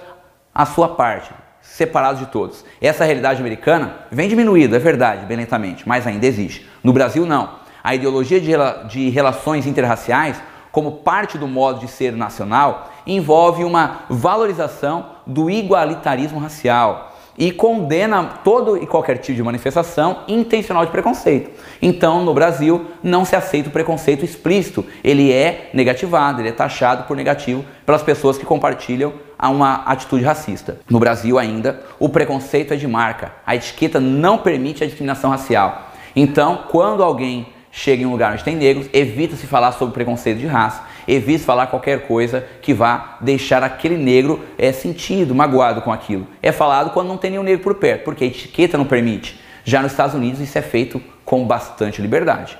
à 0.54 0.64
sua 0.64 0.90
parte, 0.90 1.30
separados 1.60 2.20
de 2.20 2.26
todos. 2.26 2.64
Essa 2.80 3.04
realidade 3.04 3.40
americana 3.40 3.96
vem 4.10 4.28
diminuindo, 4.28 4.76
é 4.76 4.78
verdade, 4.78 5.26
bem 5.26 5.36
lentamente, 5.36 5.86
mas 5.86 6.06
ainda 6.06 6.26
existe. 6.26 6.68
No 6.84 6.92
Brasil, 6.92 7.26
não. 7.26 7.60
A 7.82 7.94
ideologia 7.94 8.40
de, 8.40 8.52
de 8.88 9.10
relações 9.10 9.66
interraciais, 9.66 10.40
como 10.72 10.92
parte 10.92 11.38
do 11.38 11.46
modo 11.46 11.78
de 11.78 11.86
ser 11.86 12.12
nacional, 12.12 12.90
envolve 13.06 13.62
uma 13.62 14.00
valorização 14.08 15.06
do 15.26 15.48
igualitarismo 15.48 16.40
racial, 16.40 17.12
e 17.36 17.50
condena 17.50 18.24
todo 18.44 18.76
e 18.76 18.86
qualquer 18.86 19.18
tipo 19.18 19.36
de 19.36 19.42
manifestação 19.42 20.18
intencional 20.28 20.84
de 20.84 20.90
preconceito. 20.90 21.50
Então, 21.80 22.24
no 22.24 22.34
Brasil, 22.34 22.86
não 23.02 23.24
se 23.24 23.34
aceita 23.34 23.68
o 23.68 23.72
preconceito 23.72 24.24
explícito, 24.24 24.84
ele 25.02 25.32
é 25.32 25.70
negativado, 25.72 26.40
ele 26.40 26.50
é 26.50 26.52
taxado 26.52 27.04
por 27.04 27.16
negativo 27.16 27.64
pelas 27.86 28.02
pessoas 28.02 28.36
que 28.36 28.44
compartilham 28.44 29.14
uma 29.40 29.82
atitude 29.86 30.22
racista. 30.22 30.78
No 30.88 31.00
Brasil, 31.00 31.38
ainda, 31.38 31.82
o 31.98 32.08
preconceito 32.08 32.74
é 32.74 32.76
de 32.76 32.86
marca, 32.86 33.32
a 33.46 33.56
etiqueta 33.56 33.98
não 33.98 34.38
permite 34.38 34.84
a 34.84 34.86
discriminação 34.86 35.30
racial. 35.30 35.90
Então, 36.14 36.64
quando 36.70 37.02
alguém 37.02 37.48
chega 37.72 38.02
em 38.02 38.06
um 38.06 38.12
lugar 38.12 38.34
onde 38.34 38.44
tem 38.44 38.54
negros, 38.54 38.86
evita-se 38.92 39.46
falar 39.46 39.72
sobre 39.72 39.94
preconceito 39.94 40.38
de 40.38 40.46
raça, 40.46 40.82
evite 41.08 41.42
falar 41.42 41.68
qualquer 41.68 42.06
coisa 42.06 42.46
que 42.60 42.74
vá 42.74 43.16
deixar 43.20 43.62
aquele 43.62 43.96
negro 43.96 44.44
é, 44.58 44.70
sentido, 44.70 45.34
magoado 45.34 45.80
com 45.80 45.90
aquilo. 45.90 46.26
É 46.42 46.52
falado 46.52 46.90
quando 46.90 47.08
não 47.08 47.16
tem 47.16 47.30
nenhum 47.30 47.42
negro 47.42 47.64
por 47.64 47.74
perto, 47.74 48.04
porque 48.04 48.24
a 48.24 48.26
etiqueta 48.26 48.76
não 48.76 48.84
permite. 48.84 49.40
Já 49.64 49.80
nos 49.80 49.92
Estados 49.92 50.14
Unidos 50.14 50.38
isso 50.38 50.56
é 50.58 50.62
feito 50.62 51.02
com 51.24 51.46
bastante 51.46 52.02
liberdade. 52.02 52.58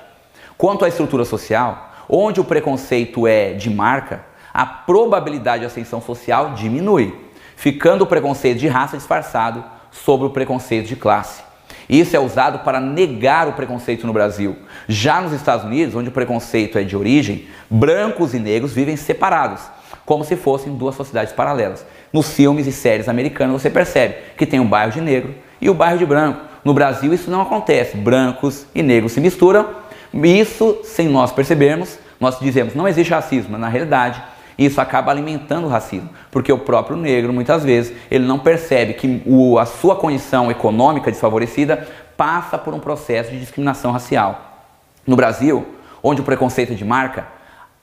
Quanto 0.57 0.83
à 0.83 0.87
estrutura 0.87 1.23
social, 1.23 1.93
onde 2.09 2.41
o 2.41 2.43
preconceito 2.43 3.27
é 3.27 3.53
de 3.53 3.69
marca, 3.69 4.25
a 4.51 4.65
probabilidade 4.65 5.61
de 5.61 5.67
ascensão 5.67 6.01
social 6.01 6.53
diminui, 6.53 7.13
ficando 7.55 8.03
o 8.03 8.07
preconceito 8.07 8.57
de 8.57 8.67
raça 8.67 8.97
disfarçado 8.97 9.63
sobre 9.91 10.25
o 10.25 10.31
preconceito 10.31 10.87
de 10.87 10.95
classe. 10.95 11.43
Isso 11.89 12.15
é 12.15 12.19
usado 12.19 12.59
para 12.59 12.79
negar 12.79 13.47
o 13.47 13.53
preconceito 13.53 14.07
no 14.07 14.13
Brasil. 14.13 14.55
Já 14.87 15.21
nos 15.21 15.33
Estados 15.33 15.65
Unidos, 15.65 15.95
onde 15.95 16.09
o 16.09 16.11
preconceito 16.11 16.77
é 16.77 16.83
de 16.83 16.95
origem, 16.95 17.47
brancos 17.69 18.33
e 18.33 18.39
negros 18.39 18.73
vivem 18.73 18.95
separados, 18.95 19.61
como 20.05 20.23
se 20.23 20.35
fossem 20.35 20.75
duas 20.75 20.95
sociedades 20.95 21.33
paralelas. 21.33 21.85
Nos 22.11 22.33
filmes 22.33 22.67
e 22.67 22.71
séries 22.71 23.09
americanos 23.09 23.61
você 23.61 23.69
percebe 23.69 24.15
que 24.37 24.45
tem 24.45 24.59
um 24.59 24.67
bairro 24.67 24.91
de 24.91 25.01
negro 25.01 25.33
e 25.59 25.69
o 25.69 25.73
bairro 25.73 25.97
de 25.97 26.05
branco. 26.05 26.41
No 26.63 26.73
Brasil 26.73 27.13
isso 27.13 27.29
não 27.29 27.41
acontece. 27.41 27.97
Brancos 27.97 28.65
e 28.73 28.81
negros 28.81 29.11
se 29.11 29.19
misturam. 29.19 29.67
Isso, 30.13 30.79
sem 30.83 31.07
nós 31.09 31.31
percebermos, 31.31 31.97
nós 32.19 32.39
dizemos 32.39 32.75
não 32.75 32.87
existe 32.87 33.11
racismo, 33.11 33.51
mas 33.51 33.61
na 33.61 33.67
realidade 33.67 34.21
isso 34.57 34.79
acaba 34.79 35.11
alimentando 35.11 35.65
o 35.65 35.69
racismo, 35.69 36.09
porque 36.31 36.51
o 36.51 36.59
próprio 36.59 36.95
negro, 36.95 37.33
muitas 37.33 37.63
vezes, 37.63 37.95
ele 38.09 38.25
não 38.25 38.37
percebe 38.37 38.93
que 38.93 39.23
o, 39.25 39.57
a 39.57 39.65
sua 39.65 39.95
condição 39.95 40.51
econômica 40.51 41.11
desfavorecida 41.11 41.87
passa 42.15 42.57
por 42.57 42.73
um 42.73 42.79
processo 42.79 43.31
de 43.31 43.39
discriminação 43.39 43.91
racial. 43.91 44.69
No 45.05 45.15
Brasil, 45.15 45.65
onde 46.01 46.21
o 46.21 46.23
preconceito 46.23 46.73
é 46.73 46.75
de 46.75 46.85
marca, 46.85 47.27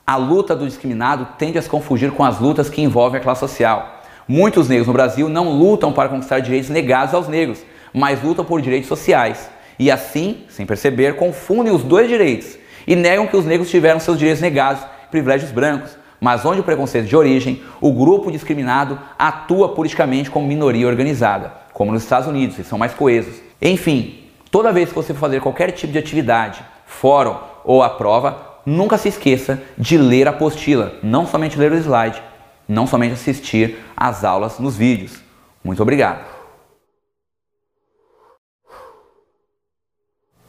a 0.07 0.17
luta 0.17 0.55
do 0.55 0.67
discriminado 0.67 1.27
tende 1.39 1.59
a 1.59 1.63
se 1.63 1.69
confundir 1.69 2.13
com 2.13 2.25
as 2.25 2.39
lutas 2.39 2.71
que 2.71 2.83
envolvem 2.83 3.21
a 3.21 3.23
classe 3.23 3.41
social. 3.41 4.03
Muitos 4.27 4.69
negros 4.69 4.87
no 4.87 4.93
Brasil 4.93 5.29
não 5.29 5.51
lutam 5.51 5.93
para 5.93 6.09
conquistar 6.09 6.41
direitos 6.41 6.71
negados 6.71 7.15
aos 7.15 7.27
negros, 7.27 7.63
mas 7.93 8.23
lutam 8.23 8.45
por 8.45 8.61
direitos 8.61 8.89
sociais. 8.89 9.51
E 9.79 9.91
assim, 9.91 10.45
sem 10.49 10.65
perceber, 10.65 11.17
confundem 11.17 11.73
os 11.73 11.83
dois 11.83 12.09
direitos 12.09 12.57
e 12.87 12.95
negam 12.95 13.27
que 13.27 13.37
os 13.37 13.45
negros 13.45 13.71
tiveram 13.71 13.99
seus 13.99 14.19
direitos 14.19 14.43
negados, 14.43 14.83
privilégios 15.11 15.51
brancos 15.51 16.00
mas 16.21 16.45
onde 16.45 16.61
o 16.61 16.65
preconceito 16.65 17.09
de 17.09 17.17
origem, 17.17 17.63
o 17.81 17.93
grupo 17.93 18.31
discriminado 18.31 18.99
atua 19.19 19.71
politicamente 19.71 20.31
como 20.31 20.47
minoria 20.47 20.87
organizada, 20.87 21.53
como 21.73 21.93
nos 21.93 22.03
Estados 22.03 22.29
Unidos, 22.29 22.57
eles 22.57 22.69
são 22.69 22.79
mais 22.79 22.93
coesos. 22.93 23.41
Enfim, 23.61 24.27
toda 24.51 24.73
vez 24.73 24.91
que 24.91 24.95
você 24.95 25.15
for 25.15 25.21
fazer 25.21 25.41
qualquer 25.41 25.71
tipo 25.73 25.93
de 25.93 25.99
atividade, 25.99 26.63
fórum 26.85 27.37
ou 27.65 27.83
a 27.83 27.89
prova, 27.89 28.61
nunca 28.67 28.99
se 28.99 29.09
esqueça 29.09 29.63
de 29.79 29.97
ler 29.97 30.29
a 30.29 30.31
apostila, 30.31 30.93
não 31.03 31.27
somente 31.27 31.59
ler 31.59 31.73
o 31.73 31.77
slide, 31.77 32.23
não 32.69 32.87
somente 32.87 33.15
assistir 33.15 33.79
às 33.97 34.23
aulas 34.25 34.59
nos 34.59 34.77
vídeos. 34.77 35.21
Muito 35.65 35.83
obrigado. 35.83 36.25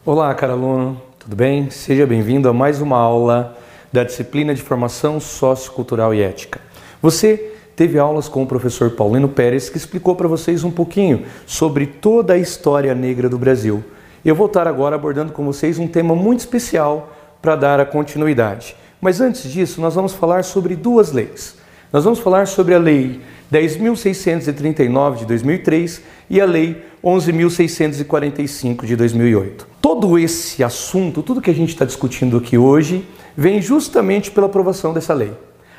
Olá, 0.04 0.34
caro 0.34 0.54
aluno, 0.54 1.02
tudo 1.20 1.36
bem? 1.36 1.70
Seja 1.70 2.08
bem-vindo 2.08 2.50
a 2.50 2.54
mais 2.54 2.82
uma 2.82 2.98
aula 2.98 3.56
da 3.92 4.04
disciplina 4.04 4.54
de 4.54 4.62
formação 4.62 5.20
sociocultural 5.20 6.14
e 6.14 6.22
ética. 6.22 6.60
Você 7.02 7.54
teve 7.76 7.98
aulas 7.98 8.28
com 8.28 8.44
o 8.44 8.48
professor 8.48 8.92
Paulino 8.92 9.28
Pérez 9.28 9.70
que 9.70 9.78
explicou 9.78 10.16
para 10.16 10.28
vocês 10.28 10.64
um 10.64 10.72
pouquinho 10.72 11.26
sobre 11.46 11.86
toda 11.86 12.34
a 12.34 12.38
história 12.38 12.94
negra 12.94 13.28
do 13.28 13.38
Brasil. 13.38 13.84
Eu 14.24 14.36
vou 14.36 14.48
estar 14.48 14.68
agora 14.68 14.96
abordando 14.96 15.34
com 15.34 15.44
vocês 15.44 15.80
um 15.80 15.88
tema 15.88 16.16
muito 16.16 16.42
especial 16.42 17.16
para 17.42 17.56
dar 17.56 17.80
a 17.80 17.86
continuidade. 17.86 18.76
Mas 19.02 19.20
antes 19.20 19.52
disso, 19.52 19.82
nós 19.82 19.96
vamos 19.96 20.14
falar 20.14 20.44
sobre 20.44 20.76
duas 20.76 21.12
leis. 21.12 21.56
Nós 21.92 22.04
vamos 22.04 22.20
falar 22.20 22.48
sobre 22.48 22.76
a 22.76 22.80
Lei 22.80 23.20
10.639 23.52 25.18
de 25.18 25.26
2003 25.26 26.02
e 26.30 26.40
a 26.40 26.46
Lei 26.46 26.86
11.645 27.04 28.86
de 28.86 28.96
2008. 28.96 29.68
Todo 29.82 30.18
esse 30.18 30.64
assunto, 30.64 31.22
tudo 31.24 31.42
que 31.42 31.50
a 31.50 31.54
gente 31.54 31.70
está 31.70 31.84
discutindo 31.84 32.38
aqui 32.38 32.58
hoje, 32.58 33.06
vem 33.36 33.62
justamente 33.62 34.32
pela 34.32 34.48
aprovação 34.48 34.94
dessa 34.94 35.14
lei. 35.14 35.34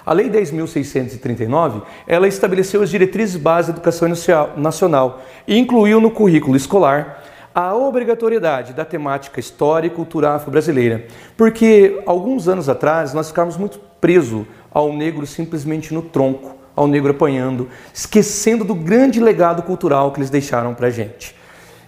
A 0.05 0.13
Lei 0.13 0.29
10.639, 0.29 1.83
ela 2.09 2.27
estabeleceu 2.27 2.83
as 2.83 2.91
diretrizes 2.91 3.37
básicas 3.37 3.75
da 3.75 3.79
educação 3.79 4.09
nacional 4.57 5.23
e 5.47 5.57
incluiu 5.57 6.01
no 6.01 6.11
currículo 6.11 6.57
escolar 6.57 7.23
a 7.55 7.75
obrigatoriedade 7.75 8.73
da 8.73 8.85
temática 8.85 9.39
história 9.39 9.87
e 9.87 9.91
cultura 9.91 10.31
afro-brasileira, 10.31 11.07
porque 11.37 12.03
alguns 12.05 12.49
anos 12.49 12.69
atrás 12.69 13.15
nós 13.15 13.29
ficávamos 13.29 13.57
muito 13.57 13.79
presos 14.01 14.45
ao 14.73 14.93
negro 14.93 15.27
simplesmente 15.27 15.95
no 15.95 16.03
tronco, 16.03 16.57
ao 16.75 16.89
negro 16.89 17.11
apanhando, 17.11 17.69
esquecendo 17.95 18.65
do 18.65 18.75
grande 18.75 19.21
legado 19.21 19.63
cultural 19.63 20.11
que 20.11 20.19
eles 20.19 20.31
deixaram 20.31 20.75
para 20.75 20.89
a 20.89 20.91
gente. 20.91 21.37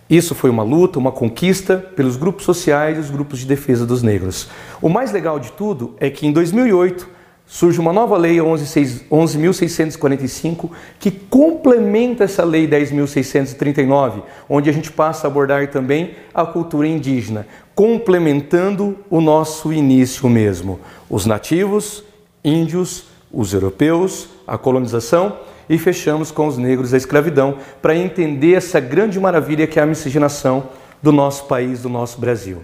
Isso 0.09 0.35
foi 0.35 0.49
uma 0.51 0.63
luta, 0.63 0.99
uma 0.99 1.13
conquista 1.13 1.77
pelos 1.97 2.17
grupos 2.17 2.45
sociais 2.45 2.97
e 2.97 3.01
os 3.01 3.11
grupos 3.11 3.39
de 3.39 3.47
defesa 3.47 3.87
dos 3.87 4.03
negros. 4.03 4.49
O 4.83 4.89
mais 4.89 5.13
legal 5.13 5.39
de 5.41 5.53
tudo 5.53 5.95
é 5.99 6.11
que 6.11 6.27
em 6.27 6.33
2008 6.33 7.15
surge 7.47 7.79
uma 7.79 7.93
nova 7.93 8.17
lei 8.17 8.37
11.645 8.37 10.71
que 10.99 11.11
complementa 11.11 12.25
essa 12.25 12.43
lei 12.45 12.67
10.639, 12.69 14.23
onde 14.49 14.69
a 14.69 14.73
gente 14.73 14.91
passa 14.91 15.27
a 15.27 15.31
abordar 15.31 15.71
também 15.71 16.11
a 16.35 16.45
cultura 16.45 16.87
indígena, 16.87 17.47
complementando 17.75 18.99
o 19.09 19.21
nosso 19.21 19.73
início 19.73 20.29
mesmo. 20.29 20.81
Os 21.09 21.25
nativos, 21.27 22.05
índios, 22.45 23.05
os 23.33 23.55
europeus, 23.55 24.29
a 24.47 24.59
colonização 24.59 25.39
e 25.69 25.79
fechamos 25.79 26.31
com 26.31 26.47
os 26.47 26.59
negros 26.59 26.95
a 26.95 26.97
escravidão 26.97 27.59
para 27.81 27.97
entender 27.97 28.55
essa 28.55 28.81
grande 28.81 29.19
maravilha 29.19 29.67
que 29.67 29.79
é 29.79 29.83
a 29.83 29.87
miscigenação 29.87 30.69
do 31.03 31.13
nosso 31.13 31.47
país, 31.47 31.83
do 31.83 31.89
nosso 31.89 32.21
Brasil. 32.21 32.63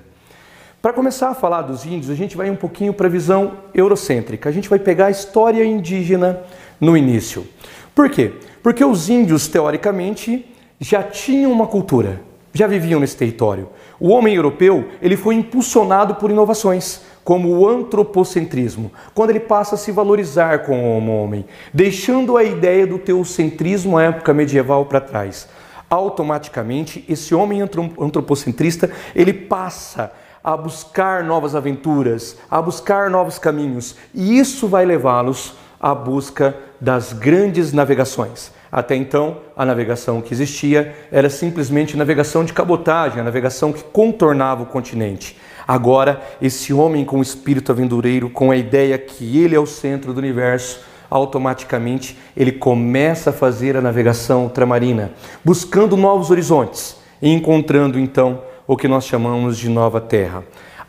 Para 0.83 0.95
começar 0.95 1.29
a 1.29 1.35
falar 1.35 1.63
dos 1.63 1.85
índios, 1.85 2.11
a 2.11 2.15
gente 2.15 2.37
vai 2.37 2.51
um 2.51 2.57
pouquinho 2.57 2.95
para 2.95 3.07
a 3.07 3.11
visão 3.11 3.53
eurocêntrica. 3.75 4.49
A 4.49 4.53
gente 4.53 4.69
vai 4.69 4.79
pegar 4.79 5.07
a 5.07 5.11
história 5.11 5.63
indígena 5.63 6.41
no 6.81 6.97
início. 6.97 7.47
Por 7.95 8.09
quê? 8.09 8.33
Porque 8.63 8.83
os 8.83 9.11
índios, 9.11 9.47
teoricamente, 9.47 10.47
já 10.81 11.03
tinham 11.03 11.53
uma 11.53 11.67
cultura, 11.67 12.23
já 12.55 12.67
viviam 12.67 12.99
nesse 12.99 13.15
território. 13.15 13.69
O 14.01 14.09
homem 14.09 14.35
europeu 14.35 14.89
ele 15.03 15.19
foi 15.19 15.35
impulsionado 15.35 16.15
por 16.15 16.31
inovações 16.31 17.03
como 17.31 17.57
o 17.57 17.68
antropocentrismo, 17.68 18.91
quando 19.14 19.31
ele 19.31 19.39
passa 19.39 19.76
a 19.76 19.78
se 19.78 19.93
valorizar 19.93 20.64
como 20.64 21.22
homem, 21.22 21.45
deixando 21.72 22.37
a 22.37 22.43
ideia 22.43 22.85
do 22.85 22.99
teocentrismo 22.99 23.97
à 23.97 24.03
época 24.03 24.35
medieval 24.35 24.85
para 24.87 25.01
trás. 25.01 25.49
Automaticamente, 25.89 27.05
esse 27.09 27.33
homem 27.33 27.62
antropocentrista, 27.62 28.91
ele 29.14 29.33
passa 29.33 30.11
a 30.43 30.57
buscar 30.57 31.22
novas 31.22 31.55
aventuras, 31.55 32.37
a 32.51 32.61
buscar 32.61 33.09
novos 33.09 33.39
caminhos, 33.39 33.95
e 34.12 34.37
isso 34.37 34.66
vai 34.66 34.85
levá-los 34.85 35.55
à 35.78 35.95
busca 35.95 36.57
das 36.81 37.12
grandes 37.12 37.72
navegações. 37.72 38.51
Até 38.72 38.97
então, 38.97 39.37
a 39.57 39.64
navegação 39.64 40.20
que 40.20 40.35
existia 40.35 40.97
era 41.12 41.31
simplesmente 41.31 41.97
navegação 41.97 42.45
de 42.45 42.53
cabotagem, 42.53 43.20
a 43.20 43.24
navegação 43.24 43.72
que 43.72 43.85
contornava 43.85 44.64
o 44.64 44.66
continente. 44.66 45.39
Agora, 45.71 46.21
esse 46.43 46.73
homem 46.73 47.05
com 47.05 47.21
o 47.21 47.23
espírito 47.23 47.71
aventureiro, 47.71 48.29
com 48.29 48.51
a 48.51 48.57
ideia 48.57 48.99
que 48.99 49.39
ele 49.39 49.55
é 49.55 49.61
o 49.61 49.64
centro 49.64 50.12
do 50.12 50.18
universo, 50.18 50.81
automaticamente 51.09 52.18
ele 52.37 52.51
começa 52.51 53.31
a 53.31 53.33
fazer 53.33 53.77
a 53.77 53.81
navegação 53.81 54.43
ultramarina, 54.43 55.12
buscando 55.45 55.97
novos 55.97 56.29
horizontes 56.29 56.97
e 57.23 57.33
encontrando 57.33 58.01
então 58.01 58.43
o 58.66 58.77
que 58.77 58.89
nós 58.89 59.05
chamamos 59.05 59.57
de 59.57 59.68
nova 59.68 60.01
terra. 60.01 60.43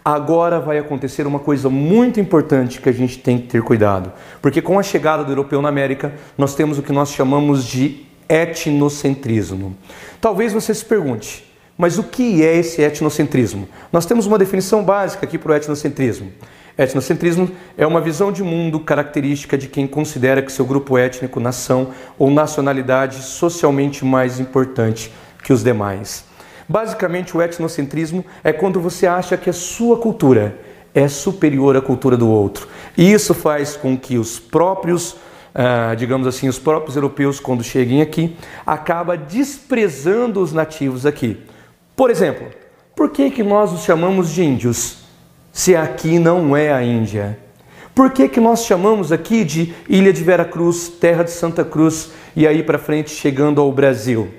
Agora 0.04 0.60
vai 0.60 0.80
acontecer 0.80 1.28
uma 1.28 1.38
coisa 1.38 1.70
muito 1.70 2.20
importante 2.20 2.82
que 2.82 2.90
a 2.90 2.92
gente 2.92 3.20
tem 3.20 3.38
que 3.38 3.50
ter 3.50 3.62
cuidado, 3.62 4.12
porque 4.42 4.64
com 4.64 4.80
a 4.80 4.84
chegada 4.84 5.24
do 5.24 5.32
europeu 5.32 5.62
na 5.62 5.70
América, 5.70 6.12
nós 6.36 6.56
temos 6.56 6.80
o 6.80 6.82
que 6.82 6.92
nós 6.92 7.12
chamamos 7.12 7.66
de 7.66 8.08
etnocentrismo. 8.28 9.78
Talvez 10.20 10.52
você 10.52 10.74
se 10.74 10.84
pergunte, 10.84 11.51
mas 11.78 11.98
o 11.98 12.04
que 12.04 12.44
é 12.44 12.58
esse 12.58 12.82
etnocentrismo? 12.82 13.68
Nós 13.92 14.06
temos 14.06 14.26
uma 14.26 14.38
definição 14.38 14.84
básica 14.84 15.26
aqui 15.26 15.38
para 15.38 15.52
o 15.52 15.56
etnocentrismo. 15.56 16.32
Etnocentrismo 16.78 17.50
é 17.78 17.86
uma 17.86 18.02
visão 18.02 18.32
de 18.32 18.44
mundo 18.44 18.80
característica 18.80 19.58
de 19.58 19.68
quem 19.68 19.86
considera 19.86 20.42
que 20.42 20.52
seu 20.52 20.66
grupo 20.66 20.98
étnico, 20.98 21.40
nação 21.40 21.90
ou 22.18 22.30
nacionalidade 22.30 23.22
socialmente 23.22 24.06
mais 24.06 24.40
importante 24.40 25.12
que 25.44 25.52
os 25.52 25.64
demais. 25.64 26.26
Basicamente, 26.68 27.36
o 27.36 27.42
etnocentrismo 27.42 28.24
é 28.44 28.54
quando 28.54 28.80
você 28.80 29.06
acha 29.06 29.36
que 29.36 29.50
a 29.50 29.54
sua 29.54 29.98
cultura 29.98 30.58
é 30.94 31.08
superior 31.08 31.76
à 31.76 31.82
cultura 31.82 32.16
do 32.16 32.30
outro. 32.30 32.68
E 32.98 33.12
isso 33.12 33.34
faz 33.34 33.76
com 33.76 33.98
que 33.98 34.18
os 34.18 34.40
próprios, 34.40 35.18
ah, 35.54 35.94
digamos 35.98 36.28
assim, 36.28 36.48
os 36.48 36.60
próprios 36.60 36.96
europeus, 36.96 37.40
quando 37.40 37.64
cheguem 37.64 38.02
aqui, 38.02 38.36
acaba 38.66 39.18
desprezando 39.18 40.42
os 40.42 40.54
nativos 40.54 41.06
aqui. 41.06 41.38
Por 42.02 42.10
exemplo, 42.10 42.48
por 42.96 43.12
que, 43.12 43.30
que 43.30 43.44
nós 43.44 43.72
os 43.72 43.84
chamamos 43.84 44.32
de 44.32 44.44
índios, 44.44 45.04
se 45.54 45.76
aqui 45.76 46.18
não 46.18 46.58
é 46.58 46.74
a 46.74 46.82
Índia? 46.82 47.38
Por 47.94 48.10
que, 48.10 48.28
que 48.28 48.40
nós 48.40 48.66
chamamos 48.66 49.12
aqui 49.12 49.44
de 49.44 49.72
Ilha 49.88 50.12
de 50.12 50.24
Vera 50.24 50.44
Cruz, 50.44 50.90
Terra 50.90 51.22
de 51.22 51.30
Santa 51.30 51.64
Cruz 51.64 52.10
e 52.36 52.48
aí 52.48 52.64
para 52.64 52.80
frente 52.80 53.12
chegando 53.12 53.62
ao 53.62 53.72
Brasil? 53.72 54.30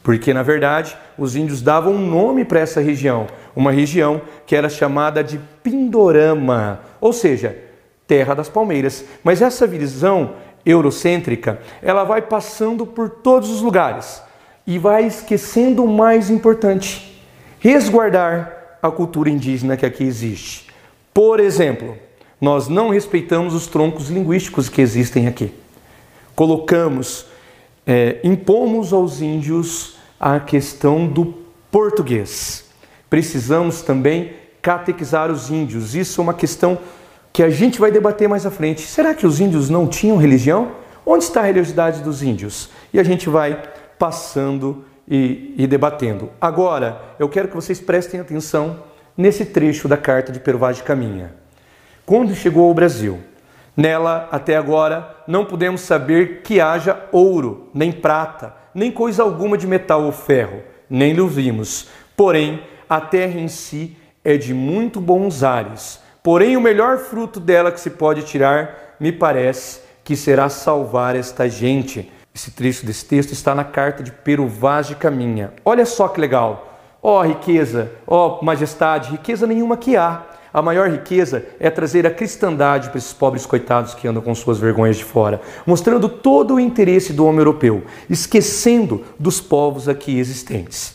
Porque, 0.00 0.32
na 0.32 0.44
verdade, 0.44 0.96
os 1.18 1.34
índios 1.34 1.60
davam 1.60 1.92
um 1.92 2.08
nome 2.08 2.44
para 2.44 2.60
essa 2.60 2.80
região, 2.80 3.26
uma 3.56 3.72
região 3.72 4.22
que 4.46 4.54
era 4.54 4.68
chamada 4.68 5.24
de 5.24 5.40
Pindorama, 5.64 6.82
ou 7.00 7.12
seja, 7.12 7.58
Terra 8.06 8.32
das 8.32 8.48
Palmeiras. 8.48 9.04
Mas 9.24 9.42
essa 9.42 9.66
visão 9.66 10.34
eurocêntrica, 10.64 11.58
ela 11.82 12.04
vai 12.04 12.22
passando 12.22 12.86
por 12.86 13.10
todos 13.10 13.50
os 13.50 13.60
lugares 13.60 14.24
e 14.66 14.78
vai 14.78 15.06
esquecendo 15.06 15.84
o 15.84 15.88
mais 15.88 16.30
importante: 16.30 17.22
resguardar 17.58 18.78
a 18.82 18.90
cultura 18.90 19.30
indígena 19.30 19.76
que 19.76 19.86
aqui 19.86 20.04
existe. 20.04 20.66
Por 21.14 21.40
exemplo, 21.40 21.96
nós 22.40 22.68
não 22.68 22.90
respeitamos 22.90 23.54
os 23.54 23.66
troncos 23.66 24.08
linguísticos 24.10 24.68
que 24.68 24.82
existem 24.82 25.26
aqui. 25.26 25.52
Colocamos, 26.34 27.26
é, 27.86 28.18
impomos 28.22 28.92
aos 28.92 29.22
índios 29.22 29.96
a 30.20 30.38
questão 30.38 31.06
do 31.06 31.34
português. 31.70 32.66
Precisamos 33.08 33.80
também 33.82 34.32
catequizar 34.60 35.30
os 35.30 35.50
índios. 35.50 35.94
Isso 35.94 36.20
é 36.20 36.22
uma 36.22 36.34
questão 36.34 36.78
que 37.32 37.42
a 37.42 37.48
gente 37.48 37.78
vai 37.78 37.90
debater 37.90 38.28
mais 38.28 38.44
à 38.44 38.50
frente. 38.50 38.82
Será 38.82 39.14
que 39.14 39.26
os 39.26 39.40
índios 39.40 39.70
não 39.70 39.86
tinham 39.86 40.16
religião? 40.16 40.72
Onde 41.04 41.24
está 41.24 41.40
a 41.40 41.44
religiosidade 41.44 42.02
dos 42.02 42.22
índios? 42.22 42.68
E 42.92 42.98
a 42.98 43.04
gente 43.04 43.28
vai 43.28 43.62
passando 43.98 44.84
e, 45.08 45.54
e 45.56 45.66
debatendo. 45.66 46.30
Agora, 46.40 47.00
eu 47.18 47.28
quero 47.28 47.48
que 47.48 47.54
vocês 47.54 47.80
prestem 47.80 48.20
atenção 48.20 48.82
nesse 49.16 49.44
trecho 49.46 49.88
da 49.88 49.96
carta 49.96 50.32
de 50.32 50.40
Pero 50.40 50.58
Vaz 50.58 50.76
de 50.76 50.82
Caminha. 50.82 51.34
Quando 52.04 52.34
chegou 52.34 52.68
ao 52.68 52.74
Brasil, 52.74 53.18
nela 53.76 54.28
até 54.30 54.56
agora 54.56 55.16
não 55.26 55.44
podemos 55.44 55.80
saber 55.80 56.42
que 56.42 56.60
haja 56.60 57.04
ouro, 57.10 57.70
nem 57.72 57.90
prata, 57.90 58.54
nem 58.74 58.90
coisa 58.90 59.22
alguma 59.22 59.56
de 59.56 59.66
metal 59.66 60.04
ou 60.04 60.12
ferro, 60.12 60.62
nem 60.88 61.12
lhe 61.12 61.26
vimos. 61.26 61.88
Porém, 62.16 62.62
a 62.88 63.00
terra 63.00 63.40
em 63.40 63.48
si 63.48 63.96
é 64.24 64.36
de 64.36 64.52
muito 64.52 65.00
bons 65.00 65.42
ares. 65.42 66.00
Porém, 66.22 66.56
o 66.56 66.60
melhor 66.60 66.98
fruto 66.98 67.38
dela 67.38 67.70
que 67.70 67.80
se 67.80 67.90
pode 67.90 68.22
tirar 68.22 68.96
me 68.98 69.12
parece 69.12 69.80
que 70.02 70.16
será 70.16 70.48
salvar 70.48 71.16
esta 71.16 71.48
gente. 71.48 72.10
Esse 72.36 72.50
trecho 72.50 72.84
desse 72.84 73.02
texto 73.02 73.32
está 73.32 73.54
na 73.54 73.64
carta 73.64 74.02
de 74.02 74.12
Pero 74.12 74.46
Vaz 74.46 74.88
de 74.88 74.94
Caminha. 74.94 75.54
Olha 75.64 75.86
só 75.86 76.06
que 76.06 76.20
legal. 76.20 76.78
Ó 77.02 77.18
oh, 77.18 77.22
riqueza, 77.22 77.90
ó 78.06 78.38
oh, 78.42 78.44
majestade, 78.44 79.12
riqueza 79.12 79.46
nenhuma 79.46 79.74
que 79.74 79.96
há. 79.96 80.22
A 80.52 80.60
maior 80.60 80.90
riqueza 80.90 81.46
é 81.58 81.70
trazer 81.70 82.06
a 82.06 82.10
cristandade 82.10 82.90
para 82.90 82.98
esses 82.98 83.14
pobres 83.14 83.46
coitados 83.46 83.94
que 83.94 84.06
andam 84.06 84.22
com 84.22 84.34
suas 84.34 84.58
vergonhas 84.58 84.98
de 84.98 85.04
fora, 85.04 85.40
mostrando 85.64 86.10
todo 86.10 86.56
o 86.56 86.60
interesse 86.60 87.14
do 87.14 87.24
homem 87.24 87.38
europeu, 87.38 87.84
esquecendo 88.10 89.02
dos 89.18 89.40
povos 89.40 89.88
aqui 89.88 90.18
existentes. 90.18 90.94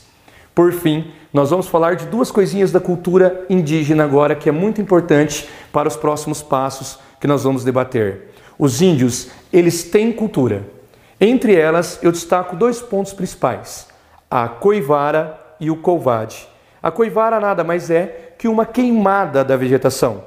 Por 0.54 0.72
fim, 0.72 1.12
nós 1.34 1.50
vamos 1.50 1.68
falar 1.68 1.96
de 1.96 2.06
duas 2.06 2.30
coisinhas 2.30 2.72
da 2.72 2.80
cultura 2.80 3.48
indígena 3.50 4.04
agora 4.04 4.36
que 4.36 4.48
é 4.48 4.52
muito 4.52 4.80
importante 4.80 5.50
para 5.74 5.88
os 5.88 5.96
próximos 5.96 6.44
passos 6.44 7.00
que 7.20 7.26
nós 7.26 7.44
vamos 7.44 7.64
debater. 7.64 8.30
Os 8.60 8.80
índios, 8.80 9.32
eles 9.52 9.84
têm 9.86 10.12
cultura. 10.12 10.80
Entre 11.24 11.56
elas, 11.56 12.00
eu 12.02 12.12
destaco 12.12 12.56
dois 12.56 12.82
pontos 12.82 13.14
principais: 13.14 13.88
a 14.30 14.48
coivara 14.50 15.40
e 15.60 15.70
o 15.70 15.76
couvade. 15.76 16.50
A 16.82 16.90
coivara 16.90 17.40
nada 17.40 17.64
mais 17.64 17.92
é 17.92 18.34
que 18.40 18.48
uma 18.48 18.66
queimada 18.66 19.44
da 19.44 19.56
vegetação, 19.56 20.24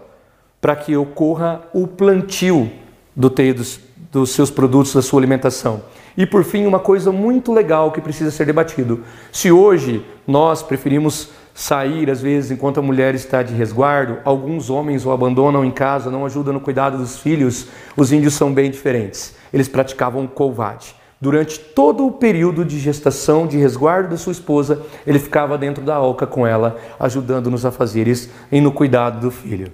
para 0.61 0.76
que 0.76 0.97
ocorra 0.97 1.62
o 1.74 1.88
plantio 1.88 2.70
do 3.14 3.28
teio 3.28 3.57
dos, 3.57 3.80
dos 4.12 4.30
seus 4.30 4.53
produtos, 4.53 4.95
da 4.95 5.03
sua 5.03 5.18
alimentação. 5.18 5.82
E 6.16 6.24
por 6.24 6.45
fim, 6.45 6.64
uma 6.64 6.78
coisa 6.78 7.11
muito 7.11 7.53
legal 7.53 7.90
que 7.90 8.01
precisa 8.01 8.30
ser 8.30 8.47
debatido. 8.47 9.03
Se 9.32 9.51
hoje 9.51 10.07
nós 10.24 10.62
preferimos 10.62 11.30
sair, 11.55 12.11
às 12.11 12.20
vezes, 12.20 12.50
enquanto 12.50 12.80
a 12.80 12.82
mulher 12.82 13.14
está 13.14 13.40
de 13.40 13.55
resguardo, 13.55 14.18
alguns 14.24 14.68
homens 14.68 15.07
o 15.07 15.12
abandonam 15.12 15.64
em 15.64 15.70
casa, 15.70 16.11
não 16.11 16.26
ajudam 16.26 16.52
no 16.52 16.61
cuidado 16.61 16.98
dos 16.98 17.16
filhos, 17.16 17.68
os 17.96 18.11
índios 18.11 18.34
são 18.34 18.52
bem 18.52 18.68
diferentes. 18.70 19.36
Eles 19.52 19.68
praticavam 19.68 20.26
couvade. 20.26 20.96
Durante 21.20 21.59
todo 21.61 22.05
o 22.05 22.11
período 22.11 22.64
de 22.64 22.78
gestação, 22.78 23.46
de 23.46 23.57
resguardo 23.57 24.11
da 24.11 24.16
sua 24.16 24.32
esposa, 24.32 24.82
ele 25.07 25.20
ficava 25.20 25.57
dentro 25.57 25.82
da 25.82 26.00
oca 26.00 26.26
com 26.26 26.44
ela, 26.44 26.76
ajudando 26.98 27.48
nos 27.48 27.64
afazeres 27.64 28.28
e 28.50 28.61
no 28.61 28.72
cuidado 28.72 29.20
do 29.20 29.30
filho. 29.30 29.70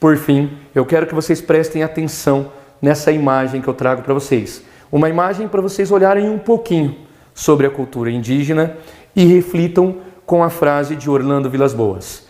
Por 0.00 0.16
fim, 0.16 0.50
eu 0.74 0.84
quero 0.86 1.06
que 1.06 1.14
vocês 1.14 1.40
prestem 1.40 1.82
atenção 1.82 2.50
nessa 2.80 3.12
imagem 3.12 3.60
que 3.60 3.68
eu 3.68 3.74
trago 3.74 4.02
para 4.02 4.14
vocês. 4.14 4.64
Uma 4.90 5.08
imagem 5.08 5.46
para 5.46 5.60
vocês 5.60 5.92
olharem 5.92 6.28
um 6.28 6.38
pouquinho 6.38 6.96
sobre 7.34 7.66
a 7.66 7.70
cultura 7.70 8.10
indígena 8.10 8.76
e 9.14 9.24
reflitam 9.24 9.98
com 10.26 10.42
a 10.42 10.50
frase 10.50 10.96
de 10.96 11.10
Orlando 11.10 11.50
Vilas 11.50 11.74
Boas. 11.74 12.26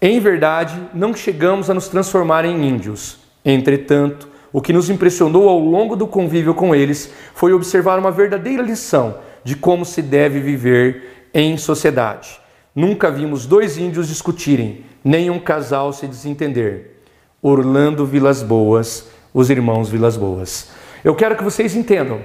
Em 0.00 0.18
verdade, 0.18 0.80
não 0.92 1.14
chegamos 1.14 1.70
a 1.70 1.74
nos 1.74 1.88
transformar 1.88 2.44
em 2.44 2.66
índios. 2.66 3.18
Entretanto, 3.44 4.28
o 4.52 4.60
que 4.60 4.72
nos 4.72 4.90
impressionou 4.90 5.48
ao 5.48 5.58
longo 5.58 5.96
do 5.96 6.06
convívio 6.06 6.54
com 6.54 6.74
eles 6.74 7.12
foi 7.34 7.52
observar 7.52 7.98
uma 7.98 8.10
verdadeira 8.10 8.62
lição 8.62 9.16
de 9.44 9.56
como 9.56 9.84
se 9.84 10.02
deve 10.02 10.40
viver 10.40 11.28
em 11.32 11.56
sociedade. 11.56 12.40
Nunca 12.74 13.10
vimos 13.10 13.46
dois 13.46 13.78
índios 13.78 14.08
discutirem, 14.08 14.84
nem 15.04 15.30
um 15.30 15.38
casal 15.38 15.92
se 15.92 16.06
desentender. 16.06 17.02
Orlando 17.40 18.06
Vilas 18.06 18.42
Boas, 18.42 19.08
os 19.34 19.50
irmãos 19.50 19.88
Vilas 19.88 20.16
Boas. 20.16 20.70
Eu 21.02 21.14
quero 21.14 21.36
que 21.36 21.44
vocês 21.44 21.74
entendam 21.74 22.20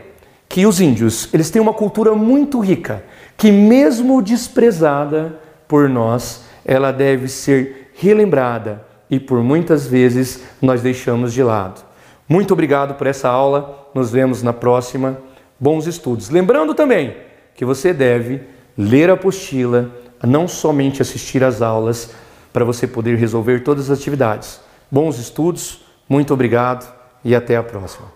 que 0.48 0.66
os 0.66 0.80
índios, 0.80 1.34
eles 1.34 1.50
têm 1.50 1.62
uma 1.62 1.74
cultura 1.74 2.14
muito 2.14 2.60
rica, 2.60 3.04
que 3.38 3.52
mesmo 3.52 4.22
desprezada 4.22 5.40
por 5.68 5.88
nós, 5.88 6.44
ela 6.66 6.92
deve 6.92 7.28
ser 7.28 7.92
relembrada 7.94 8.86
e 9.10 9.20
por 9.20 9.42
muitas 9.44 9.88
vezes 9.88 10.44
nós 10.62 10.82
deixamos 10.82 11.32
de 11.32 11.44
lado. 11.44 11.86
Muito 12.28 12.52
obrigado 12.52 12.96
por 12.96 13.08
essa 13.08 13.30
aula. 13.30 13.90
Nos 13.94 14.12
vemos 14.12 14.44
na 14.44 14.52
próxima. 14.52 15.18
Bons 15.60 15.88
estudos. 15.88 16.30
Lembrando 16.30 16.74
também 16.74 17.16
que 17.56 17.64
você 17.64 17.94
deve 17.94 18.42
ler 18.78 19.10
a 19.10 19.14
apostila, 19.14 19.90
não 20.24 20.48
somente 20.48 21.02
assistir 21.02 21.44
às 21.44 21.62
aulas, 21.62 22.12
para 22.52 22.66
você 22.66 22.86
poder 22.88 23.18
resolver 23.18 23.64
todas 23.64 23.90
as 23.90 24.00
atividades. 24.00 24.60
Bons 24.92 25.18
estudos, 25.18 25.82
muito 26.08 26.34
obrigado 26.34 26.92
e 27.24 27.36
até 27.36 27.56
a 27.56 27.64
próxima. 27.64 28.08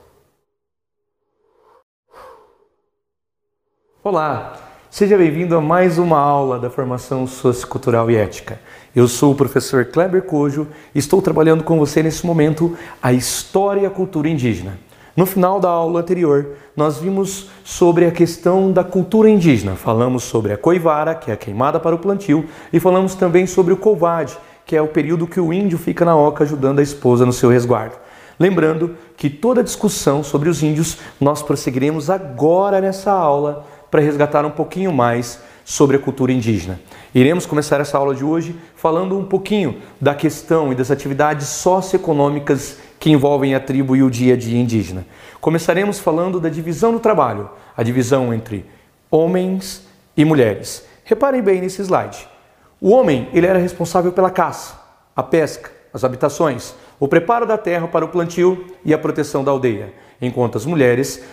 Olá! 4.03 4.70
Seja 4.93 5.17
bem-vindo 5.17 5.55
a 5.55 5.61
mais 5.61 5.97
uma 5.97 6.19
aula 6.19 6.59
da 6.59 6.69
formação 6.69 7.25
sociocultural 7.25 8.11
e 8.11 8.17
ética. 8.17 8.59
Eu 8.93 9.07
sou 9.07 9.31
o 9.31 9.35
professor 9.35 9.85
Kleber 9.85 10.21
Cojo 10.23 10.67
e 10.93 10.99
estou 10.99 11.21
trabalhando 11.21 11.63
com 11.63 11.79
você 11.79 12.03
nesse 12.03 12.25
momento 12.25 12.77
a 13.01 13.13
história 13.13 13.79
e 13.79 13.85
a 13.85 13.89
cultura 13.89 14.27
indígena. 14.27 14.77
No 15.15 15.25
final 15.25 15.61
da 15.61 15.69
aula 15.69 16.01
anterior, 16.01 16.57
nós 16.75 16.97
vimos 16.97 17.49
sobre 17.63 18.05
a 18.05 18.11
questão 18.11 18.69
da 18.69 18.83
cultura 18.83 19.29
indígena. 19.29 19.77
Falamos 19.77 20.23
sobre 20.23 20.51
a 20.51 20.57
coivara, 20.57 21.15
que 21.15 21.31
é 21.31 21.35
a 21.35 21.37
queimada 21.37 21.79
para 21.79 21.95
o 21.95 21.99
plantio, 21.99 22.45
e 22.73 22.77
falamos 22.77 23.15
também 23.15 23.47
sobre 23.47 23.73
o 23.73 23.77
couvade, 23.77 24.37
que 24.65 24.75
é 24.75 24.81
o 24.81 24.89
período 24.89 25.25
que 25.25 25.39
o 25.39 25.53
índio 25.53 25.77
fica 25.77 26.03
na 26.03 26.17
oca 26.17 26.43
ajudando 26.43 26.79
a 26.79 26.83
esposa 26.83 27.25
no 27.25 27.31
seu 27.31 27.49
resguardo. 27.49 27.95
Lembrando 28.37 28.97
que 29.15 29.29
toda 29.29 29.61
a 29.61 29.63
discussão 29.63 30.21
sobre 30.21 30.49
os 30.49 30.61
índios 30.61 30.97
nós 31.17 31.41
prosseguiremos 31.41 32.09
agora 32.09 32.81
nessa 32.81 33.09
aula 33.09 33.65
para 33.91 34.01
resgatar 34.01 34.45
um 34.45 34.49
pouquinho 34.49 34.91
mais 34.91 35.39
sobre 35.65 35.97
a 35.97 35.99
cultura 35.99 36.31
indígena. 36.31 36.79
Iremos 37.13 37.45
começar 37.45 37.81
essa 37.81 37.97
aula 37.97 38.15
de 38.15 38.23
hoje 38.23 38.55
falando 38.75 39.17
um 39.17 39.25
pouquinho 39.25 39.81
da 39.99 40.15
questão 40.15 40.71
e 40.71 40.75
das 40.75 40.89
atividades 40.89 41.47
socioeconômicas 41.49 42.77
que 42.97 43.11
envolvem 43.11 43.53
a 43.53 43.59
tribo 43.59 43.95
e 43.95 44.01
o 44.01 44.09
dia 44.09 44.33
a 44.33 44.37
dia 44.37 44.59
indígena. 44.59 45.05
Começaremos 45.41 45.99
falando 45.99 46.39
da 46.39 46.49
divisão 46.49 46.93
do 46.93 46.99
trabalho, 46.99 47.49
a 47.75 47.83
divisão 47.83 48.33
entre 48.33 48.65
homens 49.09 49.85
e 50.15 50.23
mulheres. 50.23 50.85
Reparem 51.03 51.41
bem 51.41 51.59
nesse 51.59 51.81
slide. 51.81 52.27
O 52.79 52.91
homem 52.91 53.27
ele 53.33 53.45
era 53.45 53.59
responsável 53.59 54.11
pela 54.11 54.29
caça, 54.29 54.79
a 55.15 55.21
pesca, 55.21 55.71
as 55.93 56.03
habitações, 56.03 56.73
o 57.01 57.07
preparo 57.09 57.45
da 57.45 57.57
terra 57.57 57.85
para 57.85 58.05
o 58.05 58.07
plantio 58.07 58.65
e 58.85 58.93
a 58.93 58.97
proteção 58.97 59.43
da 59.43 59.51
aldeia 59.51 59.91
enquanto 60.21 60.57
as 60.57 60.65
mulheres 60.65 61.23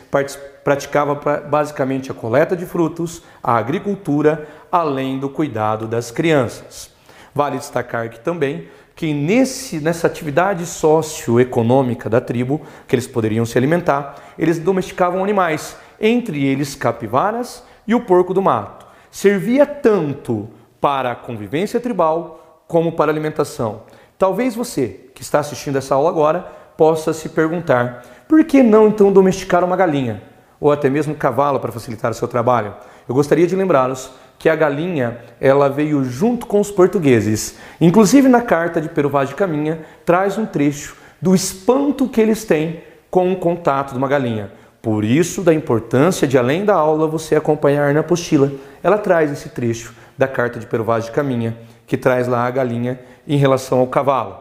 praticavam 0.65 1.21
basicamente 1.49 2.11
a 2.11 2.15
coleta 2.15 2.57
de 2.57 2.65
frutos, 2.65 3.23
a 3.43 3.57
agricultura, 3.57 4.49
além 4.73 5.19
do 5.19 5.29
cuidado 5.29 5.87
das 5.87 6.11
crianças. 6.11 6.91
Vale 7.35 7.59
destacar 7.59 8.09
que 8.09 8.19
também 8.19 8.67
que 8.97 9.15
nesse, 9.15 9.79
nessa 9.79 10.09
atividade 10.09 10.67
socioeconômica 10.67 12.11
da 12.11 12.21
tribo, 12.21 12.63
que 12.89 12.97
eles 12.97 13.07
poderiam 13.07 13.47
se 13.47 13.57
alimentar, 13.57 14.17
eles 14.37 14.59
domesticavam 14.59 15.23
animais, 15.23 15.77
entre 16.01 16.45
eles 16.45 16.75
capivaras 16.75 17.63
e 17.87 17.95
o 17.95 18.01
porco 18.01 18.35
do 18.35 18.43
mato. 18.43 18.87
Servia 19.09 19.65
tanto 19.65 20.49
para 20.81 21.13
a 21.13 21.17
convivência 21.17 21.79
tribal 21.79 22.65
como 22.67 22.91
para 22.91 23.13
a 23.13 23.15
alimentação. 23.15 23.83
Talvez 24.19 24.57
você 24.57 24.99
que 25.15 25.23
está 25.23 25.39
assistindo 25.39 25.79
essa 25.79 25.95
aula 25.95 26.11
agora 26.11 26.41
possa 26.77 27.13
se 27.13 27.29
perguntar 27.29 28.05
por 28.27 28.45
que 28.45 28.63
não 28.65 28.89
então 28.89 29.13
domesticar 29.13 29.63
uma 29.63 29.77
galinha? 29.77 30.21
Ou 30.61 30.73
até 30.73 30.91
mesmo 30.91 31.15
um 31.15 31.17
cavalo 31.17 31.61
para 31.61 31.71
facilitar 31.71 32.11
o 32.11 32.15
seu 32.15 32.27
trabalho? 32.27 32.75
Eu 33.09 33.15
gostaria 33.15 33.47
de 33.47 33.55
lembrá-los 33.55 34.11
que 34.37 34.49
a 34.49 34.57
galinha 34.57 35.19
ela 35.41 35.69
veio 35.69 36.03
junto 36.03 36.47
com 36.47 36.59
os 36.59 36.71
portugueses. 36.71 37.57
Inclusive 37.81 38.29
na 38.29 38.43
carta 38.43 38.81
de 38.81 38.89
Pero 38.89 39.09
Vaz 39.09 39.29
de 39.29 39.37
Caminha 39.37 39.83
traz 40.05 40.37
um 40.37 40.45
trecho 40.45 40.97
do 41.23 41.33
espanto 41.33 42.09
que 42.09 42.21
eles 42.21 42.45
têm 42.45 42.83
com 43.09 43.33
o 43.33 43.37
contato 43.37 43.93
de 43.93 43.99
uma 43.99 44.09
galinha. 44.09 44.51
Por 44.83 45.05
isso 45.05 45.43
da 45.43 45.55
importância 45.55 46.27
de 46.27 46.37
além 46.37 46.65
da 46.65 46.75
aula 46.75 47.07
você 47.07 47.37
acompanhar 47.37 47.95
na 47.95 48.01
apostila. 48.01 48.51
Ela 48.83 48.99
traz 48.99 49.31
esse 49.31 49.49
trecho 49.49 49.95
da 50.17 50.27
carta 50.27 50.59
de 50.59 50.67
Pero 50.67 50.83
Vaz 50.83 51.05
de 51.05 51.13
Caminha, 51.13 51.57
que 51.87 51.97
traz 51.97 52.27
lá 52.27 52.45
a 52.45 52.51
galinha 52.51 53.01
em 53.29 53.37
relação 53.37 53.79
ao 53.81 53.87
cavalo. 53.87 54.37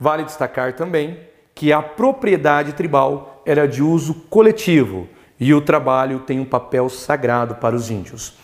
Vale 0.00 0.24
destacar 0.24 0.72
também 0.72 1.18
que 1.54 1.72
a 1.72 1.82
propriedade 1.82 2.72
tribal 2.72 3.42
era 3.46 3.68
de 3.68 3.82
uso 3.82 4.14
coletivo 4.28 5.06
e 5.38 5.52
o 5.52 5.60
trabalho 5.60 6.20
tem 6.20 6.40
um 6.40 6.44
papel 6.44 6.88
sagrado 6.88 7.56
para 7.56 7.76
os 7.76 7.90
índios. 7.90 8.34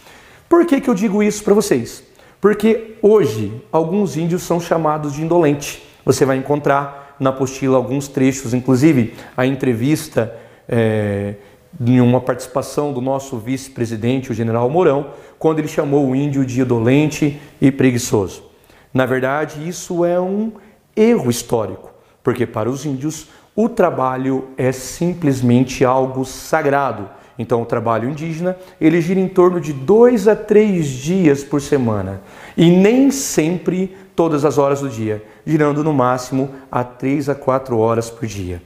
Por 0.48 0.66
que, 0.66 0.80
que 0.80 0.90
eu 0.90 0.94
digo 0.94 1.22
isso 1.22 1.42
para 1.42 1.54
vocês? 1.54 2.04
Porque 2.40 2.96
hoje 3.02 3.62
alguns 3.72 4.16
índios 4.16 4.42
são 4.42 4.60
chamados 4.60 5.14
de 5.14 5.22
indolente. 5.22 5.82
Você 6.04 6.24
vai 6.24 6.36
encontrar 6.36 7.16
na 7.18 7.30
apostila 7.30 7.76
alguns 7.76 8.08
trechos, 8.08 8.54
inclusive 8.54 9.14
a 9.36 9.46
entrevista 9.46 10.34
é, 10.68 11.34
em 11.78 12.00
uma 12.00 12.20
participação 12.20 12.92
do 12.92 13.00
nosso 13.00 13.38
vice-presidente, 13.38 14.30
o 14.30 14.34
general 14.34 14.68
Mourão, 14.68 15.10
quando 15.38 15.58
ele 15.58 15.68
chamou 15.68 16.08
o 16.08 16.16
índio 16.16 16.44
de 16.44 16.60
indolente 16.60 17.40
e 17.60 17.70
preguiçoso. 17.70 18.49
Na 18.92 19.06
verdade, 19.06 19.68
isso 19.68 20.04
é 20.04 20.20
um 20.20 20.52
erro 20.96 21.30
histórico 21.30 21.90
porque 22.22 22.46
para 22.46 22.68
os 22.68 22.84
índios 22.84 23.28
o 23.54 23.68
trabalho 23.68 24.48
é 24.56 24.72
simplesmente 24.72 25.84
algo 25.84 26.24
sagrado. 26.24 27.08
Então, 27.38 27.62
o 27.62 27.66
trabalho 27.66 28.08
indígena 28.08 28.56
ele 28.80 29.00
gira 29.00 29.18
em 29.18 29.28
torno 29.28 29.60
de 29.60 29.72
dois 29.72 30.28
a 30.28 30.36
três 30.36 30.86
dias 30.86 31.42
por 31.42 31.60
semana 31.60 32.20
e 32.56 32.70
nem 32.70 33.10
sempre 33.10 33.96
todas 34.14 34.44
as 34.44 34.58
horas 34.58 34.80
do 34.80 34.88
dia, 34.88 35.24
girando 35.46 35.82
no 35.82 35.92
máximo 35.92 36.50
a 36.70 36.84
três 36.84 37.28
a 37.28 37.34
quatro 37.34 37.78
horas 37.78 38.10
por 38.10 38.26
dia. 38.26 38.62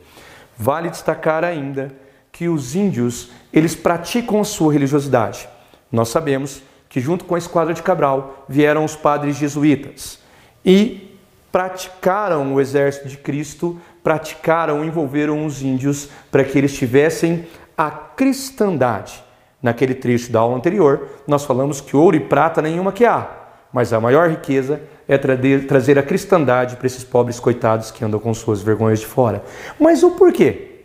Vale 0.59 0.91
destacar 0.91 1.45
ainda 1.45 1.93
que 2.33 2.49
os 2.49 2.75
índios, 2.75 3.31
eles 3.53 3.77
praticam 3.77 4.43
sua 4.43 4.73
religiosidade. 4.73 5.49
Nós 5.91 6.09
sabemos 6.09 6.63
que 6.95 7.01
junto 7.01 7.25
com 7.25 7.35
a 7.35 7.39
esquadra 7.39 7.75
de 7.75 7.83
Cabral 7.83 8.45
vieram 8.49 8.85
os 8.85 8.95
padres 8.95 9.35
jesuítas 9.35 10.21
e 10.65 11.19
praticaram 11.51 12.55
o 12.55 12.61
exército 12.61 13.09
de 13.09 13.17
Cristo, 13.17 13.81
praticaram, 14.01 14.85
envolveram 14.85 15.45
os 15.45 15.61
índios 15.61 16.09
para 16.31 16.45
que 16.45 16.57
eles 16.57 16.73
tivessem 16.73 17.47
a 17.77 17.91
cristandade. 17.91 19.25
Naquele 19.61 19.93
trecho 19.93 20.31
da 20.31 20.39
aula 20.39 20.57
anterior, 20.57 21.09
nós 21.27 21.45
falamos 21.45 21.81
que 21.81 21.97
ouro 21.97 22.15
e 22.15 22.21
prata 22.21 22.63
nenhuma 22.63 22.93
que 22.93 23.05
há, 23.05 23.29
mas 23.73 23.93
a 23.93 24.01
maior 24.01 24.31
riqueza 24.31 24.81
é 25.09 25.19
trazer 25.19 25.99
a 25.99 26.03
cristandade 26.05 26.77
para 26.77 26.87
esses 26.87 27.03
pobres 27.03 27.41
coitados 27.41 27.91
que 27.91 28.05
andam 28.05 28.21
com 28.21 28.33
suas 28.33 28.63
vergonhas 28.63 29.01
de 29.01 29.07
fora. 29.07 29.43
Mas 29.81 30.05
o 30.05 30.13
porquê? 30.13 30.85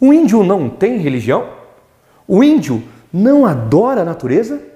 O 0.00 0.12
índio 0.12 0.44
não 0.44 0.70
tem 0.70 0.98
religião? 0.98 1.48
O 2.28 2.44
índio 2.44 2.80
não 3.12 3.44
adora 3.44 4.02
a 4.02 4.04
natureza? 4.04 4.68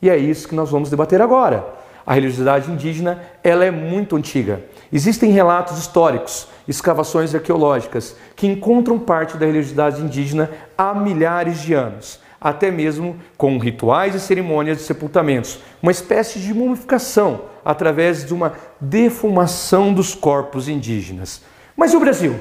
E 0.00 0.08
é 0.08 0.16
isso 0.16 0.48
que 0.48 0.54
nós 0.54 0.70
vamos 0.70 0.90
debater 0.90 1.20
agora. 1.20 1.64
A 2.06 2.14
religiosidade 2.14 2.70
indígena 2.70 3.22
ela 3.44 3.64
é 3.64 3.70
muito 3.70 4.16
antiga. 4.16 4.62
Existem 4.90 5.30
relatos 5.30 5.78
históricos, 5.78 6.48
escavações 6.66 7.34
arqueológicas 7.34 8.16
que 8.34 8.46
encontram 8.46 8.98
parte 8.98 9.36
da 9.36 9.44
religiosidade 9.44 10.00
indígena 10.00 10.50
há 10.76 10.94
milhares 10.94 11.60
de 11.60 11.74
anos, 11.74 12.18
até 12.40 12.70
mesmo 12.70 13.16
com 13.36 13.58
rituais 13.58 14.14
e 14.14 14.20
cerimônias 14.20 14.78
de 14.78 14.84
sepultamentos, 14.84 15.58
uma 15.82 15.92
espécie 15.92 16.38
de 16.38 16.54
mumificação 16.54 17.42
através 17.62 18.24
de 18.24 18.32
uma 18.32 18.54
defumação 18.80 19.92
dos 19.92 20.14
corpos 20.14 20.66
indígenas. 20.66 21.42
Mas 21.76 21.92
e 21.92 21.96
o 21.96 22.00
Brasil? 22.00 22.36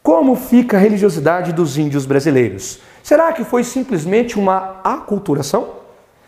Como 0.00 0.36
fica 0.36 0.76
a 0.76 0.80
religiosidade 0.80 1.52
dos 1.52 1.76
índios 1.76 2.06
brasileiros? 2.06 2.78
Será 3.02 3.32
que 3.32 3.42
foi 3.42 3.64
simplesmente 3.64 4.38
uma 4.38 4.80
aculturação? 4.84 5.81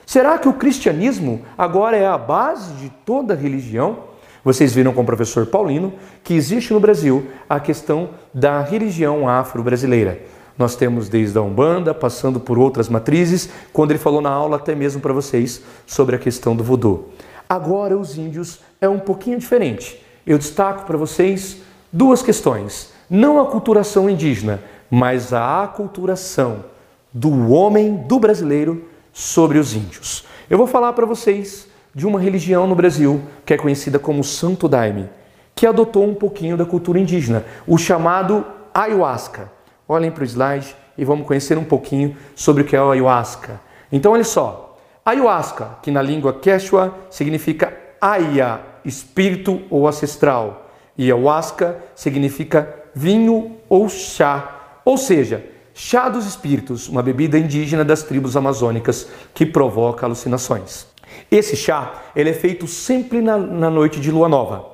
Será 0.06 0.38
que 0.38 0.48
o 0.48 0.52
cristianismo 0.52 1.42
agora 1.56 1.96
é 1.96 2.06
a 2.06 2.18
base 2.18 2.74
de 2.74 2.90
toda 3.04 3.34
religião? 3.34 3.98
Vocês 4.44 4.74
viram 4.74 4.92
com 4.92 5.00
o 5.00 5.06
professor 5.06 5.46
Paulino 5.46 5.94
que 6.22 6.34
existe 6.34 6.72
no 6.72 6.80
Brasil 6.80 7.26
a 7.48 7.58
questão 7.58 8.10
da 8.32 8.60
religião 8.60 9.26
afro-brasileira. 9.28 10.20
Nós 10.56 10.76
temos 10.76 11.08
desde 11.08 11.36
a 11.38 11.42
Umbanda, 11.42 11.92
passando 11.92 12.38
por 12.38 12.58
outras 12.58 12.88
matrizes, 12.88 13.48
quando 13.72 13.90
ele 13.90 13.98
falou 13.98 14.20
na 14.20 14.30
aula 14.30 14.56
até 14.56 14.74
mesmo 14.74 15.00
para 15.00 15.12
vocês 15.12 15.62
sobre 15.86 16.14
a 16.14 16.18
questão 16.18 16.54
do 16.54 16.62
voodoo. 16.62 17.08
Agora 17.48 17.96
os 17.96 18.16
índios 18.16 18.60
é 18.80 18.88
um 18.88 18.98
pouquinho 18.98 19.38
diferente. 19.38 20.00
Eu 20.26 20.38
destaco 20.38 20.84
para 20.84 20.96
vocês 20.96 21.58
duas 21.92 22.22
questões. 22.22 22.92
Não 23.08 23.40
a 23.40 23.46
culturação 23.46 24.08
indígena, 24.08 24.60
mas 24.90 25.32
a 25.32 25.64
aculturação 25.64 26.64
do 27.12 27.50
homem, 27.50 27.96
do 27.96 28.18
brasileiro, 28.18 28.84
sobre 29.14 29.58
os 29.58 29.74
índios. 29.74 30.24
Eu 30.50 30.58
vou 30.58 30.66
falar 30.66 30.92
para 30.92 31.06
vocês 31.06 31.68
de 31.94 32.04
uma 32.04 32.20
religião 32.20 32.66
no 32.66 32.74
Brasil 32.74 33.22
que 33.46 33.54
é 33.54 33.56
conhecida 33.56 33.98
como 33.98 34.24
Santo 34.24 34.68
Daime, 34.68 35.08
que 35.54 35.66
adotou 35.66 36.04
um 36.04 36.14
pouquinho 36.14 36.56
da 36.56 36.66
cultura 36.66 36.98
indígena, 36.98 37.44
o 37.64 37.78
chamado 37.78 38.44
ayahuasca. 38.74 39.50
Olhem 39.88 40.10
para 40.10 40.22
o 40.22 40.26
slide 40.26 40.74
e 40.98 41.04
vamos 41.04 41.26
conhecer 41.26 41.56
um 41.56 41.64
pouquinho 41.64 42.16
sobre 42.34 42.64
o 42.64 42.66
que 42.66 42.74
é 42.74 42.82
o 42.82 42.90
ayahuasca. 42.90 43.60
Então, 43.92 44.12
olha 44.12 44.24
só. 44.24 44.76
Ayahuasca, 45.04 45.78
que 45.82 45.90
na 45.90 46.02
língua 46.02 46.32
quechua 46.32 46.94
significa 47.08 47.72
aya, 48.00 48.60
espírito 48.84 49.62
ou 49.70 49.86
ancestral, 49.86 50.70
e 50.96 51.04
ayahuasca 51.04 51.76
significa 51.94 52.68
vinho 52.94 53.56
ou 53.68 53.88
chá, 53.88 54.80
ou 54.84 54.96
seja, 54.96 55.44
Chá 55.76 56.08
dos 56.08 56.24
espíritos, 56.24 56.88
uma 56.88 57.02
bebida 57.02 57.36
indígena 57.36 57.84
das 57.84 58.04
tribos 58.04 58.36
amazônicas 58.36 59.08
que 59.34 59.44
provoca 59.44 60.06
alucinações. 60.06 60.86
Esse 61.28 61.56
chá 61.56 61.94
ele 62.14 62.30
é 62.30 62.32
feito 62.32 62.68
sempre 62.68 63.20
na, 63.20 63.36
na 63.36 63.68
noite 63.68 63.98
de 63.98 64.08
lua 64.08 64.28
nova. 64.28 64.64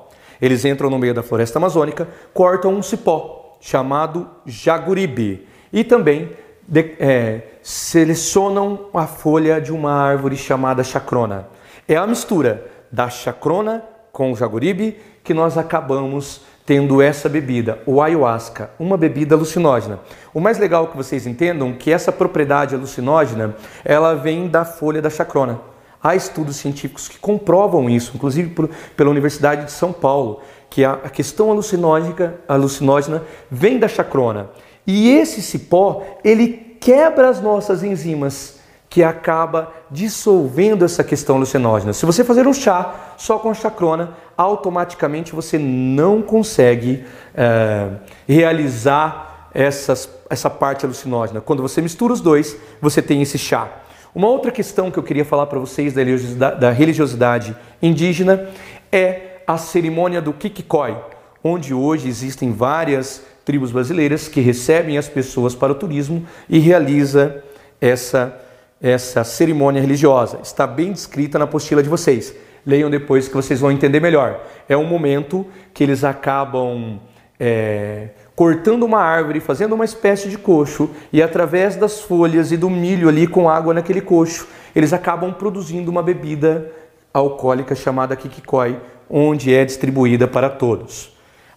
Eles 0.43 0.63
entram 0.67 0.91
no 0.91 0.99
meio 0.99 1.15
da 1.15 1.23
floresta 1.23 1.59
amazônica, 1.59 2.07
cortam 2.35 2.75
um 2.75 2.83
cipó 2.83 3.57
chamado 3.63 4.29
jaguribe 4.45 5.49
e 5.73 5.83
também 5.83 6.33
de, 6.69 6.95
é, 6.99 7.49
selecionam 7.63 8.91
a 8.93 9.07
folha 9.07 9.59
de 9.59 9.73
uma 9.73 9.93
árvore 9.93 10.37
chamada 10.37 10.85
chacrona. 10.85 11.49
É 11.89 11.97
a 11.97 12.07
mistura 12.07 12.67
da 12.93 13.09
chacrona 13.09 13.83
com 14.13 14.33
o 14.33 14.37
jaguribe 14.37 14.99
que 15.25 15.33
nós 15.33 15.57
acabamos 15.57 16.43
tendo 16.71 17.03
essa 17.03 17.29
bebida, 17.29 17.81
o 17.85 18.01
ayahuasca, 18.01 18.71
uma 18.79 18.97
bebida 18.97 19.35
alucinógena. 19.35 19.99
O 20.33 20.39
mais 20.39 20.57
legal 20.57 20.87
que 20.87 20.97
vocês 20.97 21.27
entendam 21.27 21.73
que 21.73 21.91
essa 21.91 22.13
propriedade 22.13 22.77
alucinógena, 22.77 23.57
ela 23.85 24.15
vem 24.15 24.47
da 24.47 24.65
folha 24.65 25.03
da 25.03 25.11
chacrona. 25.11 25.61
Há 26.01 26.15
estudos 26.15 26.55
científicos 26.55 27.09
que 27.09 27.19
comprovam 27.19 27.91
isso, 27.91 28.13
inclusive 28.15 28.51
por, 28.51 28.71
pela 28.97 29.11
Universidade 29.11 29.65
de 29.65 29.73
São 29.73 29.93
Paulo, 29.93 30.43
que 30.71 30.85
a, 30.85 30.93
a 30.93 31.11
questão 31.11 31.51
alucinógena, 31.51 32.37
alucinógena 32.47 33.25
vem 33.51 33.77
da 33.77 33.89
chacrona. 33.89 34.51
E 34.87 35.11
esse 35.11 35.43
cipó, 35.43 36.07
ele 36.23 36.77
quebra 36.79 37.31
as 37.31 37.43
nossas 37.43 37.83
enzimas 37.83 38.61
que 38.89 39.03
acaba 39.03 39.73
dissolvendo 39.91 40.85
essa 40.85 41.03
questão 41.03 41.37
alucinógena. 41.37 41.93
Se 41.93 42.07
você 42.07 42.23
fazer 42.23 42.47
um 42.47 42.55
chá 42.55 43.15
só 43.17 43.39
com 43.39 43.53
chacrona, 43.53 44.15
automaticamente 44.37 45.35
você 45.35 45.59
não 45.59 46.23
consegue 46.23 47.05
é, 47.35 47.89
realizar 48.29 49.51
essas, 49.53 50.09
essa 50.29 50.49
parte 50.49 50.85
alucinógena. 50.85 51.41
Quando 51.41 51.63
você 51.63 51.83
mistura 51.83 52.13
os 52.13 52.21
dois, 52.21 52.57
você 52.81 53.03
tem 53.03 53.21
esse 53.21 53.37
chá. 53.37 53.69
Uma 54.15 54.29
outra 54.29 54.51
questão 54.51 54.91
que 54.91 54.99
eu 54.99 55.03
queria 55.03 55.25
falar 55.25 55.47
para 55.47 55.59
vocês 55.59 55.93
da 55.93 56.03
religiosidade, 56.03 56.61
da 56.61 56.71
religiosidade 56.71 57.57
indígena 57.83 58.49
é 58.91 59.43
a 59.47 59.57
cerimônia 59.57 60.21
do 60.21 60.33
Kikikoi, 60.33 60.97
onde 61.43 61.75
hoje 61.75 62.09
existem 62.09 62.53
várias 62.53 63.23
tribos 63.45 63.73
brasileiras 63.73 64.29
que 64.29 64.41
recebem 64.41 64.99
as 64.99 65.09
pessoas 65.09 65.55
para 65.55 65.73
o 65.73 65.75
turismo 65.75 66.25
e 66.49 66.59
realiza 66.59 67.43
essa 67.81 68.37
essa 68.81 69.25
cerimônia 69.25 69.81
religiosa. 69.81 70.39
Está 70.43 70.67
bem 70.67 70.93
descrita 70.93 71.39
na 71.39 71.45
apostila 71.45 71.83
de 71.83 71.89
vocês. 71.89 72.35
Leiam 72.65 72.91
depois 72.91 73.29
que 73.29 73.35
vocês 73.35 73.61
vão 73.61 73.71
entender 73.71 74.01
melhor. 74.01 74.41
É 74.69 74.77
um 74.77 74.85
momento 74.85 75.47
que 75.75 75.83
eles 75.83 76.05
acabam 76.05 77.01
é, 77.39 78.09
cortando 78.35 78.85
uma 78.85 79.01
árvore, 79.01 79.41
fazendo 79.41 79.75
uma 79.75 79.85
espécie 79.85 80.29
de 80.29 80.39
coxo, 80.39 80.91
e 81.13 81.23
através 81.23 81.77
das 81.77 82.01
folhas 82.01 82.53
e 82.53 82.57
do 82.57 82.71
milho 82.71 83.09
ali 83.09 83.27
com 83.27 83.49
água 83.49 83.75
naquele 83.75 84.01
coxo, 84.01 84.47
eles 84.75 84.93
acabam 84.93 85.33
produzindo 85.33 85.91
uma 85.91 86.03
bebida 86.03 86.71
alcoólica 87.13 87.75
chamada 87.75 88.17
kikikoi, 88.17 88.79
onde 89.09 89.53
é 89.53 89.65
distribuída 89.65 90.27
para 90.29 90.49
todos. 90.49 91.13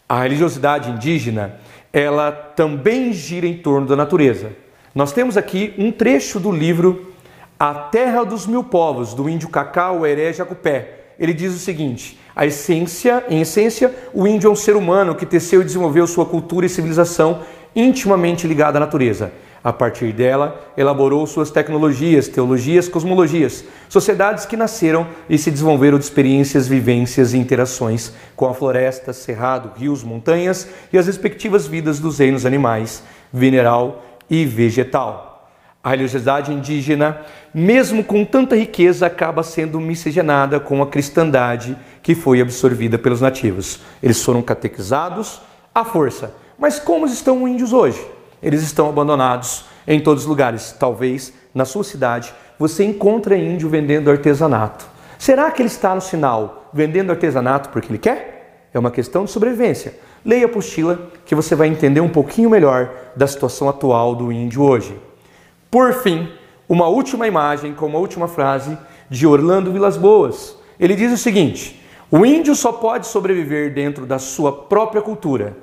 A 0.10 0.24
religiosidade 0.24 0.90
indígena, 0.90 1.56
ela 1.92 2.32
também 2.32 3.14
gira 3.14 3.46
em 3.46 3.58
torno 3.58 3.88
da 3.88 3.96
natureza. 3.96 4.52
Nós 4.96 5.12
temos 5.12 5.38
aqui 5.38 5.74
um 5.78 5.92
trecho 5.92 6.40
do 6.40 6.52
livro 6.52 7.13
a 7.66 7.74
terra 7.74 8.26
dos 8.26 8.46
mil 8.46 8.62
povos, 8.62 9.14
do 9.14 9.30
índio 9.30 9.48
Cacau, 9.48 10.06
Heré, 10.06 10.34
Jacupé. 10.34 11.14
Ele 11.18 11.34
diz 11.34 11.56
o 11.56 11.58
seguinte: 11.58 12.20
a 12.36 12.46
essência, 12.46 13.24
em 13.30 13.40
essência, 13.40 13.96
o 14.14 14.28
índio 14.28 14.50
é 14.50 14.52
um 14.52 14.56
ser 14.56 14.76
humano 14.76 15.16
que 15.16 15.26
teceu 15.26 15.62
e 15.62 15.64
desenvolveu 15.64 16.06
sua 16.06 16.26
cultura 16.26 16.66
e 16.66 16.70
civilização 16.70 17.40
intimamente 17.74 18.46
ligada 18.46 18.80
à 18.80 18.82
natureza. 18.82 19.32
A 19.64 19.72
partir 19.72 20.12
dela, 20.12 20.74
elaborou 20.76 21.26
suas 21.26 21.52
tecnologias, 21.52 22.28
teologias, 22.28 22.90
cosmologias, 22.90 23.64
sociedades 23.88 24.46
que 24.46 24.58
nasceram 24.58 25.08
e 25.30 25.38
se 25.38 25.50
desenvolveram 25.50 25.98
de 25.98 26.04
experiências, 26.04 26.68
vivências 26.68 27.34
e 27.34 27.38
interações 27.38 28.12
com 28.36 28.46
a 28.46 28.54
floresta, 28.54 29.14
cerrado, 29.14 29.72
rios, 29.78 30.04
montanhas 30.04 30.68
e 30.92 30.98
as 30.98 31.08
respectivas 31.08 31.66
vidas 31.66 31.98
dos 31.98 32.20
reinos 32.20 32.46
animais, 32.46 33.02
mineral 33.32 34.04
e 34.30 34.44
vegetal. 34.46 35.33
A 35.84 35.90
religiosidade 35.90 36.54
indígena, 36.54 37.20
mesmo 37.54 38.06
com 38.06 38.24
tanta 38.24 38.56
riqueza, 38.56 39.06
acaba 39.06 39.44
sendo 39.44 39.82
miscigenada 39.82 40.58
com 40.58 40.82
a 40.82 40.88
cristandade 40.88 41.78
que 42.02 42.16
foi 42.16 42.40
absorvida 42.40 42.98
pelos 42.98 43.20
nativos. 43.20 43.82
Eles 44.02 44.24
foram 44.24 44.42
catequizados 44.42 45.42
à 45.76 45.84
força. 45.84 46.34
Mas 46.58 46.80
como 46.80 47.06
estão 47.06 47.44
os 47.44 47.50
índios 47.50 47.74
hoje? 47.74 48.02
Eles 48.42 48.64
estão 48.64 48.88
abandonados 48.88 49.66
em 49.86 50.00
todos 50.00 50.24
os 50.24 50.30
lugares. 50.30 50.74
Talvez 50.80 51.34
na 51.54 51.66
sua 51.66 51.84
cidade 51.84 52.34
você 52.58 52.86
encontre 52.86 53.36
índio 53.38 53.68
vendendo 53.68 54.10
artesanato. 54.10 54.86
Será 55.20 55.52
que 55.52 55.62
ele 55.62 55.68
está 55.68 55.94
no 55.94 56.02
sinal 56.02 56.70
vendendo 56.74 57.10
artesanato 57.10 57.68
porque 57.70 57.92
ele 57.92 58.00
quer? 58.00 58.70
É 58.74 58.80
uma 58.80 58.90
questão 58.90 59.26
de 59.26 59.32
sobrevivência. 59.32 59.96
Leia 60.24 60.46
a 60.46 60.50
apostila 60.50 61.12
que 61.26 61.36
você 61.36 61.56
vai 61.56 61.68
entender 61.68 62.00
um 62.00 62.08
pouquinho 62.08 62.50
melhor 62.50 62.90
da 63.18 63.28
situação 63.28 63.68
atual 63.68 64.16
do 64.16 64.32
índio 64.32 64.62
hoje. 64.62 64.98
Por 65.74 65.92
fim, 65.92 66.30
uma 66.70 66.88
última 66.88 67.26
imagem 67.26 67.74
com 67.74 67.88
uma 67.88 67.98
última 67.98 68.28
frase 68.28 68.78
de 69.10 69.26
Orlando 69.26 69.72
Vilas 69.72 69.98
Boas. 69.98 70.56
Ele 70.80 70.96
diz 70.96 71.12
o 71.12 71.18
seguinte: 71.18 71.84
o 72.12 72.24
índio 72.24 72.54
só 72.54 72.72
pode 72.72 73.08
sobreviver 73.08 73.74
dentro 73.74 74.06
da 74.06 74.20
sua 74.20 74.52
própria 74.52 75.02
cultura. 75.02 75.58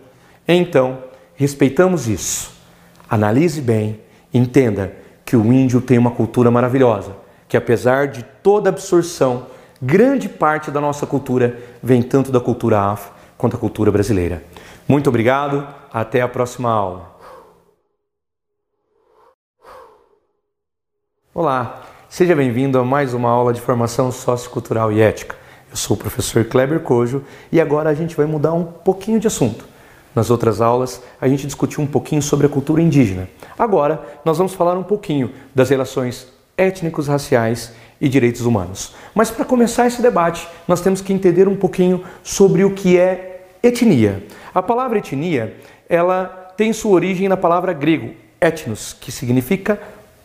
Então, 0.48 0.98
respeitamos 1.36 2.08
isso. 2.08 2.50
Analise 3.08 3.60
bem, 3.60 4.00
entenda 4.34 4.96
que 5.24 5.36
o 5.36 5.52
índio 5.52 5.80
tem 5.80 5.96
uma 5.96 6.10
cultura 6.10 6.50
maravilhosa, 6.50 7.14
que 7.46 7.56
apesar 7.56 8.08
de 8.08 8.24
toda 8.42 8.68
absorção, 8.68 9.46
grande 9.80 10.28
parte 10.28 10.72
da 10.72 10.80
nossa 10.80 11.06
cultura 11.06 11.56
vem 11.80 12.02
tanto 12.02 12.32
da 12.32 12.40
cultura 12.40 12.80
afro 12.80 13.12
quanto 13.38 13.52
da 13.52 13.60
cultura 13.60 13.92
brasileira. 13.92 14.42
Muito 14.88 15.08
obrigado, 15.08 15.64
até 15.92 16.20
a 16.20 16.26
próxima 16.26 16.68
aula. 16.68 17.09
Olá, 21.32 21.82
seja 22.08 22.34
bem-vindo 22.34 22.76
a 22.76 22.84
mais 22.84 23.14
uma 23.14 23.30
aula 23.30 23.52
de 23.52 23.60
formação 23.60 24.10
sociocultural 24.10 24.90
e 24.90 25.00
ética. 25.00 25.36
Eu 25.70 25.76
sou 25.76 25.96
o 25.96 25.98
professor 25.98 26.44
Kleber 26.44 26.80
Cojo 26.80 27.22
e 27.52 27.60
agora 27.60 27.88
a 27.88 27.94
gente 27.94 28.16
vai 28.16 28.26
mudar 28.26 28.52
um 28.52 28.64
pouquinho 28.64 29.20
de 29.20 29.28
assunto. 29.28 29.64
Nas 30.12 30.28
outras 30.28 30.60
aulas, 30.60 31.00
a 31.20 31.28
gente 31.28 31.46
discutiu 31.46 31.84
um 31.84 31.86
pouquinho 31.86 32.20
sobre 32.20 32.46
a 32.46 32.48
cultura 32.48 32.82
indígena. 32.82 33.28
Agora, 33.56 34.04
nós 34.24 34.38
vamos 34.38 34.54
falar 34.54 34.76
um 34.76 34.82
pouquinho 34.82 35.32
das 35.54 35.70
relações 35.70 36.26
étnicos, 36.58 37.06
raciais 37.06 37.74
e 38.00 38.08
direitos 38.08 38.40
humanos. 38.40 38.92
Mas 39.14 39.30
para 39.30 39.44
começar 39.44 39.86
esse 39.86 40.02
debate, 40.02 40.48
nós 40.66 40.80
temos 40.80 41.00
que 41.00 41.12
entender 41.12 41.46
um 41.46 41.54
pouquinho 41.54 42.02
sobre 42.24 42.64
o 42.64 42.74
que 42.74 42.98
é 42.98 43.46
etnia. 43.62 44.26
A 44.52 44.60
palavra 44.60 44.98
etnia, 44.98 45.56
ela 45.88 46.24
tem 46.56 46.72
sua 46.72 46.90
origem 46.90 47.28
na 47.28 47.36
palavra 47.36 47.72
grego 47.72 48.16
etnos, 48.40 48.92
que 48.92 49.12
significa 49.12 49.80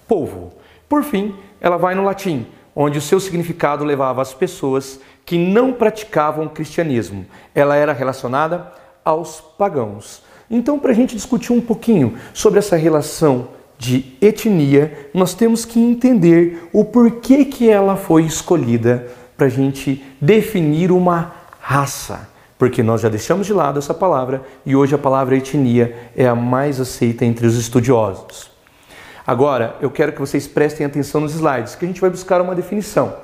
povo. 0.07 0.64
Por 0.87 1.03
fim, 1.03 1.35
ela 1.59 1.77
vai 1.77 1.95
no 1.95 2.03
latim, 2.03 2.45
onde 2.75 2.97
o 2.97 3.01
seu 3.01 3.19
significado 3.19 3.83
levava 3.83 4.21
as 4.21 4.33
pessoas 4.33 4.99
que 5.25 5.37
não 5.37 5.73
praticavam 5.73 6.45
o 6.45 6.49
cristianismo. 6.49 7.25
Ela 7.53 7.75
era 7.75 7.93
relacionada 7.93 8.71
aos 9.03 9.41
pagãos. 9.41 10.21
Então, 10.49 10.77
para 10.77 10.91
a 10.91 10.93
gente 10.93 11.15
discutir 11.15 11.51
um 11.51 11.61
pouquinho 11.61 12.17
sobre 12.33 12.59
essa 12.59 12.75
relação 12.75 13.49
de 13.77 14.15
etnia, 14.21 15.09
nós 15.13 15.33
temos 15.33 15.65
que 15.65 15.79
entender 15.79 16.69
o 16.71 16.85
porquê 16.85 17.45
que 17.45 17.69
ela 17.69 17.95
foi 17.95 18.23
escolhida 18.23 19.07
para 19.35 19.47
a 19.47 19.49
gente 19.49 20.03
definir 20.21 20.91
uma 20.91 21.33
raça. 21.59 22.29
Porque 22.57 22.81
nós 22.81 23.01
já 23.01 23.09
deixamos 23.09 23.47
de 23.47 23.53
lado 23.53 23.79
essa 23.79 23.93
palavra 23.93 24.43
e 24.65 24.75
hoje 24.75 24.95
a 24.95 24.97
palavra 24.97 25.35
etnia 25.35 25.95
é 26.15 26.27
a 26.27 26.35
mais 26.35 26.79
aceita 26.79 27.25
entre 27.25 27.45
os 27.45 27.57
estudiosos. 27.57 28.54
Agora, 29.25 29.75
eu 29.81 29.89
quero 29.89 30.11
que 30.11 30.19
vocês 30.19 30.47
prestem 30.47 30.85
atenção 30.85 31.21
nos 31.21 31.33
slides, 31.33 31.73
que 31.73 31.83
a 31.83 31.87
gente 31.87 31.99
vai 31.99 32.11
buscar 32.11 32.41
uma 32.41 32.53
definição. 32.53 33.15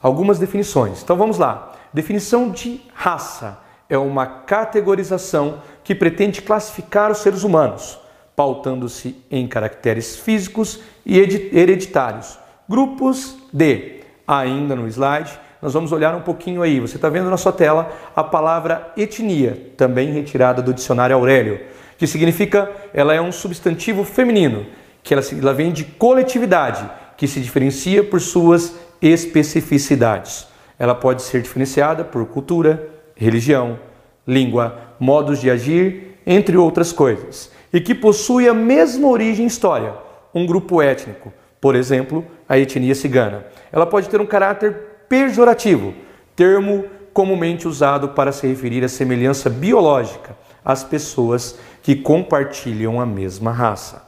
Algumas 0.00 0.38
definições. 0.38 1.02
Então 1.02 1.16
vamos 1.16 1.36
lá. 1.36 1.72
Definição 1.92 2.50
de 2.50 2.80
raça 2.94 3.58
é 3.88 3.98
uma 3.98 4.26
categorização 4.26 5.60
que 5.82 5.94
pretende 5.94 6.40
classificar 6.40 7.10
os 7.10 7.18
seres 7.18 7.42
humanos, 7.42 7.98
pautando-se 8.34 9.22
em 9.30 9.46
caracteres 9.46 10.16
físicos 10.16 10.80
e 11.04 11.18
hereditários. 11.18 12.38
Grupos 12.66 13.36
de, 13.52 14.00
ainda 14.26 14.74
no 14.74 14.88
slide, 14.88 15.38
nós 15.60 15.74
vamos 15.74 15.92
olhar 15.92 16.14
um 16.14 16.22
pouquinho 16.22 16.62
aí. 16.62 16.80
Você 16.80 16.96
está 16.96 17.10
vendo 17.10 17.28
na 17.28 17.36
sua 17.36 17.52
tela 17.52 17.92
a 18.16 18.24
palavra 18.24 18.92
etnia, 18.96 19.72
também 19.76 20.10
retirada 20.10 20.62
do 20.62 20.72
dicionário 20.72 21.14
Aurélio, 21.14 21.60
que 21.98 22.06
significa 22.06 22.70
ela 22.94 23.12
é 23.12 23.20
um 23.20 23.30
substantivo 23.30 24.04
feminino 24.04 24.64
que 25.04 25.14
ela, 25.14 25.22
ela 25.38 25.52
vem 25.52 25.70
de 25.70 25.84
coletividade, 25.84 26.90
que 27.16 27.28
se 27.28 27.38
diferencia 27.38 28.02
por 28.02 28.20
suas 28.20 28.74
especificidades. 29.00 30.48
Ela 30.78 30.94
pode 30.94 31.22
ser 31.22 31.42
diferenciada 31.42 32.02
por 32.02 32.26
cultura, 32.26 32.88
religião, 33.14 33.78
língua, 34.26 34.96
modos 34.98 35.40
de 35.40 35.50
agir, 35.50 36.18
entre 36.26 36.56
outras 36.56 36.90
coisas, 36.90 37.52
e 37.72 37.80
que 37.80 37.94
possui 37.94 38.48
a 38.48 38.54
mesma 38.54 39.06
origem 39.08 39.44
e 39.44 39.48
história, 39.48 39.92
um 40.34 40.46
grupo 40.46 40.80
étnico, 40.80 41.32
por 41.60 41.76
exemplo, 41.76 42.24
a 42.48 42.58
etnia 42.58 42.94
cigana. 42.94 43.44
Ela 43.70 43.86
pode 43.86 44.08
ter 44.08 44.20
um 44.20 44.26
caráter 44.26 44.74
pejorativo, 45.08 45.94
termo 46.34 46.86
comumente 47.12 47.68
usado 47.68 48.08
para 48.08 48.32
se 48.32 48.46
referir 48.46 48.82
à 48.82 48.88
semelhança 48.88 49.48
biológica 49.48 50.36
às 50.64 50.82
pessoas 50.82 51.58
que 51.82 51.94
compartilham 51.94 53.00
a 53.00 53.06
mesma 53.06 53.52
raça. 53.52 54.03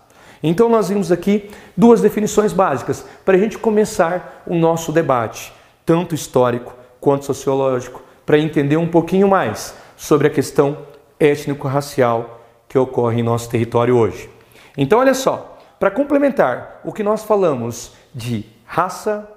Então, 0.49 0.69
nós 0.69 0.91
vimos 0.91 1.11
aqui 1.11 1.51
duas 1.77 2.01
definições 2.01 2.53
básicas 2.53 3.05
para 3.25 3.37
a 3.37 3.39
gente 3.39 3.59
começar 3.59 4.45
o 4.47 4.55
nosso 4.55 4.93
debate, 4.93 5.53
tanto 5.85 6.15
histórico 6.15 6.73
quanto 7.01 7.25
sociológico, 7.25 8.01
para 8.25 8.39
entender 8.39 8.77
um 8.77 8.87
pouquinho 8.87 9.27
mais 9.27 9.75
sobre 9.97 10.29
a 10.29 10.31
questão 10.31 10.79
étnico-racial 11.19 12.43
que 12.69 12.79
ocorre 12.79 13.19
em 13.19 13.25
nosso 13.25 13.51
território 13.51 13.97
hoje. 13.97 14.31
Então, 14.79 15.01
olha 15.01 15.15
só, 15.15 15.59
para 15.81 15.91
complementar 15.91 16.81
o 16.85 16.93
que 16.93 17.03
nós 17.03 17.25
falamos 17.25 17.95
de 18.15 18.45
raça 18.65 19.29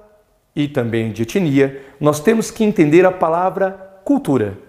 e 0.56 0.68
também 0.68 1.12
de 1.12 1.24
etnia, 1.24 1.82
nós 2.00 2.20
temos 2.20 2.52
que 2.52 2.64
entender 2.64 3.04
a 3.04 3.12
palavra 3.12 4.00
cultura. 4.06 4.60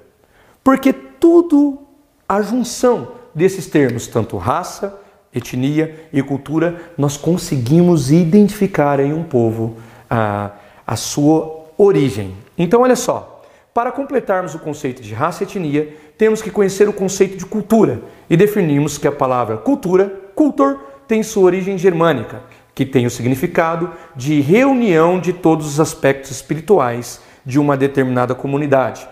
Porque 0.64 0.90
tudo 0.90 1.86
a 2.26 2.40
junção 2.40 3.12
desses 3.34 3.66
termos, 3.66 4.06
tanto 4.06 4.38
raça, 4.38 4.98
etnia 5.34 6.08
e 6.12 6.22
cultura, 6.22 6.80
nós 6.98 7.16
conseguimos 7.16 8.10
identificar 8.10 8.98
em 9.00 9.12
um 9.12 9.22
povo 9.22 9.76
a, 10.08 10.50
a 10.86 10.96
sua 10.96 11.66
origem. 11.78 12.34
Então, 12.58 12.82
olha 12.82 12.96
só, 12.96 13.42
para 13.72 13.92
completarmos 13.92 14.54
o 14.54 14.58
conceito 14.58 15.02
de 15.02 15.14
raça 15.14 15.42
e 15.42 15.46
etnia, 15.46 15.96
temos 16.18 16.42
que 16.42 16.50
conhecer 16.50 16.88
o 16.88 16.92
conceito 16.92 17.36
de 17.36 17.46
cultura 17.46 18.02
e 18.28 18.36
definirmos 18.36 18.98
que 18.98 19.06
a 19.06 19.12
palavra 19.12 19.56
cultura, 19.56 20.12
cultor, 20.34 20.80
tem 21.06 21.22
sua 21.22 21.44
origem 21.44 21.78
germânica, 21.78 22.42
que 22.74 22.84
tem 22.84 23.06
o 23.06 23.10
significado 23.10 23.90
de 24.14 24.40
reunião 24.40 25.20
de 25.20 25.32
todos 25.32 25.66
os 25.66 25.80
aspectos 25.80 26.30
espirituais 26.30 27.20
de 27.44 27.58
uma 27.58 27.76
determinada 27.76 28.34
comunidade. 28.34 29.08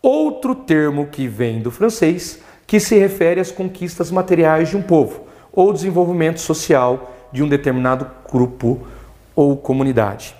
Outro 0.00 0.54
termo 0.54 1.06
que 1.06 1.26
vem 1.26 1.60
do 1.60 1.70
francês, 1.70 2.40
que 2.66 2.80
se 2.80 2.96
refere 2.96 3.40
às 3.40 3.50
conquistas 3.50 4.10
materiais 4.10 4.68
de 4.68 4.76
um 4.76 4.82
povo 4.82 5.25
ou 5.56 5.72
desenvolvimento 5.72 6.38
social 6.38 7.12
de 7.32 7.42
um 7.42 7.48
determinado 7.48 8.08
grupo 8.30 8.86
ou 9.34 9.56
comunidade. 9.56 10.36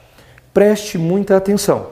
Preste 0.52 0.98
muita 0.98 1.36
atenção. 1.36 1.88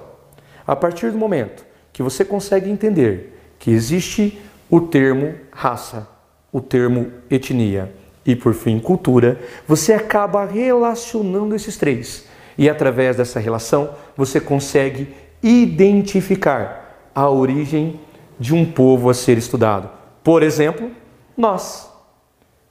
A 0.67 0.77
partir 0.77 1.11
do 1.11 1.19
momento 1.19 1.65
que 1.93 2.03
você 2.03 2.25
consegue 2.25 2.71
entender 2.71 3.55
que 3.59 3.71
existe 3.71 4.41
o 4.71 4.81
termo 4.81 5.35
raça, 5.51 6.07
o 6.53 6.61
termo 6.61 7.11
etnia 7.31 7.93
e, 8.25 8.37
por 8.37 8.55
fim, 8.55 8.79
cultura, 8.79 9.41
você 9.67 9.93
acaba 9.93 10.45
relacionando 10.45 11.55
esses 11.55 11.77
três. 11.77 12.27
E 12.57 12.69
através 12.69 13.17
dessa 13.17 13.41
relação, 13.41 13.91
você 14.17 14.41
consegue 14.41 15.09
identificar 15.43 17.11
a 17.15 17.29
origem 17.29 18.01
de 18.39 18.55
um 18.55 18.65
povo 18.65 19.11
a 19.11 19.15
ser 19.15 19.37
estudado. 19.39 19.91
Por 20.23 20.43
exemplo, 20.43 20.91
nós 21.37 21.94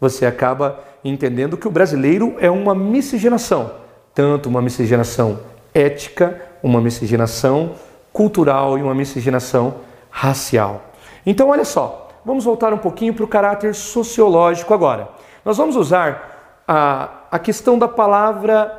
você 0.04 0.26
acaba 0.26 0.80
entendendo 1.02 1.56
que 1.56 1.66
o 1.66 1.72
brasileiro 1.72 2.36
é 2.38 2.52
uma 2.52 2.76
miscigenação, 2.76 3.72
tanto 4.14 4.50
uma 4.50 4.62
miscigenação 4.62 5.40
ética, 5.74 6.42
uma 6.62 6.82
miscigenação 6.82 7.72
cultural 8.12 8.78
e 8.78 8.84
uma 8.84 8.94
miscigenação 8.94 9.76
racial. 10.10 10.82
Então, 11.26 11.48
olha 11.48 11.64
só, 11.64 12.10
vamos 12.26 12.44
voltar 12.44 12.74
um 12.74 12.78
pouquinho 12.78 13.14
para 13.14 13.24
o 13.24 13.28
caráter 13.30 13.74
sociológico 13.74 14.74
agora. 14.74 15.08
Nós 15.46 15.56
vamos 15.56 15.78
usar 15.78 16.62
a, 16.68 17.10
a 17.32 17.40
questão 17.40 17.80
da 17.80 17.88
palavra 17.88 18.78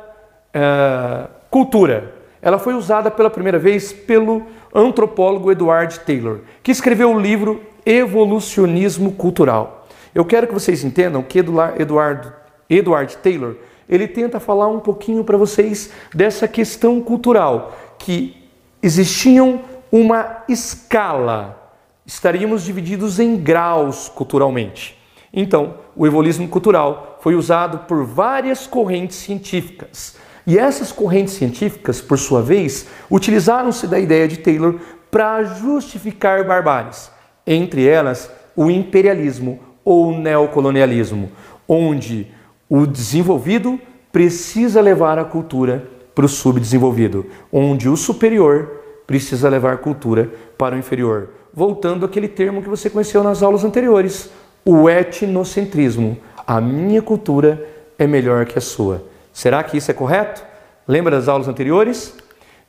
uh, 0.55 1.27
cultura. 1.49 2.13
Ela 2.39 2.59
foi 2.59 2.75
usada 2.75 3.09
pela 3.09 3.31
primeira 3.31 3.57
vez 3.57 3.91
pelo 3.91 4.43
antropólogo 4.75 5.51
Edward 5.51 6.01
Taylor, 6.01 6.41
que 6.61 6.71
escreveu 6.71 7.11
o 7.11 7.19
livro 7.19 7.63
Evolucionismo 7.83 9.11
Cultural. 9.13 9.84
Eu 10.15 10.23
quero 10.23 10.47
que 10.47 10.53
vocês 10.53 10.81
entendam 10.81 11.21
que 11.21 11.39
Eduardo, 11.39 12.33
Edward 12.69 13.17
Taylor, 13.17 13.55
ele 13.87 14.07
tenta 14.07 14.39
falar 14.39 14.69
um 14.69 14.79
pouquinho 14.79 15.25
para 15.25 15.37
vocês 15.37 15.91
dessa 16.13 16.47
questão 16.47 17.01
cultural, 17.01 17.77
que 17.99 18.49
existiam 18.81 19.61
uma 19.91 20.43
escala, 20.47 21.73
estaríamos 22.05 22.63
divididos 22.63 23.19
em 23.19 23.35
graus 23.35 24.07
culturalmente. 24.07 24.97
Então, 25.33 25.75
o 25.97 26.07
evoluísmo 26.07 26.47
cultural 26.47 27.19
foi 27.19 27.35
usado 27.35 27.79
por 27.79 28.05
várias 28.05 28.65
correntes 28.65 29.17
científicas. 29.17 30.15
E 30.47 30.57
essas 30.57 30.93
correntes 30.93 31.33
científicas, 31.33 31.99
por 31.99 32.17
sua 32.17 32.41
vez, 32.41 32.87
utilizaram-se 33.11 33.85
da 33.85 33.99
ideia 33.99 34.29
de 34.29 34.37
Taylor 34.37 34.79
para 35.11 35.43
justificar 35.43 36.45
barbáries, 36.45 37.11
entre 37.45 37.85
elas 37.85 38.31
o 38.55 38.71
imperialismo, 38.71 39.59
ou 39.85 40.17
neocolonialismo, 40.17 41.31
onde 41.67 42.27
o 42.67 42.85
desenvolvido 42.87 43.79
precisa 44.11 44.81
levar 44.81 45.19
a 45.19 45.23
cultura 45.23 45.87
para 46.15 46.25
o 46.25 46.29
subdesenvolvido, 46.29 47.25
onde 47.51 47.87
o 47.87 47.95
superior 47.95 48.71
precisa 49.05 49.47
levar 49.47 49.73
a 49.73 49.77
cultura 49.77 50.31
para 50.57 50.75
o 50.75 50.79
inferior. 50.79 51.29
Voltando 51.53 52.05
àquele 52.05 52.27
termo 52.27 52.63
que 52.63 52.69
você 52.69 52.89
conheceu 52.89 53.23
nas 53.23 53.43
aulas 53.43 53.63
anteriores, 53.63 54.29
o 54.65 54.89
etnocentrismo, 54.89 56.17
A 56.47 56.61
minha 56.61 57.01
cultura 57.01 57.67
é 57.97 58.05
melhor 58.05 58.45
que 58.45 58.57
a 58.57 58.61
sua. 58.61 59.03
Será 59.33 59.63
que 59.63 59.77
isso 59.77 59.89
é 59.89 59.93
correto? 59.95 60.43
Lembra 60.87 61.15
das 61.15 61.27
aulas 61.27 61.47
anteriores? 61.47 62.13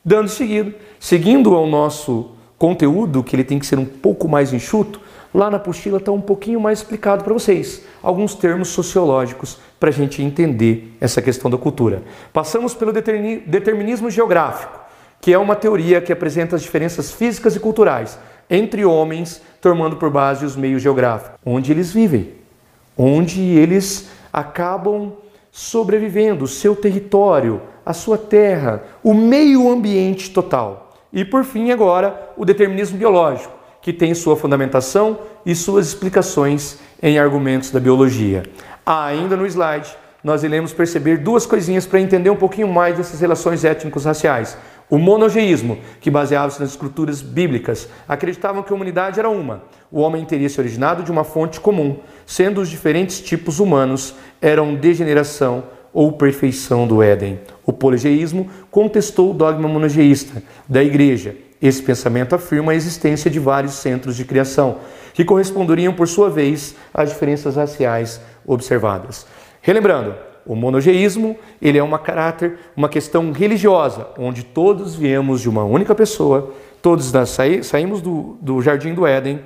Dando 0.03 0.29
seguido, 0.29 0.73
seguindo 0.99 1.53
ao 1.53 1.67
nosso 1.67 2.31
conteúdo, 2.57 3.21
que 3.21 3.35
ele 3.35 3.43
tem 3.43 3.59
que 3.59 3.67
ser 3.67 3.77
um 3.77 3.85
pouco 3.85 4.27
mais 4.27 4.51
enxuto, 4.51 4.99
lá 5.37 5.51
na 5.51 5.57
apostila 5.57 5.99
está 5.99 6.11
um 6.11 6.19
pouquinho 6.19 6.59
mais 6.59 6.79
explicado 6.79 7.23
para 7.23 7.31
vocês, 7.31 7.83
alguns 8.01 8.33
termos 8.33 8.69
sociológicos 8.69 9.59
para 9.79 9.89
a 9.89 9.93
gente 9.93 10.19
entender 10.19 10.97
essa 10.99 11.21
questão 11.21 11.51
da 11.51 11.57
cultura. 11.59 12.01
Passamos 12.33 12.73
pelo 12.73 12.91
determinismo 12.91 14.09
geográfico, 14.09 14.79
que 15.21 15.31
é 15.31 15.37
uma 15.37 15.55
teoria 15.55 16.01
que 16.01 16.11
apresenta 16.11 16.55
as 16.55 16.63
diferenças 16.63 17.11
físicas 17.11 17.55
e 17.55 17.59
culturais 17.59 18.17
entre 18.49 18.83
homens, 18.83 19.39
tomando 19.61 19.97
por 19.97 20.09
base 20.09 20.43
os 20.43 20.55
meios 20.55 20.81
geográficos, 20.81 21.37
onde 21.45 21.71
eles 21.71 21.91
vivem, 21.91 22.33
onde 22.97 23.39
eles 23.41 24.09
acabam 24.33 25.13
sobrevivendo, 25.51 26.45
o 26.45 26.47
seu 26.47 26.75
território, 26.75 27.61
a 27.85 27.93
sua 27.93 28.17
terra, 28.17 28.85
o 29.03 29.13
meio 29.13 29.71
ambiente 29.71 30.31
total. 30.31 30.97
E 31.13 31.23
por 31.23 31.43
fim, 31.43 31.69
agora, 31.69 32.31
o 32.35 32.43
determinismo 32.43 32.97
biológico, 32.97 33.55
que 33.87 33.93
tem 33.93 34.13
sua 34.13 34.35
fundamentação 34.35 35.17
e 35.45 35.55
suas 35.55 35.87
explicações 35.87 36.77
em 37.01 37.17
argumentos 37.17 37.71
da 37.71 37.79
biologia. 37.79 38.43
Ainda 38.85 39.37
no 39.37 39.45
slide, 39.45 39.95
nós 40.21 40.43
iremos 40.43 40.73
perceber 40.73 41.19
duas 41.19 41.45
coisinhas 41.45 41.85
para 41.85 42.01
entender 42.01 42.29
um 42.29 42.35
pouquinho 42.35 42.67
mais 42.67 42.97
dessas 42.97 43.21
relações 43.21 43.63
étnicos-raciais. 43.63 44.57
O 44.89 44.97
monogeísmo, 44.97 45.77
que 46.01 46.11
baseava-se 46.11 46.59
nas 46.59 46.71
escrituras 46.71 47.21
bíblicas, 47.21 47.87
acreditavam 48.05 48.61
que 48.61 48.73
a 48.73 48.75
humanidade 48.75 49.19
era 49.21 49.29
uma. 49.29 49.63
O 49.89 50.01
homem 50.01 50.25
teria 50.25 50.49
se 50.49 50.59
originado 50.59 51.01
de 51.01 51.09
uma 51.09 51.23
fonte 51.23 51.61
comum, 51.61 51.95
sendo 52.25 52.59
os 52.59 52.67
diferentes 52.67 53.21
tipos 53.21 53.57
humanos 53.61 54.15
eram 54.41 54.75
degeneração 54.75 55.63
ou 55.93 56.11
perfeição 56.11 56.85
do 56.85 57.01
Éden. 57.01 57.39
O 57.65 57.71
poligeísmo 57.71 58.49
contestou 58.69 59.31
o 59.31 59.33
dogma 59.33 59.69
monogeísta 59.69 60.43
da 60.67 60.83
igreja. 60.83 61.46
Esse 61.61 61.81
pensamento 61.81 62.35
afirma 62.35 62.71
a 62.71 62.75
existência 62.75 63.31
de 63.31 63.39
vários 63.39 63.73
centros 63.73 64.15
de 64.15 64.25
criação, 64.25 64.77
que 65.13 65.25
corresponderiam, 65.25 65.93
por 65.93 66.07
sua 66.07 66.29
vez, 66.29 66.75
às 66.93 67.09
diferenças 67.09 67.55
raciais 67.55 68.21
observadas. 68.45 69.25
Relembrando, 69.61 70.15
o 70.45 70.55
monogeísmo, 70.55 71.35
ele 71.61 71.77
é 71.77 71.83
uma 71.83 71.99
caráter, 71.99 72.57
uma 72.75 72.87
questão 72.87 73.31
religiosa, 73.31 74.07
onde 74.17 74.43
todos 74.43 74.95
viemos 74.95 75.41
de 75.41 75.49
uma 75.49 75.63
única 75.63 75.93
pessoa, 75.93 76.53
todos 76.81 77.11
saímos 77.63 78.01
do, 78.01 78.37
do 78.41 78.61
jardim 78.61 78.93
do 78.93 79.05
Éden 79.05 79.41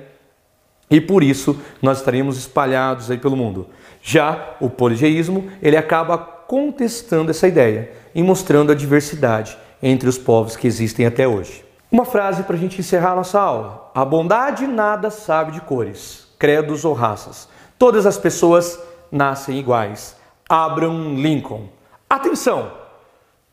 e 0.92 1.00
por 1.00 1.22
isso 1.22 1.58
nós 1.80 1.98
estaremos 1.98 2.36
espalhados 2.36 3.10
aí 3.10 3.16
pelo 3.16 3.34
mundo. 3.34 3.66
Já 4.02 4.56
o 4.60 4.68
poligeísmo, 4.68 5.48
ele 5.62 5.76
acaba 5.76 6.18
contestando 6.18 7.30
essa 7.30 7.48
ideia 7.48 7.90
e 8.14 8.22
mostrando 8.22 8.70
a 8.70 8.74
diversidade 8.74 9.56
entre 9.82 10.08
os 10.08 10.18
povos 10.18 10.54
que 10.54 10.66
existem 10.66 11.06
até 11.06 11.26
hoje. 11.26 11.64
Uma 11.92 12.06
frase 12.06 12.44
para 12.44 12.56
a 12.56 12.58
gente 12.58 12.80
encerrar 12.80 13.12
a 13.12 13.16
nossa 13.16 13.38
aula. 13.38 13.90
A 13.94 14.02
bondade 14.02 14.66
nada 14.66 15.10
sabe 15.10 15.52
de 15.52 15.60
cores, 15.60 16.26
credos 16.38 16.86
ou 16.86 16.94
raças. 16.94 17.46
Todas 17.78 18.06
as 18.06 18.16
pessoas 18.16 18.80
nascem 19.10 19.58
iguais. 19.58 20.16
Abraham 20.48 21.16
Lincoln. 21.16 21.68
Atenção! 22.08 22.72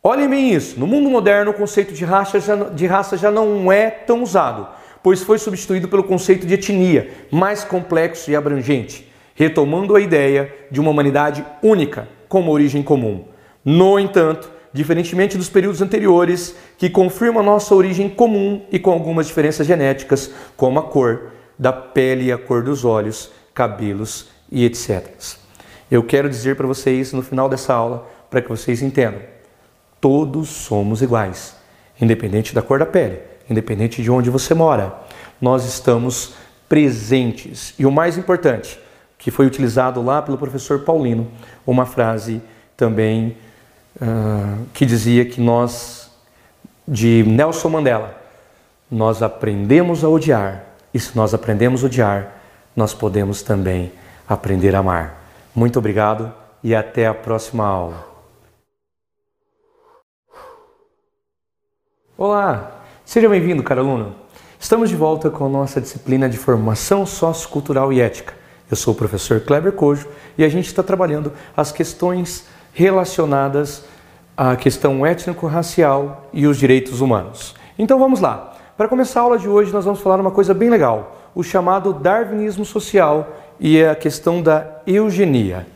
Olhem 0.02 0.30
bem 0.30 0.54
isso. 0.54 0.80
No 0.80 0.88
mundo 0.88 1.10
moderno, 1.10 1.52
o 1.52 1.54
conceito 1.54 1.94
de 1.94 2.06
raça, 2.06 2.40
já, 2.40 2.56
de 2.56 2.88
raça 2.88 3.18
já 3.18 3.30
não 3.30 3.70
é 3.70 3.90
tão 3.90 4.24
usado, 4.24 4.70
pois 5.04 5.22
foi 5.22 5.38
substituído 5.38 5.90
pelo 5.90 6.06
conceito 6.06 6.48
de 6.48 6.54
etnia, 6.54 7.12
mais 7.30 7.66
complexo 7.66 8.32
e 8.32 8.38
abrangente, 8.38 9.12
retomando 9.36 9.98
a 9.98 10.00
ideia 10.00 10.56
de 10.72 10.80
uma 10.80 10.92
humanidade 10.92 11.46
única, 11.62 12.08
com 12.30 12.40
uma 12.40 12.52
origem 12.52 12.82
comum. 12.82 13.26
No 13.66 14.00
entanto, 14.00 14.50
diferentemente 14.74 15.38
dos 15.38 15.50
períodos 15.50 15.82
anteriores, 15.82 16.56
que 16.78 16.90
confirmam 16.90 17.42
a 17.42 17.46
nossa 17.46 17.74
origem 17.74 18.10
comum 18.10 18.66
e 18.72 18.78
com 18.78 18.92
algumas 18.92 19.28
diferenças 19.28 19.66
genéticas, 19.66 20.32
como 20.56 20.80
a 20.80 20.84
cor 20.84 21.32
da 21.58 21.74
pele 21.74 22.26
e 22.26 22.32
a 22.32 22.38
cor 22.38 22.64
dos 22.64 22.86
olhos, 22.86 23.32
cabelos 23.54 24.28
e 24.52 24.64
etc. 24.66 25.08
Eu 25.92 26.04
quero 26.04 26.30
dizer 26.30 26.56
para 26.56 26.68
vocês 26.68 27.12
no 27.14 27.22
final 27.22 27.50
dessa 27.50 27.74
aula, 27.74 28.08
para 28.30 28.42
que 28.42 28.50
vocês 28.50 28.82
entendam: 28.82 29.22
todos 30.00 30.50
somos 30.50 31.02
iguais, 31.02 31.56
independente 32.00 32.54
da 32.54 32.62
cor 32.62 32.80
da 32.80 32.86
pele, 32.86 33.20
independente 33.50 34.02
de 34.02 34.12
onde 34.12 34.30
você 34.30 34.54
mora. 34.54 34.96
Nós 35.42 35.66
estamos 35.66 36.34
presentes. 36.68 37.74
E 37.80 37.86
o 37.86 37.92
mais 37.92 38.18
importante, 38.18 38.80
que 39.18 39.32
foi 39.32 39.46
utilizado 39.48 40.02
lá 40.02 40.22
pelo 40.22 40.38
professor 40.38 40.80
Paulino, 40.80 41.28
uma 41.66 41.86
frase 41.86 42.42
também 42.78 43.36
uh, 44.02 44.66
que 44.74 44.86
dizia 44.86 45.26
que 45.26 45.42
nós, 45.42 46.12
de 46.88 47.24
Nelson 47.24 47.70
Mandela, 47.70 48.18
nós 48.90 49.22
aprendemos 49.22 50.04
a 50.04 50.10
odiar, 50.10 50.64
e 50.94 51.00
se 51.00 51.16
nós 51.16 51.34
aprendemos 51.34 51.84
a 51.84 51.88
odiar, 51.88 52.36
nós 52.76 52.94
podemos 52.94 53.42
também 53.42 53.92
aprender 54.28 54.76
a 54.76 54.80
amar. 54.80 55.24
Muito 55.54 55.78
obrigado 55.80 56.34
e 56.64 56.74
até 56.74 57.08
a 57.08 57.14
próxima 57.14 57.66
aula. 57.66 58.08
Olá, 62.18 62.84
seja 63.06 63.30
bem-vindo, 63.30 63.64
caro 63.64 63.82
aluno. 63.82 64.16
Estamos 64.60 64.90
de 64.90 64.96
volta 64.96 65.30
com 65.30 65.46
a 65.46 65.50
nossa 65.50 65.80
disciplina 65.80 66.28
de 66.28 66.38
formação 66.38 67.06
sociocultural 67.06 67.94
e 67.94 68.02
ética. 68.02 68.34
Eu 68.70 68.76
sou 68.76 68.94
o 68.94 68.98
professor 68.98 69.40
Kleber 69.40 69.72
Cojo 69.72 70.08
e 70.38 70.44
a 70.44 70.50
gente 70.50 70.68
está 70.68 70.84
trabalhando 70.84 71.32
as 71.56 71.72
questões 71.72 72.46
relacionadas 72.80 73.84
à 74.38 74.56
questão 74.56 75.06
étnico-racial 75.06 76.30
e 76.32 76.48
os 76.48 76.58
direitos 76.58 77.02
humanos. 77.02 77.54
Então 77.78 78.00
vamos 78.00 78.22
lá. 78.22 78.54
Para 78.78 78.88
começar 78.88 79.20
a 79.20 79.24
aula 79.24 79.38
de 79.38 79.50
hoje, 79.50 79.74
nós 79.74 79.84
vamos 79.84 80.00
falar 80.00 80.18
uma 80.18 80.32
coisa 80.32 80.54
bem 80.54 80.70
legal, 80.70 81.30
o 81.36 81.44
chamado 81.44 81.92
darwinismo 81.92 82.64
social 82.64 83.36
e 83.60 83.84
a 83.84 83.94
questão 83.96 84.42
da 84.42 84.66
eugenia. 84.88 85.68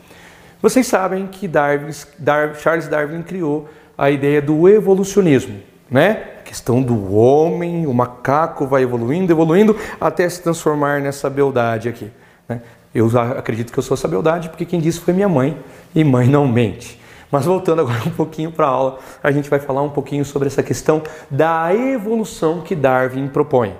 Vocês 0.62 0.88
sabem 0.88 1.28
que 1.28 1.45
Darwin, 1.45 1.91
Dar, 2.18 2.56
Charles 2.56 2.88
Darwin 2.88 3.22
criou 3.22 3.68
a 3.97 4.10
ideia 4.10 4.41
do 4.41 4.70
evolucionismo, 4.70 5.60
né? 5.91 6.24
A 6.39 6.43
questão 6.43 6.82
do 6.82 7.14
homem, 7.14 7.86
o 7.86 7.93
macaco 7.93 8.66
vai 8.66 8.84
evoluindo, 8.84 9.30
evoluindo 9.34 9.76
até 9.99 10.30
se 10.30 10.41
transformar 10.41 11.01
nessa 11.01 11.30
beldade 11.30 11.89
aqui. 11.89 12.10
Né? 12.47 12.62
Eu 12.95 13.10
acredito 13.20 13.74
que 13.74 13.78
eu 13.78 13.84
sou 13.84 13.95
essa 13.95 14.08
beldade 14.08 14.47
porque 14.47 14.64
quem 14.64 14.80
disse 14.80 15.01
foi 15.01 15.14
minha 15.14 15.28
mãe 15.28 15.58
e 15.94 16.04
mãe 16.04 16.28
não 16.28 16.48
mente. 16.48 17.00
Mas 17.32 17.46
voltando 17.46 17.82
agora 17.82 18.04
um 18.06 18.12
pouquinho 18.12 18.52
para 18.52 18.68
a 18.68 18.70
aula, 18.70 19.00
a 19.24 19.32
gente 19.32 19.50
vai 19.50 19.60
falar 19.60 19.82
um 19.82 19.89
pouquinho 19.89 20.24
sobre 20.24 20.48
essa 20.48 20.62
questão 20.62 21.02
da 21.32 21.74
evolução 21.74 22.62
que 22.62 22.76
Darwin 22.76 23.28
propõe. 23.28 23.76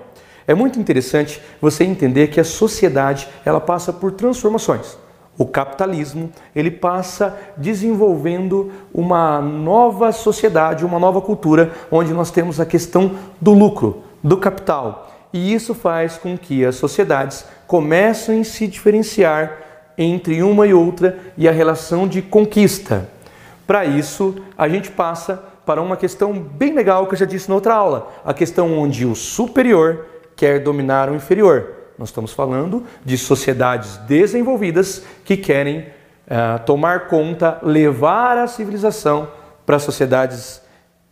É 0.46 0.54
muito 0.54 0.78
interessante 0.78 1.40
você 1.60 1.84
entender 1.84 2.26
que 2.28 2.40
a 2.40 2.44
sociedade 2.44 3.28
ela 3.44 3.60
passa 3.60 3.92
por 3.92 4.12
transformações. 4.12 4.98
O 5.38 5.46
capitalismo 5.46 6.30
ele 6.54 6.70
passa 6.70 7.36
desenvolvendo 7.56 8.70
uma 8.92 9.40
nova 9.40 10.12
sociedade, 10.12 10.84
uma 10.84 10.98
nova 10.98 11.20
cultura, 11.20 11.72
onde 11.90 12.12
nós 12.12 12.30
temos 12.30 12.60
a 12.60 12.66
questão 12.66 13.12
do 13.40 13.52
lucro, 13.52 14.02
do 14.22 14.36
capital. 14.36 15.12
E 15.32 15.52
isso 15.52 15.74
faz 15.74 16.16
com 16.16 16.38
que 16.38 16.64
as 16.64 16.76
sociedades 16.76 17.44
comecem 17.66 18.42
a 18.42 18.44
se 18.44 18.66
diferenciar 18.68 19.73
entre 19.96 20.42
uma 20.42 20.66
e 20.66 20.74
outra 20.74 21.18
e 21.36 21.48
a 21.48 21.52
relação 21.52 22.06
de 22.06 22.20
conquista. 22.20 23.08
Para 23.66 23.84
isso, 23.84 24.36
a 24.56 24.68
gente 24.68 24.90
passa 24.90 25.42
para 25.64 25.80
uma 25.80 25.96
questão 25.96 26.32
bem 26.32 26.74
legal 26.74 27.06
que 27.06 27.14
eu 27.14 27.18
já 27.18 27.24
disse 27.24 27.48
na 27.48 27.54
outra 27.54 27.74
aula, 27.74 28.12
a 28.24 28.34
questão 28.34 28.78
onde 28.78 29.06
o 29.06 29.14
superior 29.14 30.06
quer 30.36 30.60
dominar 30.60 31.08
o 31.08 31.14
inferior. 31.14 31.72
Nós 31.98 32.08
estamos 32.08 32.32
falando 32.32 32.84
de 33.04 33.16
sociedades 33.16 33.96
desenvolvidas 33.98 35.04
que 35.24 35.36
querem 35.36 35.80
uh, 35.80 36.62
tomar 36.66 37.06
conta, 37.08 37.58
levar 37.62 38.36
a 38.36 38.46
civilização 38.46 39.28
para 39.64 39.78
sociedades 39.78 40.60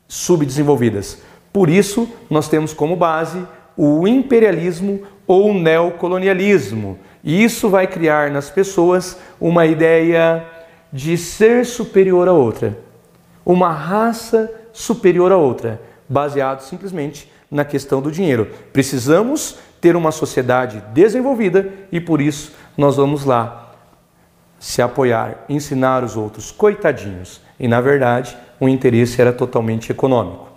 subdesenvolvidas. 0.08 1.18
Por 1.52 1.70
isso, 1.70 2.08
nós 2.28 2.48
temos 2.48 2.74
como 2.74 2.96
base 2.96 3.46
o 3.76 4.06
imperialismo 4.06 5.02
ou 5.26 5.54
neocolonialismo. 5.54 6.98
E 7.24 7.42
isso 7.42 7.68
vai 7.68 7.86
criar 7.86 8.30
nas 8.30 8.50
pessoas 8.50 9.18
uma 9.40 9.64
ideia 9.66 10.44
de 10.92 11.16
ser 11.16 11.64
superior 11.64 12.28
a 12.28 12.32
outra, 12.32 12.76
uma 13.44 13.72
raça 13.72 14.52
superior 14.72 15.32
a 15.32 15.36
outra, 15.36 15.80
baseado 16.08 16.60
simplesmente 16.60 17.30
na 17.50 17.64
questão 17.64 18.00
do 18.00 18.10
dinheiro. 18.10 18.48
Precisamos 18.72 19.58
ter 19.80 19.94
uma 19.96 20.10
sociedade 20.10 20.82
desenvolvida 20.92 21.72
e 21.90 22.00
por 22.00 22.20
isso 22.20 22.52
nós 22.76 22.96
vamos 22.96 23.24
lá 23.24 23.74
se 24.58 24.80
apoiar, 24.80 25.44
ensinar 25.48 26.04
os 26.04 26.16
outros, 26.16 26.52
coitadinhos. 26.52 27.40
E 27.58 27.66
na 27.66 27.80
verdade, 27.80 28.36
o 28.60 28.68
interesse 28.68 29.20
era 29.20 29.32
totalmente 29.32 29.90
econômico. 29.90 30.50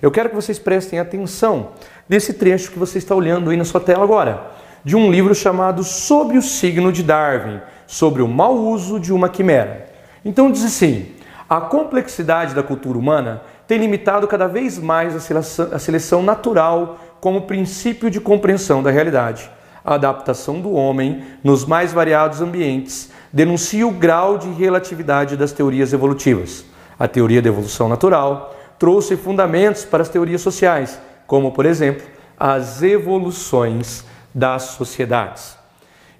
Eu 0.00 0.10
quero 0.10 0.28
que 0.28 0.34
vocês 0.34 0.58
prestem 0.58 0.98
atenção 0.98 1.70
nesse 2.08 2.34
trecho 2.34 2.70
que 2.70 2.78
você 2.78 2.98
está 2.98 3.14
olhando 3.14 3.48
aí 3.50 3.56
na 3.56 3.64
sua 3.64 3.80
tela 3.80 4.04
agora, 4.04 4.50
de 4.86 4.94
um 4.94 5.10
livro 5.10 5.34
chamado 5.34 5.82
Sob 5.82 6.38
o 6.38 6.42
Signo 6.42 6.92
de 6.92 7.02
Darwin, 7.02 7.60
sobre 7.88 8.22
o 8.22 8.28
mau 8.28 8.54
uso 8.54 9.00
de 9.00 9.12
uma 9.12 9.28
quimera. 9.28 9.88
Então 10.24 10.48
diz 10.48 10.64
assim: 10.64 11.08
a 11.48 11.60
complexidade 11.60 12.54
da 12.54 12.62
cultura 12.62 12.96
humana 12.96 13.42
tem 13.66 13.80
limitado 13.80 14.28
cada 14.28 14.46
vez 14.46 14.78
mais 14.78 15.16
a 15.16 15.18
seleção, 15.18 15.68
a 15.72 15.78
seleção 15.80 16.22
natural 16.22 17.00
como 17.20 17.48
princípio 17.48 18.08
de 18.08 18.20
compreensão 18.20 18.80
da 18.80 18.92
realidade. 18.92 19.50
A 19.84 19.94
adaptação 19.94 20.60
do 20.60 20.70
homem 20.70 21.24
nos 21.42 21.64
mais 21.64 21.92
variados 21.92 22.40
ambientes 22.40 23.10
denuncia 23.32 23.84
o 23.84 23.90
grau 23.90 24.38
de 24.38 24.50
relatividade 24.50 25.36
das 25.36 25.50
teorias 25.50 25.92
evolutivas. 25.92 26.64
A 26.96 27.08
teoria 27.08 27.42
da 27.42 27.48
evolução 27.48 27.88
natural 27.88 28.54
trouxe 28.78 29.16
fundamentos 29.16 29.84
para 29.84 30.02
as 30.02 30.08
teorias 30.08 30.42
sociais, 30.42 30.96
como, 31.26 31.50
por 31.50 31.66
exemplo, 31.66 32.06
as 32.38 32.84
evoluções 32.84 34.04
das 34.36 34.64
sociedades. 34.64 35.56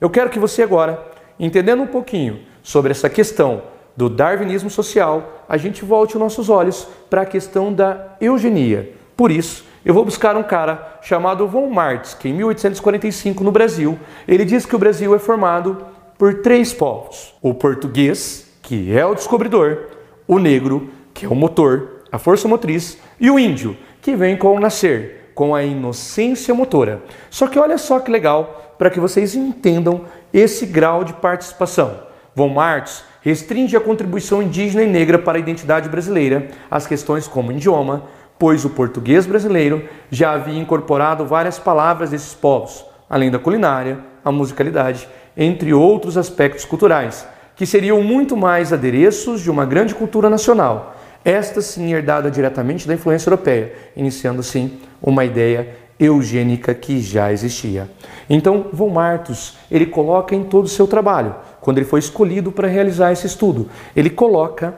Eu 0.01 0.09
quero 0.09 0.31
que 0.31 0.39
você 0.39 0.63
agora, 0.63 1.07
entendendo 1.39 1.83
um 1.83 1.87
pouquinho 1.87 2.41
sobre 2.63 2.91
essa 2.91 3.11
questão 3.11 3.65
do 3.95 4.09
darwinismo 4.09 4.71
social, 4.71 5.45
a 5.47 5.59
gente 5.59 5.85
volte 5.85 6.15
os 6.15 6.21
nossos 6.21 6.49
olhos 6.49 6.89
para 7.11 7.21
a 7.21 7.27
questão 7.27 7.71
da 7.71 8.17
eugenia. 8.19 8.95
Por 9.15 9.31
isso, 9.31 9.67
eu 9.85 9.93
vou 9.93 10.03
buscar 10.03 10.35
um 10.35 10.43
cara 10.43 10.99
chamado 11.03 11.47
Von 11.47 11.69
Martins, 11.69 12.15
que 12.15 12.31
em 12.31 12.33
1845 12.33 13.45
no 13.45 13.53
Brasil, 13.53 13.99
ele 14.27 14.47
diz 14.47 14.65
que 14.65 14.75
o 14.75 14.79
Brasil 14.79 15.15
é 15.15 15.19
formado 15.19 15.85
por 16.19 16.41
três 16.41 16.73
povos: 16.73 17.35
o 17.43 17.53
português, 17.53 18.51
que 18.63 18.97
é 18.97 19.05
o 19.05 19.15
descobridor, 19.15 19.89
o 20.27 20.39
negro, 20.39 20.89
que 21.13 21.27
é 21.27 21.29
o 21.29 21.35
motor, 21.35 22.01
a 22.11 22.19
força 22.19 22.49
motriz, 22.49 22.97
e 23.21 23.31
o 23.31 23.39
índio, 23.39 23.77
que 24.01 24.17
vem 24.17 24.39
com 24.39 24.57
o 24.57 24.61
nascer, 24.61 25.26
com 25.37 25.55
a 25.55 25.63
inocência 25.63 26.55
motora. 26.55 27.03
Só 27.29 27.47
que 27.47 27.59
olha 27.59 27.77
só 27.77 28.01
que 28.01 28.11
legal 28.11 28.75
para 28.79 28.89
que 28.89 28.99
vocês 28.99 29.35
entendam 29.35 30.01
esse 30.33 30.65
grau 30.65 31.05
de 31.05 31.13
participação. 31.13 32.01
Von 32.35 32.49
Martins 32.49 33.05
restringe 33.21 33.77
a 33.77 33.81
contribuição 33.81 34.43
indígena 34.43 34.83
e 34.83 34.87
negra 34.87 35.19
para 35.19 35.37
a 35.37 35.41
identidade 35.41 35.91
brasileira 35.91 36.49
às 36.71 36.87
questões 36.87 37.29
como 37.29 37.53
idioma, 37.53 38.05
pois 38.39 38.65
o 38.65 38.71
português 38.71 39.27
brasileiro 39.27 39.87
já 40.11 40.33
havia 40.33 40.59
incorporado 40.59 41.27
várias 41.27 41.59
palavras 41.59 42.11
desses 42.11 42.33
povos, 42.33 42.85
além 43.09 43.31
da 43.31 43.39
culinária, 43.39 43.99
a 44.25 44.33
musicalidade, 44.33 45.07
entre 45.37 45.75
outros 45.75 46.17
aspectos 46.17 46.65
culturais, 46.65 47.29
que 47.55 47.67
seriam 47.67 48.03
muito 48.03 48.37
mais 48.37 48.73
adereços 48.73 49.43
de 49.43 49.51
uma 49.51 49.67
grande 49.67 49.95
cultura 49.95 50.31
nacional, 50.31 50.96
esta 51.27 51.61
sim 51.61 51.93
herdada 51.93 52.31
diretamente 52.31 52.87
da 52.87 52.95
influência 52.95 53.29
europeia, 53.29 53.73
iniciando 53.97 54.39
assim 54.39 54.79
uma 55.03 55.25
ideia 55.25 55.75
eugênica 55.99 56.73
que 56.73 57.01
já 57.01 57.33
existia. 57.33 57.91
Então, 58.31 58.67
Von 58.73 58.91
Martus, 58.91 59.59
ele 59.69 59.87
coloca 59.87 60.37
em 60.37 60.45
todo 60.45 60.67
o 60.67 60.69
seu 60.69 60.87
trabalho, 60.87 61.35
quando 61.61 61.79
ele 61.79 61.87
foi 61.87 61.99
escolhido 61.99 62.53
para 62.53 62.69
realizar 62.69 63.11
esse 63.11 63.27
estudo, 63.27 63.69
ele 63.97 64.09
coloca 64.09 64.77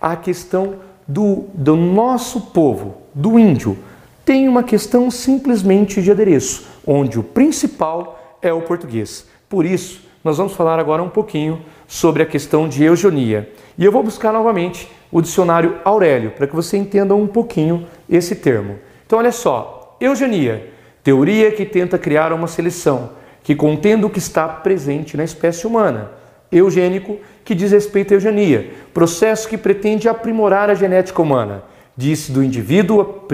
a 0.00 0.16
questão 0.16 0.76
do, 1.06 1.44
do 1.52 1.76
nosso 1.76 2.40
povo, 2.52 3.02
do 3.14 3.38
índio, 3.38 3.76
tem 4.24 4.48
uma 4.48 4.62
questão 4.62 5.10
simplesmente 5.10 6.00
de 6.00 6.10
adereço, 6.10 6.66
onde 6.86 7.18
o 7.18 7.22
principal 7.22 8.38
é 8.40 8.50
o 8.50 8.62
português. 8.62 9.26
Por 9.50 9.66
isso, 9.66 10.00
nós 10.24 10.38
vamos 10.38 10.54
falar 10.54 10.78
agora 10.78 11.02
um 11.02 11.10
pouquinho 11.10 11.60
sobre 11.86 12.22
a 12.22 12.26
questão 12.26 12.66
de 12.66 12.84
eugenia. 12.84 13.52
E 13.76 13.84
eu 13.84 13.92
vou 13.92 14.02
buscar 14.02 14.32
novamente 14.32 14.88
o 15.10 15.20
dicionário 15.20 15.78
Aurélio, 15.84 16.30
para 16.30 16.46
que 16.46 16.54
você 16.54 16.76
entenda 16.76 17.14
um 17.14 17.26
pouquinho 17.26 17.86
esse 18.08 18.36
termo. 18.36 18.78
Então, 19.06 19.18
olha 19.18 19.32
só, 19.32 19.96
Eugenia, 20.00 20.72
teoria 21.02 21.50
que 21.50 21.64
tenta 21.64 21.98
criar 21.98 22.32
uma 22.32 22.46
seleção 22.46 23.10
que 23.42 23.54
contendo 23.54 24.06
o 24.06 24.10
que 24.10 24.18
está 24.18 24.46
presente 24.46 25.16
na 25.16 25.24
espécie 25.24 25.66
humana. 25.66 26.12
Eugênico, 26.52 27.18
que 27.44 27.54
diz 27.54 27.70
respeito 27.70 28.12
à 28.12 28.16
eugenia, 28.16 28.72
processo 28.92 29.48
que 29.48 29.56
pretende 29.56 30.08
aprimorar 30.08 30.68
a 30.68 30.74
genética 30.74 31.22
humana, 31.22 31.62
disse 31.96 32.32
do 32.32 32.42
indivíduo 32.42 33.24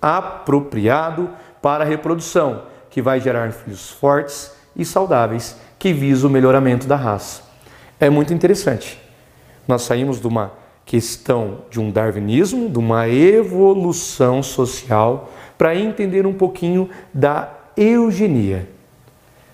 apropriado 0.00 1.30
para 1.62 1.84
a 1.84 1.86
reprodução, 1.86 2.62
que 2.90 3.00
vai 3.00 3.20
gerar 3.20 3.52
filhos 3.52 3.90
fortes 3.90 4.52
e 4.74 4.84
saudáveis, 4.84 5.56
que 5.78 5.92
visa 5.92 6.26
o 6.26 6.30
melhoramento 6.30 6.86
da 6.86 6.96
raça. 6.96 7.42
É 8.00 8.10
muito 8.10 8.34
interessante. 8.34 9.00
Nós 9.66 9.82
saímos 9.82 10.20
de 10.20 10.26
uma 10.26 10.52
questão 10.88 11.58
de 11.70 11.78
um 11.78 11.90
darwinismo, 11.90 12.70
de 12.70 12.78
uma 12.78 13.06
evolução 13.06 14.42
social, 14.42 15.30
para 15.58 15.76
entender 15.76 16.26
um 16.26 16.32
pouquinho 16.32 16.88
da 17.12 17.52
eugenia. 17.76 18.66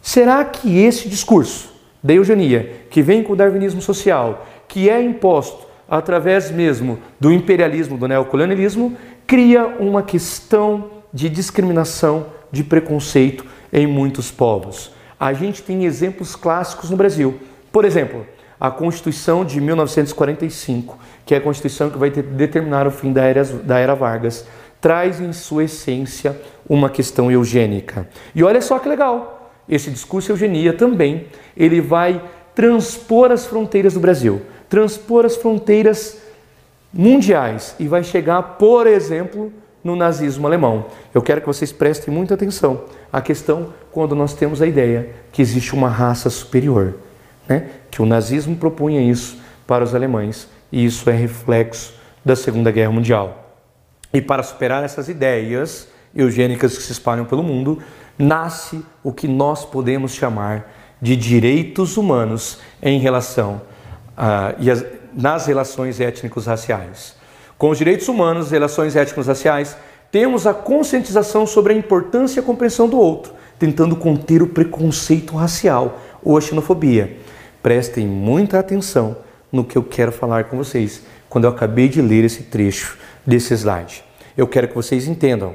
Será 0.01 0.45
que 0.45 0.79
esse 0.79 1.09
discurso 1.09 1.73
da 2.01 2.15
eugenia, 2.15 2.87
que 2.89 3.03
vem 3.03 3.25
com 3.25 3.33
o 3.33 3.37
darwinismo 3.37 3.83
social, 3.83 4.47
que 4.69 4.89
é 4.89 5.03
imposto 5.03 5.67
através 5.89 6.53
mesmo 6.53 7.01
do 7.19 7.33
imperialismo, 7.33 7.99
do 7.99 8.07
neocolonialismo, 8.07 8.97
cria 9.27 9.67
uma 9.67 10.05
questão 10.05 10.89
de 11.13 11.29
discriminação, 11.29 12.27
de 12.53 12.63
preconceito 12.63 13.45
em 13.73 13.89
muitos 13.89 14.31
povos? 14.31 14.93
A 15.19 15.33
gente 15.33 15.65
tem 15.65 15.85
exemplos 15.85 16.37
clássicos 16.37 16.91
no 16.91 16.97
Brasil. 16.97 17.41
Por 17.73 17.85
exemplo, 17.85 18.25
a 18.67 18.71
Constituição 18.71 19.45
de 19.45 19.61
1945, 19.61 20.99
que 21.27 21.35
é 21.35 21.37
a 21.37 21.41
Constituição 21.41 21.91
que 21.91 21.99
vai 21.99 22.09
determinar 22.09 22.87
o 22.87 22.91
fim 22.91 23.13
da 23.13 23.23
era, 23.23 23.45
da 23.45 23.79
era 23.79 23.95
Vargas 23.95 24.47
traz 24.81 25.21
em 25.21 25.35
sua 25.35 25.65
essência 25.65 26.41
uma 26.67 26.89
questão 26.89 27.31
eugênica. 27.31 28.09
E 28.35 28.43
olha 28.43 28.63
só 28.63 28.79
que 28.79 28.89
legal, 28.89 29.53
esse 29.69 29.91
discurso 29.91 30.33
eugenia 30.33 30.73
também, 30.73 31.27
ele 31.55 31.79
vai 31.83 32.23
transpor 32.55 33.31
as 33.31 33.45
fronteiras 33.45 33.93
do 33.93 34.01
Brasil, 34.01 34.41
transpor 34.67 35.27
as 35.27 35.37
fronteiras 35.37 36.17
mundiais 36.91 37.77
e 37.79 37.87
vai 37.87 38.03
chegar, 38.03 38.43
por 38.43 38.87
exemplo, 38.87 39.53
no 39.83 39.95
nazismo 39.95 40.47
alemão. 40.47 40.87
Eu 41.13 41.21
quero 41.21 41.43
que 41.43 41.47
vocês 41.47 41.71
prestem 41.71 42.15
muita 42.15 42.33
atenção 42.33 42.85
à 43.13 43.21
questão 43.21 43.75
quando 43.93 44.15
nós 44.15 44.33
temos 44.33 44.63
a 44.63 44.67
ideia 44.67 45.11
que 45.33 45.43
existe 45.43 45.75
uma 45.75 45.89
raça 45.89 46.31
superior, 46.31 46.95
né? 47.49 47.69
que 47.91 48.03
o 48.03 48.07
nazismo 48.07 48.57
propunha 48.57 49.01
isso 49.01 49.39
para 49.67 49.85
os 49.85 49.95
alemães 49.95 50.49
e 50.71 50.85
isso 50.85 51.09
é 51.09 51.13
reflexo 51.13 51.95
da 52.25 52.35
Segunda 52.35 52.71
Guerra 52.71 52.91
Mundial. 52.91 53.61
E 54.13 54.21
para 54.21 54.43
superar 54.43 54.83
essas 54.85 55.09
ideias 55.09 55.89
eugênicas 56.15 56.77
que 56.77 56.83
se 56.83 56.93
espalham 56.93 57.25
pelo 57.25 57.43
mundo, 57.43 57.83
nasce 58.19 58.85
o 59.03 59.13
que 59.13 59.27
nós 59.27 59.65
podemos 59.65 60.15
chamar 60.15 60.73
de 61.01 61.17
direitos 61.17 61.97
humanos 61.97 62.61
em 62.83 62.99
relação 62.99 63.61
a, 64.17 64.55
e 64.59 64.71
as, 64.71 64.85
nas 65.13 65.47
relações 65.47 66.01
étnicos-raciais. 66.01 67.17
Com 67.59 67.71
os 67.71 67.79
direitos 67.79 68.09
humanos, 68.09 68.51
relações 68.51 68.97
étnicos-raciais, 68.97 69.77
temos 70.11 70.47
a 70.47 70.55
conscientização 70.55 71.47
sobre 71.47 71.73
a 71.73 71.77
importância 71.77 72.39
e 72.39 72.43
a 72.43 72.47
compreensão 72.47 72.89
do 72.89 72.99
outro, 72.99 73.33
tentando 73.59 73.97
conter 73.97 74.43
o 74.43 74.47
preconceito 74.47 75.37
racial 75.37 76.01
ou 76.23 76.39
a 76.39 76.41
xenofobia. 76.41 77.19
Prestem 77.65 78.07
muita 78.07 78.59
atenção 78.59 79.17
no 79.51 79.65
que 79.65 79.79
eu 79.79 79.83
quero 79.83 80.13
falar 80.13 80.45
com 80.45 80.59
vocês 80.59 81.01
quando 81.31 81.45
eu 81.45 81.51
acabei 81.51 81.89
de 81.89 82.03
ler 82.03 82.23
esse 82.23 82.43
trecho 82.43 82.99
desse 83.27 83.55
slide. 83.55 84.05
Eu 84.37 84.47
quero 84.47 84.69
que 84.69 84.75
vocês 84.75 85.09
entendam 85.09 85.55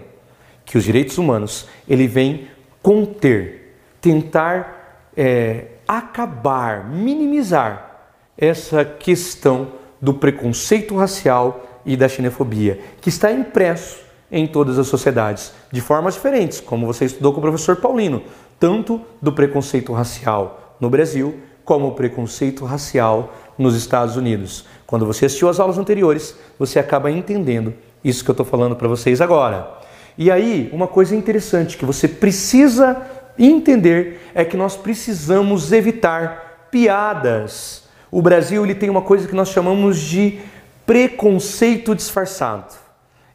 que 0.66 0.76
os 0.76 0.84
direitos 0.84 1.20
humanos 1.20 1.68
ele 1.88 2.08
vem 2.08 2.48
conter, 2.82 3.76
tentar 4.02 5.12
é, 5.16 5.66
acabar, 5.88 6.90
minimizar 6.90 8.08
essa 8.36 8.84
questão 8.84 9.74
do 10.02 10.16
preconceito 10.16 10.98
racial 10.98 11.84
e 11.86 11.96
da 11.96 12.10
xenofobia, 12.10 12.80
que 13.02 13.10
está 13.10 13.32
impresso 13.32 14.00
em 14.32 14.48
todas 14.48 14.80
as 14.80 14.88
sociedades, 14.88 15.54
de 15.72 15.80
formas 15.80 16.16
diferentes, 16.16 16.60
como 16.60 16.88
você 16.88 17.06
estudou 17.06 17.34
com 17.34 17.38
o 17.38 17.44
professor 17.44 17.76
Paulino, 17.76 18.24
tanto 18.60 19.00
do 19.22 19.32
preconceito 19.32 19.94
racial 19.94 20.76
no 20.80 20.90
Brasil, 20.90 21.40
como 21.70 21.90
o 21.90 21.92
preconceito 21.92 22.66
racial 22.66 23.32
nos 23.56 23.76
Estados 23.76 24.18
Unidos. 24.18 24.66
Quando 24.88 25.06
você 25.06 25.28
assistiu 25.28 25.50
às 25.50 25.60
aulas 25.60 25.78
anteriores, 25.78 26.36
você 26.58 26.80
acaba 26.80 27.12
entendendo 27.12 27.76
isso 28.04 28.24
que 28.24 28.32
eu 28.32 28.34
estou 28.34 28.46
falando 28.46 28.76
para 28.76 28.88
vocês 28.88 29.22
agora. 29.22 29.70
E 30.18 30.32
aí, 30.32 30.68
uma 30.74 30.88
coisa 30.88 31.16
interessante 31.16 31.78
que 31.78 31.86
você 31.86 32.08
precisa 32.08 33.00
entender 33.38 34.32
é 34.34 34.44
que 34.44 34.58
nós 34.58 34.76
precisamos 34.76 35.72
evitar 35.72 36.70
piadas. 36.72 37.84
O 38.10 38.20
Brasil 38.20 38.64
ele 38.64 38.74
tem 38.74 38.90
uma 38.90 39.04
coisa 39.04 39.28
que 39.28 39.36
nós 39.36 39.50
chamamos 39.50 40.00
de 40.00 40.40
preconceito 40.88 41.94
disfarçado. 41.94 42.74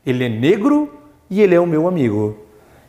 Ele 0.05 0.25
é 0.25 0.29
negro 0.29 0.93
e 1.31 1.41
ele 1.41 1.55
é 1.55 1.61
o 1.61 1.69
meu 1.69 1.87
amigo. 1.87 2.37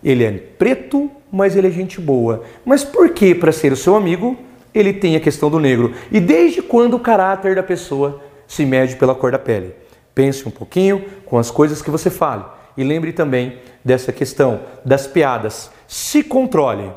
Ele 0.03 0.23
é 0.23 0.31
preto, 0.31 1.07
mas 1.31 1.55
ele 1.55 1.67
é 1.67 1.71
gente 1.71 2.01
boa. 2.01 2.43
Mas 2.65 2.83
por 2.83 3.11
que, 3.11 3.35
para 3.35 3.51
ser 3.51 3.71
o 3.71 3.77
seu 3.77 3.95
amigo, 3.95 4.35
ele 4.77 4.91
tem 4.91 5.15
a 5.15 5.19
questão 5.21 5.49
do 5.49 5.59
negro? 5.59 5.93
E 6.11 6.19
desde 6.19 6.61
quando 6.61 6.95
o 6.95 6.99
caráter 6.99 7.55
da 7.55 7.63
pessoa 7.63 8.21
se 8.45 8.65
mede 8.65 8.97
pela 8.97 9.15
cor 9.15 9.31
da 9.31 9.39
pele? 9.39 9.73
Pense 10.13 10.47
um 10.47 10.51
pouquinho 10.51 11.05
com 11.25 11.37
as 11.37 11.49
coisas 11.49 11.81
que 11.81 11.89
você 11.89 12.09
fale. 12.09 12.43
E 12.75 12.83
lembre 12.83 13.13
também 13.13 13.59
dessa 13.83 14.11
questão 14.11 14.61
das 14.83 15.07
piadas. 15.07 15.71
Se 15.87 16.21
controle. 16.21 16.91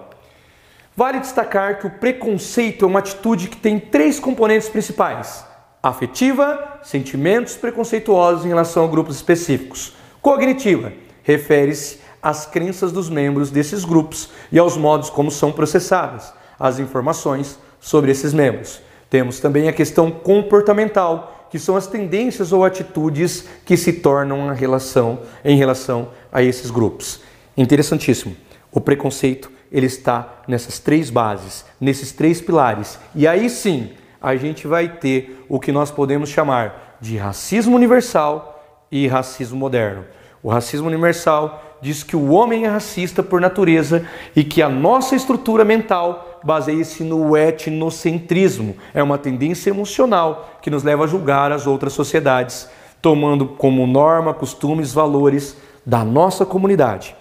Vale 0.96 1.20
destacar 1.20 1.78
que 1.78 1.86
o 1.86 1.90
preconceito 1.90 2.84
é 2.84 2.88
uma 2.88 2.98
atitude 2.98 3.48
que 3.48 3.56
tem 3.56 3.78
três 3.78 4.18
componentes 4.18 4.68
principais: 4.68 5.44
afetiva, 5.80 6.80
sentimentos 6.82 7.56
preconceituosos 7.56 8.44
em 8.44 8.48
relação 8.48 8.84
a 8.84 8.88
grupos 8.88 9.14
específicos. 9.14 9.94
Cognitiva, 10.20 10.92
refere-se 11.22 12.00
às 12.20 12.44
crenças 12.44 12.90
dos 12.90 13.08
membros 13.08 13.50
desses 13.50 13.84
grupos 13.84 14.30
e 14.50 14.58
aos 14.58 14.76
modos 14.76 15.08
como 15.08 15.30
são 15.30 15.52
processadas 15.52 16.36
as 16.58 16.78
informações 16.78 17.58
sobre 17.80 18.10
esses 18.10 18.32
membros. 18.32 18.80
Temos 19.10 19.40
também 19.40 19.68
a 19.68 19.72
questão 19.72 20.10
comportamental, 20.10 21.46
que 21.50 21.58
são 21.58 21.76
as 21.76 21.86
tendências 21.86 22.52
ou 22.52 22.64
atitudes 22.64 23.46
que 23.64 23.76
se 23.76 23.94
tornam 23.94 24.52
relação 24.52 25.20
em 25.44 25.56
relação 25.56 26.10
a 26.30 26.42
esses 26.42 26.70
grupos. 26.70 27.20
Interessantíssimo. 27.56 28.36
O 28.70 28.80
preconceito 28.80 29.50
ele 29.70 29.86
está 29.86 30.42
nessas 30.46 30.78
três 30.78 31.10
bases, 31.10 31.64
nesses 31.80 32.12
três 32.12 32.40
pilares. 32.40 32.98
E 33.14 33.26
aí 33.26 33.48
sim, 33.48 33.90
a 34.20 34.36
gente 34.36 34.66
vai 34.66 34.88
ter 34.88 35.44
o 35.48 35.60
que 35.60 35.72
nós 35.72 35.90
podemos 35.90 36.28
chamar 36.28 36.96
de 37.00 37.16
racismo 37.16 37.76
universal 37.76 38.86
e 38.90 39.06
racismo 39.06 39.58
moderno. 39.58 40.04
O 40.42 40.50
racismo 40.50 40.86
universal 40.86 41.78
diz 41.80 42.02
que 42.02 42.16
o 42.16 42.30
homem 42.30 42.64
é 42.64 42.68
racista 42.68 43.22
por 43.22 43.40
natureza 43.40 44.06
e 44.34 44.42
que 44.42 44.62
a 44.62 44.68
nossa 44.68 45.14
estrutura 45.14 45.64
mental 45.64 46.27
baseia-se 46.42 47.04
no 47.04 47.36
etnocentrismo. 47.36 48.76
É 48.92 49.02
uma 49.02 49.18
tendência 49.18 49.70
emocional 49.70 50.58
que 50.62 50.70
nos 50.70 50.82
leva 50.82 51.04
a 51.04 51.06
julgar 51.06 51.52
as 51.52 51.66
outras 51.66 51.92
sociedades, 51.92 52.68
tomando 53.00 53.46
como 53.46 53.86
norma 53.86 54.34
costumes, 54.34 54.92
valores 54.92 55.56
da 55.84 56.04
nossa 56.04 56.44
comunidade. 56.44 57.14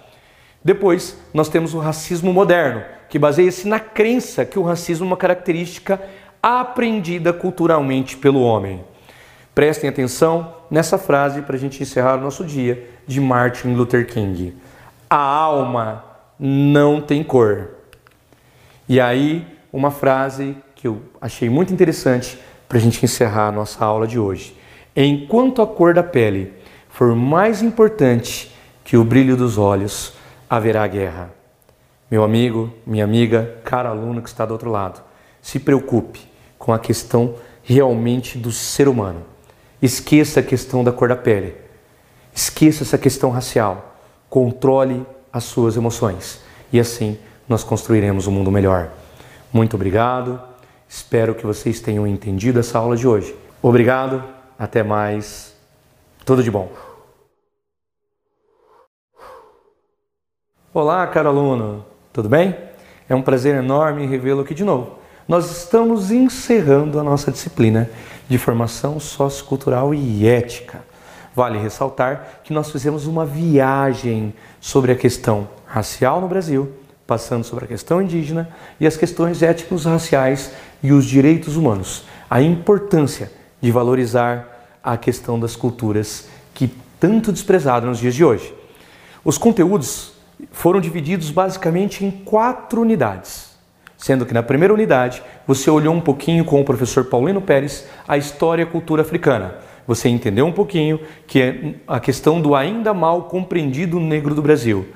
Depois, 0.62 1.16
nós 1.32 1.48
temos 1.48 1.72
o 1.74 1.78
racismo 1.78 2.32
moderno, 2.32 2.82
que 3.08 3.18
baseia-se 3.18 3.66
na 3.66 3.80
crença 3.80 4.44
que 4.44 4.58
o 4.58 4.62
racismo 4.62 5.06
é 5.06 5.08
uma 5.08 5.16
característica 5.16 6.00
aprendida 6.42 7.32
culturalmente 7.32 8.16
pelo 8.16 8.42
homem. 8.42 8.84
Prestem 9.54 9.88
atenção 9.90 10.54
nessa 10.70 10.98
frase 10.98 11.42
para 11.42 11.56
a 11.56 11.58
gente 11.58 11.82
encerrar 11.82 12.16
o 12.16 12.20
nosso 12.20 12.44
dia 12.44 12.88
de 13.06 13.20
Martin 13.20 13.74
Luther 13.74 14.06
King. 14.06 14.54
A 15.08 15.16
alma 15.16 16.04
não 16.38 17.00
tem 17.00 17.24
cor. 17.24 17.77
E 18.88 19.00
aí, 19.00 19.46
uma 19.70 19.90
frase 19.90 20.56
que 20.74 20.88
eu 20.88 21.02
achei 21.20 21.50
muito 21.50 21.72
interessante 21.72 22.38
para 22.66 22.78
a 22.78 22.80
gente 22.80 23.04
encerrar 23.04 23.48
a 23.48 23.52
nossa 23.52 23.84
aula 23.84 24.06
de 24.06 24.18
hoje. 24.18 24.56
Enquanto 24.96 25.60
a 25.60 25.66
cor 25.66 25.92
da 25.92 26.02
pele 26.02 26.54
for 26.88 27.14
mais 27.14 27.62
importante 27.62 28.50
que 28.82 28.96
o 28.96 29.04
brilho 29.04 29.36
dos 29.36 29.58
olhos, 29.58 30.14
haverá 30.48 30.86
guerra. 30.86 31.30
Meu 32.10 32.24
amigo, 32.24 32.72
minha 32.86 33.04
amiga, 33.04 33.58
cara 33.62 33.90
aluno 33.90 34.22
que 34.22 34.28
está 34.28 34.46
do 34.46 34.52
outro 34.52 34.70
lado, 34.70 35.02
se 35.42 35.58
preocupe 35.58 36.20
com 36.58 36.72
a 36.72 36.78
questão 36.78 37.34
realmente 37.62 38.38
do 38.38 38.50
ser 38.50 38.88
humano. 38.88 39.22
Esqueça 39.82 40.40
a 40.40 40.42
questão 40.42 40.82
da 40.82 40.90
cor 40.90 41.10
da 41.10 41.16
pele. 41.16 41.54
Esqueça 42.34 42.82
essa 42.82 42.96
questão 42.96 43.30
racial. 43.30 43.96
Controle 44.30 45.04
as 45.30 45.44
suas 45.44 45.76
emoções. 45.76 46.40
E 46.72 46.80
assim 46.80 47.18
nós 47.48 47.64
construiremos 47.64 48.26
um 48.26 48.32
mundo 48.32 48.50
melhor. 48.50 48.90
Muito 49.52 49.74
obrigado. 49.74 50.40
Espero 50.88 51.34
que 51.34 51.46
vocês 51.46 51.80
tenham 51.80 52.06
entendido 52.06 52.60
essa 52.60 52.78
aula 52.78 52.96
de 52.96 53.08
hoje. 53.08 53.34
Obrigado. 53.62 54.22
Até 54.58 54.82
mais. 54.82 55.54
Tudo 56.24 56.42
de 56.42 56.50
bom. 56.50 56.70
Olá, 60.74 61.06
caro 61.06 61.30
aluno, 61.30 61.84
tudo 62.12 62.28
bem? 62.28 62.54
É 63.08 63.14
um 63.14 63.22
prazer 63.22 63.56
enorme 63.56 64.06
revê-lo 64.06 64.42
aqui 64.42 64.54
de 64.54 64.62
novo. 64.62 64.98
Nós 65.26 65.50
estamos 65.50 66.10
encerrando 66.10 67.00
a 67.00 67.02
nossa 67.02 67.32
disciplina 67.32 67.90
de 68.28 68.36
formação 68.36 69.00
sociocultural 69.00 69.94
e 69.94 70.26
ética. 70.26 70.80
Vale 71.34 71.58
ressaltar 71.58 72.40
que 72.44 72.52
nós 72.52 72.70
fizemos 72.70 73.06
uma 73.06 73.24
viagem 73.24 74.34
sobre 74.60 74.92
a 74.92 74.96
questão 74.96 75.48
racial 75.66 76.20
no 76.20 76.28
Brasil, 76.28 76.72
passando 77.08 77.42
sobre 77.42 77.64
a 77.64 77.68
questão 77.68 78.02
indígena 78.02 78.50
e 78.78 78.86
as 78.86 78.94
questões 78.94 79.42
éticos 79.42 79.86
raciais 79.86 80.52
e 80.82 80.92
os 80.92 81.06
direitos 81.06 81.56
humanos. 81.56 82.04
A 82.28 82.42
importância 82.42 83.32
de 83.62 83.72
valorizar 83.72 84.78
a 84.84 84.94
questão 84.98 85.40
das 85.40 85.56
culturas 85.56 86.28
que 86.52 86.70
tanto 87.00 87.32
desprezada 87.32 87.86
nos 87.86 87.98
dias 87.98 88.14
de 88.14 88.22
hoje. 88.22 88.54
Os 89.24 89.38
conteúdos 89.38 90.12
foram 90.52 90.82
divididos 90.82 91.30
basicamente 91.30 92.04
em 92.04 92.10
quatro 92.10 92.82
unidades. 92.82 93.56
Sendo 93.96 94.26
que 94.26 94.34
na 94.34 94.42
primeira 94.42 94.74
unidade 94.74 95.22
você 95.46 95.70
olhou 95.70 95.94
um 95.94 96.02
pouquinho 96.02 96.44
com 96.44 96.60
o 96.60 96.64
professor 96.64 97.06
Paulino 97.06 97.40
Pérez 97.40 97.88
a 98.06 98.18
história 98.18 98.62
e 98.62 98.66
a 98.66 98.70
cultura 98.70 99.00
africana. 99.00 99.54
Você 99.86 100.10
entendeu 100.10 100.44
um 100.44 100.52
pouquinho 100.52 101.00
que 101.26 101.40
é 101.40 101.74
a 101.88 101.98
questão 101.98 102.38
do 102.38 102.54
ainda 102.54 102.92
mal 102.92 103.22
compreendido 103.22 103.98
negro 103.98 104.34
do 104.34 104.42
Brasil. 104.42 104.86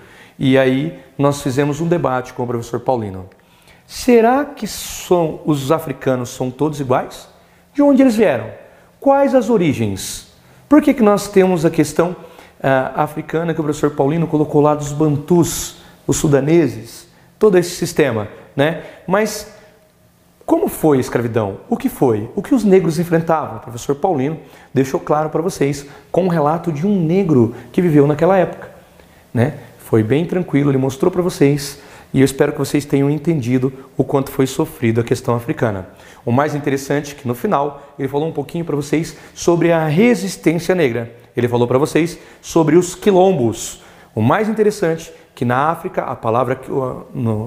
E 0.42 0.58
aí 0.58 0.98
nós 1.16 1.40
fizemos 1.40 1.80
um 1.80 1.86
debate 1.86 2.32
com 2.32 2.42
o 2.42 2.46
professor 2.48 2.80
Paulino. 2.80 3.26
Será 3.86 4.44
que 4.44 4.66
são, 4.66 5.38
os 5.46 5.70
africanos 5.70 6.30
são 6.30 6.50
todos 6.50 6.80
iguais? 6.80 7.28
De 7.72 7.80
onde 7.80 8.02
eles 8.02 8.16
vieram? 8.16 8.50
Quais 8.98 9.36
as 9.36 9.48
origens? 9.48 10.32
Por 10.68 10.82
que, 10.82 10.92
que 10.94 11.02
nós 11.02 11.28
temos 11.28 11.64
a 11.64 11.70
questão 11.70 12.10
uh, 12.10 12.16
africana 12.96 13.54
que 13.54 13.60
o 13.60 13.62
professor 13.62 13.92
Paulino 13.92 14.26
colocou 14.26 14.60
lá 14.60 14.74
dos 14.74 14.90
bantus, 14.90 15.76
os 16.08 16.16
sudaneses, 16.16 17.06
todo 17.38 17.56
esse 17.56 17.76
sistema, 17.76 18.26
né? 18.56 18.82
Mas 19.06 19.54
como 20.44 20.66
foi 20.66 20.96
a 20.96 21.00
escravidão? 21.00 21.58
O 21.70 21.76
que 21.76 21.88
foi? 21.88 22.28
O 22.34 22.42
que 22.42 22.52
os 22.52 22.64
negros 22.64 22.98
enfrentavam? 22.98 23.58
O 23.58 23.60
professor 23.60 23.94
Paulino 23.94 24.40
deixou 24.74 24.98
claro 24.98 25.30
para 25.30 25.40
vocês 25.40 25.86
com 26.10 26.24
um 26.24 26.28
relato 26.28 26.72
de 26.72 26.84
um 26.84 27.00
negro 27.00 27.54
que 27.70 27.80
viveu 27.80 28.08
naquela 28.08 28.36
época, 28.36 28.72
né? 29.32 29.58
Foi 29.92 30.02
bem 30.02 30.24
tranquilo, 30.24 30.70
ele 30.70 30.78
mostrou 30.78 31.12
para 31.12 31.20
vocês 31.20 31.78
e 32.14 32.20
eu 32.20 32.24
espero 32.24 32.50
que 32.50 32.58
vocês 32.58 32.82
tenham 32.86 33.10
entendido 33.10 33.70
o 33.94 34.02
quanto 34.02 34.30
foi 34.30 34.46
sofrido 34.46 35.02
a 35.02 35.04
questão 35.04 35.34
africana. 35.34 35.86
O 36.24 36.32
mais 36.32 36.54
interessante 36.54 37.12
é 37.12 37.14
que 37.14 37.28
no 37.28 37.34
final 37.34 37.94
ele 37.98 38.08
falou 38.08 38.26
um 38.26 38.32
pouquinho 38.32 38.64
para 38.64 38.74
vocês 38.74 39.14
sobre 39.34 39.70
a 39.70 39.86
resistência 39.86 40.74
negra. 40.74 41.14
Ele 41.36 41.46
falou 41.46 41.68
para 41.68 41.76
vocês 41.76 42.18
sobre 42.40 42.74
os 42.74 42.94
quilombos. 42.94 43.82
O 44.14 44.22
mais 44.22 44.48
interessante 44.48 45.10
é 45.10 45.14
que 45.34 45.44
na 45.44 45.68
África 45.68 46.04
a 46.04 46.16
palavra, 46.16 46.58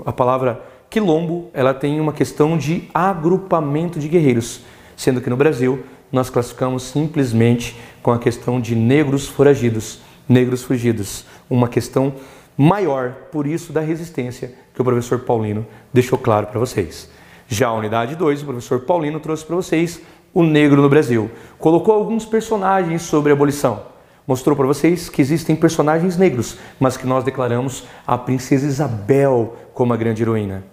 a 0.06 0.14
palavra 0.14 0.62
quilombo 0.88 1.50
ela 1.52 1.74
tem 1.74 2.00
uma 2.00 2.14
questão 2.14 2.60
de 2.60 2.88
agrupamento 2.94 4.00
de 4.00 4.08
guerreiros, 4.08 4.62
sendo 4.96 5.20
que 5.20 5.32
no 5.32 5.36
Brasil 5.36 5.84
nós 6.12 6.30
classificamos 6.30 6.84
simplesmente 6.84 7.76
com 8.04 8.12
a 8.12 8.20
questão 8.20 8.62
de 8.62 8.76
negros 8.76 9.28
foragidos, 9.28 10.00
negros 10.30 10.64
fugidos, 10.64 11.26
uma 11.50 11.68
questão 11.68 12.14
maior, 12.58 13.12
por 13.32 13.46
isso 13.46 13.74
da 13.74 13.82
resistência 13.82 14.54
que 14.74 14.82
o 14.82 14.86
professor 14.86 15.20
Paulino 15.20 15.66
deixou 15.94 16.18
claro 16.18 16.48
para 16.48 16.60
vocês. 16.60 17.10
Já 17.48 17.68
a 17.68 17.74
unidade 17.74 18.16
2, 18.16 18.42
o 18.42 18.46
professor 18.46 18.80
Paulino 18.82 19.20
trouxe 19.20 19.46
para 19.46 19.56
vocês 19.56 20.02
o 20.34 20.44
negro 20.44 20.82
no 20.82 20.90
Brasil. 20.90 21.30
Colocou 21.58 21.94
alguns 21.94 22.26
personagens 22.26 23.04
sobre 23.04 23.32
a 23.32 23.36
abolição. 23.36 23.84
Mostrou 24.28 24.56
para 24.56 24.66
vocês 24.66 25.08
que 25.08 25.22
existem 25.22 25.56
personagens 25.56 26.18
negros, 26.18 26.58
mas 26.80 26.98
que 26.98 27.06
nós 27.06 27.24
declaramos 27.24 27.86
a 28.08 28.18
princesa 28.18 28.66
Isabel 28.66 29.56
como 29.74 29.94
a 29.94 29.98
grande 29.98 30.24
heroína. 30.24 30.64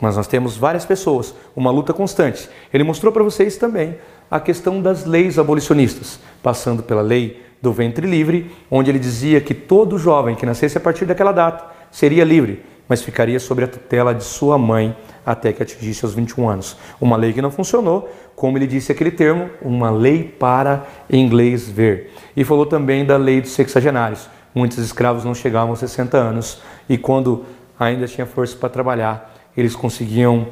Mas 0.00 0.16
nós 0.16 0.26
temos 0.26 0.56
várias 0.56 0.86
pessoas, 0.86 1.34
uma 1.54 1.70
luta 1.70 1.92
constante. 1.92 2.48
Ele 2.72 2.84
mostrou 2.84 3.12
para 3.12 3.22
vocês 3.22 3.56
também 3.56 3.96
a 4.30 4.38
questão 4.38 4.80
das 4.80 5.04
leis 5.04 5.38
abolicionistas, 5.38 6.20
passando 6.42 6.82
pela 6.82 7.02
lei 7.02 7.42
do 7.60 7.72
ventre 7.72 8.06
livre, 8.06 8.50
onde 8.70 8.90
ele 8.90 8.98
dizia 8.98 9.40
que 9.40 9.54
todo 9.54 9.98
jovem 9.98 10.34
que 10.34 10.46
nascesse 10.46 10.78
a 10.78 10.80
partir 10.80 11.04
daquela 11.04 11.32
data 11.32 11.64
seria 11.90 12.24
livre, 12.24 12.64
mas 12.88 13.02
ficaria 13.02 13.38
sob 13.38 13.62
a 13.62 13.68
tutela 13.68 14.14
de 14.14 14.24
sua 14.24 14.56
mãe 14.56 14.96
até 15.24 15.52
que 15.52 15.62
atingisse 15.62 16.04
os 16.04 16.14
21 16.14 16.48
anos. 16.48 16.76
Uma 17.00 17.16
lei 17.16 17.32
que 17.32 17.42
não 17.42 17.50
funcionou, 17.50 18.10
como 18.34 18.56
ele 18.56 18.66
disse 18.66 18.90
aquele 18.90 19.10
termo, 19.10 19.50
uma 19.60 19.90
lei 19.90 20.24
para 20.24 20.86
inglês 21.10 21.68
ver. 21.68 22.12
E 22.36 22.44
falou 22.44 22.66
também 22.66 23.04
da 23.04 23.16
lei 23.16 23.40
dos 23.40 23.50
sexagenários. 23.50 24.28
Muitos 24.54 24.78
escravos 24.78 25.24
não 25.24 25.34
chegavam 25.34 25.70
aos 25.70 25.78
60 25.78 26.16
anos 26.16 26.60
e 26.88 26.98
quando 26.98 27.44
ainda 27.78 28.06
tinha 28.06 28.26
força 28.26 28.56
para 28.56 28.68
trabalhar, 28.68 29.34
eles 29.56 29.76
conseguiam 29.76 30.48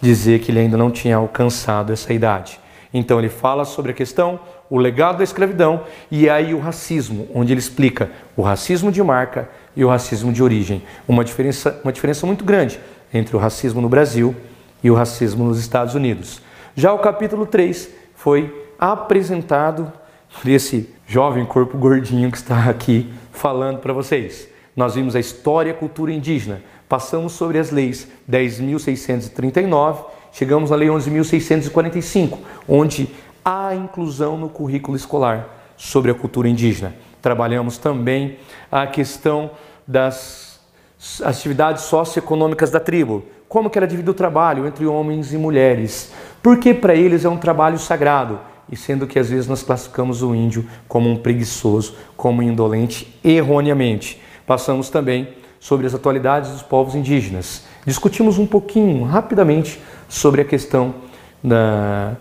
dizer 0.00 0.40
que 0.40 0.50
ele 0.50 0.60
ainda 0.60 0.76
não 0.76 0.90
tinha 0.90 1.16
alcançado 1.16 1.92
essa 1.92 2.12
idade. 2.12 2.58
Então 2.94 3.18
ele 3.18 3.28
fala 3.28 3.64
sobre 3.64 3.92
a 3.92 3.94
questão, 3.94 4.40
o 4.72 4.78
legado 4.78 5.18
da 5.18 5.24
escravidão 5.24 5.84
e 6.10 6.30
aí 6.30 6.54
o 6.54 6.58
racismo, 6.58 7.28
onde 7.34 7.52
ele 7.52 7.60
explica 7.60 8.10
o 8.34 8.40
racismo 8.40 8.90
de 8.90 9.02
marca 9.02 9.50
e 9.76 9.84
o 9.84 9.88
racismo 9.88 10.32
de 10.32 10.42
origem. 10.42 10.82
Uma 11.06 11.22
diferença, 11.22 11.78
uma 11.84 11.92
diferença 11.92 12.26
muito 12.26 12.42
grande 12.42 12.80
entre 13.12 13.36
o 13.36 13.38
racismo 13.38 13.82
no 13.82 13.88
Brasil 13.90 14.34
e 14.82 14.90
o 14.90 14.94
racismo 14.94 15.44
nos 15.44 15.58
Estados 15.58 15.94
Unidos. 15.94 16.40
Já 16.74 16.90
o 16.90 17.00
capítulo 17.00 17.44
3 17.44 17.90
foi 18.14 18.66
apresentado 18.78 19.92
por 20.40 20.50
esse 20.50 20.88
jovem 21.06 21.44
corpo 21.44 21.76
gordinho 21.76 22.30
que 22.30 22.38
está 22.38 22.70
aqui 22.70 23.12
falando 23.30 23.78
para 23.78 23.92
vocês. 23.92 24.48
Nós 24.74 24.94
vimos 24.94 25.14
a 25.14 25.20
história 25.20 25.68
e 25.68 25.72
a 25.72 25.76
cultura 25.76 26.10
indígena, 26.10 26.62
Passamos 26.92 27.32
sobre 27.32 27.58
as 27.58 27.70
leis 27.70 28.06
10.639, 28.30 30.04
chegamos 30.30 30.70
à 30.70 30.76
lei 30.76 30.88
11.645, 30.88 32.36
onde 32.68 33.08
a 33.44 33.74
inclusão 33.74 34.36
no 34.36 34.48
currículo 34.48 34.96
escolar 34.96 35.48
sobre 35.76 36.10
a 36.10 36.14
cultura 36.14 36.48
indígena. 36.48 36.94
Trabalhamos 37.20 37.78
também 37.78 38.36
a 38.70 38.86
questão 38.86 39.50
das 39.86 40.60
atividades 41.22 41.84
socioeconômicas 41.84 42.70
da 42.70 42.78
tribo, 42.78 43.24
como 43.48 43.68
que 43.68 43.78
era 43.78 43.86
dividido 43.86 44.12
o 44.12 44.14
trabalho 44.14 44.66
entre 44.66 44.86
homens 44.86 45.32
e 45.32 45.36
mulheres, 45.36 46.12
porque 46.42 46.72
para 46.72 46.94
eles 46.94 47.24
é 47.24 47.28
um 47.28 47.36
trabalho 47.36 47.78
sagrado, 47.78 48.40
e 48.70 48.76
sendo 48.76 49.06
que 49.06 49.18
às 49.18 49.28
vezes 49.28 49.46
nós 49.46 49.62
classificamos 49.62 50.22
o 50.22 50.34
índio 50.34 50.66
como 50.88 51.10
um 51.10 51.16
preguiçoso, 51.16 51.94
como 52.16 52.42
indolente, 52.42 53.14
erroneamente. 53.22 54.22
Passamos 54.46 54.88
também 54.88 55.28
sobre 55.60 55.86
as 55.86 55.94
atualidades 55.94 56.50
dos 56.50 56.62
povos 56.62 56.94
indígenas. 56.94 57.64
Discutimos 57.84 58.38
um 58.38 58.46
pouquinho, 58.46 59.04
rapidamente, 59.04 59.80
sobre 60.08 60.40
a 60.40 60.44
questão 60.44 60.94
da, 61.42 62.16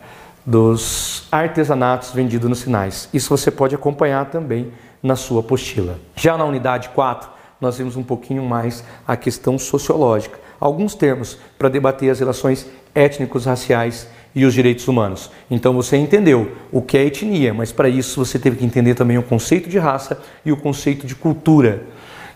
dos 0.45 1.27
artesanatos 1.31 2.11
vendidos 2.11 2.49
nos 2.49 2.59
sinais. 2.59 3.09
Isso 3.13 3.29
você 3.29 3.51
pode 3.51 3.75
acompanhar 3.75 4.29
também 4.29 4.71
na 5.01 5.15
sua 5.15 5.41
apostila. 5.41 5.99
Já 6.15 6.37
na 6.37 6.45
unidade 6.45 6.89
4, 6.89 7.29
nós 7.59 7.77
vimos 7.77 7.95
um 7.95 8.03
pouquinho 8.03 8.43
mais 8.43 8.83
a 9.07 9.15
questão 9.15 9.57
sociológica, 9.57 10.39
alguns 10.59 10.95
termos 10.95 11.37
para 11.57 11.69
debater 11.69 12.09
as 12.09 12.19
relações 12.19 12.67
étnicos, 12.93 13.45
raciais 13.45 14.07
e 14.33 14.45
os 14.45 14.53
direitos 14.53 14.87
humanos. 14.87 15.29
Então 15.49 15.73
você 15.73 15.97
entendeu 15.97 16.51
o 16.71 16.81
que 16.81 16.97
é 16.97 17.05
etnia, 17.05 17.53
mas 17.53 17.71
para 17.71 17.89
isso 17.89 18.23
você 18.23 18.39
teve 18.39 18.57
que 18.57 18.65
entender 18.65 18.95
também 18.95 19.17
o 19.17 19.23
conceito 19.23 19.69
de 19.69 19.77
raça 19.77 20.19
e 20.43 20.51
o 20.51 20.57
conceito 20.57 21.05
de 21.05 21.15
cultura. 21.15 21.83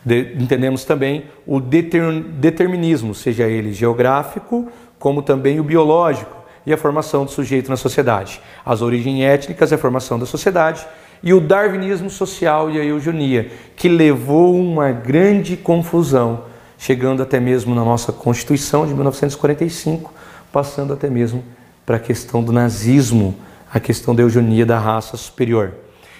De, 0.03 0.36
entendemos 0.40 0.86
também 0.86 1.26
o 1.48 1.60
deter, 1.60 2.22
determinismo, 2.22 3.15
seja 3.15 3.48
ele 3.48 3.73
geográfico, 3.73 4.69
como 4.99 5.23
também 5.23 5.60
o 5.60 5.64
biológico 5.64 6.45
e 6.66 6.74
a 6.74 6.78
formação 6.78 7.26
do 7.26 7.32
sujeito 7.32 7.70
na 7.70 7.78
sociedade. 7.78 8.42
As 8.66 8.82
origens 8.82 9.22
étnicas 9.24 9.72
e 9.72 9.76
a 9.76 9.78
formação 9.78 10.18
da 10.18 10.26
sociedade 10.26 10.86
e 11.22 11.34
o 11.34 11.42
darwinismo 11.42 12.10
social 12.10 12.70
e 12.70 12.80
a 12.80 12.84
eugenia, 12.84 13.52
que 13.76 13.88
levou 13.88 14.56
uma 14.56 14.92
grande 14.92 15.56
confusão, 15.58 16.44
chegando 16.78 17.24
até 17.24 17.40
mesmo 17.40 17.74
na 17.74 17.84
nossa 17.84 18.12
Constituição 18.12 18.86
de 18.86 18.94
1945, 18.94 20.14
passando 20.52 20.94
até 20.94 21.10
mesmo 21.10 21.44
para 21.86 21.98
a 21.98 22.00
questão 22.00 22.44
do 22.44 22.52
nazismo, 22.52 23.36
a 23.74 23.80
questão 23.80 24.14
da 24.14 24.24
eugenia 24.24 24.66
da 24.66 24.80
raça 24.80 25.18
superior. 25.18 25.74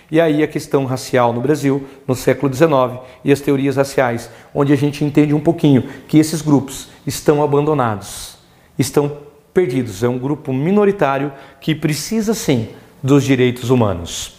E 0.09 0.22
aí 0.22 0.43
a 0.43 0.47
questão 0.47 0.85
racial 0.85 1.34
no 1.34 1.41
Brasil, 1.41 1.85
no 2.07 2.15
século 2.15 2.53
XIX, 2.53 2.99
e 3.23 3.31
as 3.31 3.41
teorias 3.41 3.76
raciais, 3.76 4.30
onde 4.53 4.72
a 4.72 4.76
gente 4.76 5.03
entende 5.03 5.34
um 5.34 5.39
pouquinho 5.39 5.84
que 6.07 6.17
esses 6.19 6.41
grupos 6.41 6.89
estão 7.07 7.43
abandonados, 7.43 8.38
estão 8.77 9.24
perdidos. 9.56 10.03
É 10.03 10.10
um 10.10 10.19
grupo 10.19 10.53
minoritário 10.53 11.32
que 11.61 11.73
precisa 11.73 12.34
sim 12.34 12.68
dos 13.02 13.23
direitos 13.23 13.69
humanos. 13.69 14.36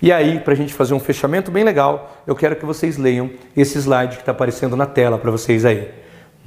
E 0.00 0.12
aí, 0.12 0.38
para 0.40 0.52
a 0.52 0.56
gente 0.56 0.72
fazer 0.72 0.94
um 0.94 1.00
fechamento 1.00 1.50
bem 1.50 1.64
legal, 1.64 2.22
eu 2.26 2.34
quero 2.34 2.56
que 2.56 2.64
vocês 2.64 2.96
leiam 2.96 3.30
esse 3.56 3.78
slide 3.78 4.16
que 4.16 4.22
está 4.22 4.32
aparecendo 4.32 4.76
na 4.76 4.86
tela 4.86 5.18
para 5.18 5.30
vocês 5.30 5.64
aí. 5.64 5.88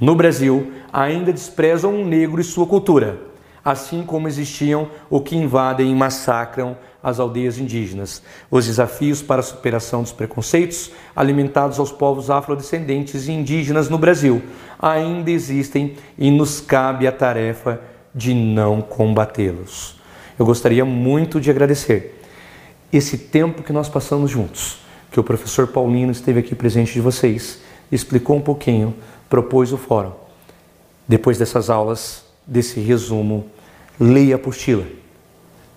No 0.00 0.14
Brasil, 0.14 0.72
ainda 0.92 1.32
desprezam 1.32 1.94
o 1.94 2.04
negro 2.04 2.40
e 2.40 2.44
sua 2.44 2.66
cultura 2.66 3.18
assim 3.66 4.04
como 4.04 4.28
existiam 4.28 4.88
o 5.10 5.20
que 5.20 5.34
invadem 5.34 5.90
e 5.90 5.94
massacram 5.94 6.76
as 7.02 7.18
aldeias 7.18 7.58
indígenas. 7.58 8.22
Os 8.48 8.64
desafios 8.64 9.22
para 9.22 9.40
a 9.40 9.42
superação 9.42 10.02
dos 10.02 10.12
preconceitos 10.12 10.92
alimentados 11.16 11.80
aos 11.80 11.90
povos 11.90 12.30
afrodescendentes 12.30 13.26
e 13.26 13.32
indígenas 13.32 13.88
no 13.88 13.98
Brasil 13.98 14.40
ainda 14.78 15.32
existem 15.32 15.96
e 16.16 16.30
nos 16.30 16.60
cabe 16.60 17.08
a 17.08 17.12
tarefa 17.12 17.80
de 18.16 18.32
não 18.32 18.80
combatê-los. 18.80 19.96
Eu 20.38 20.46
gostaria 20.46 20.84
muito 20.86 21.38
de 21.38 21.50
agradecer 21.50 22.18
esse 22.90 23.18
tempo 23.18 23.62
que 23.62 23.72
nós 23.72 23.90
passamos 23.90 24.30
juntos, 24.30 24.78
que 25.12 25.20
o 25.20 25.24
professor 25.24 25.66
Paulino 25.66 26.10
esteve 26.10 26.40
aqui 26.40 26.54
presente 26.54 26.94
de 26.94 27.00
vocês, 27.00 27.60
explicou 27.92 28.36
um 28.36 28.40
pouquinho, 28.40 28.94
propôs 29.28 29.70
o 29.72 29.76
fórum. 29.76 30.12
Depois 31.06 31.38
dessas 31.38 31.68
aulas, 31.68 32.24
desse 32.46 32.80
resumo 32.80 33.46
leia 34.00 34.34
a 34.34 34.36
apostila, 34.36 34.86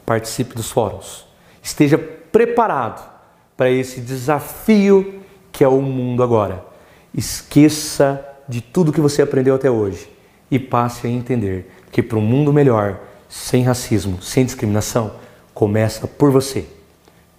participe 0.05 0.55
dos 0.55 0.71
fóruns, 0.71 1.25
esteja 1.61 1.97
preparado 1.97 3.09
para 3.57 3.69
esse 3.69 3.99
desafio 3.99 5.21
que 5.51 5.63
é 5.63 5.67
o 5.67 5.81
mundo 5.81 6.23
agora. 6.23 6.65
Esqueça 7.13 8.25
de 8.47 8.61
tudo 8.61 8.93
que 8.93 9.01
você 9.01 9.21
aprendeu 9.21 9.55
até 9.55 9.69
hoje 9.69 10.09
e 10.49 10.57
passe 10.57 11.05
a 11.05 11.09
entender 11.09 11.69
que 11.91 12.03
para 12.03 12.17
um 12.17 12.21
mundo 12.21 12.53
melhor, 12.53 12.99
sem 13.27 13.63
racismo, 13.63 14.21
sem 14.21 14.45
discriminação, 14.45 15.11
começa 15.53 16.07
por 16.07 16.31
você. 16.31 16.67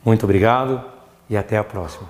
Muito 0.05 0.25
obrigado 0.25 0.83
e 1.29 1.37
até 1.37 1.57
a 1.57 1.65
próxima. 1.65 2.09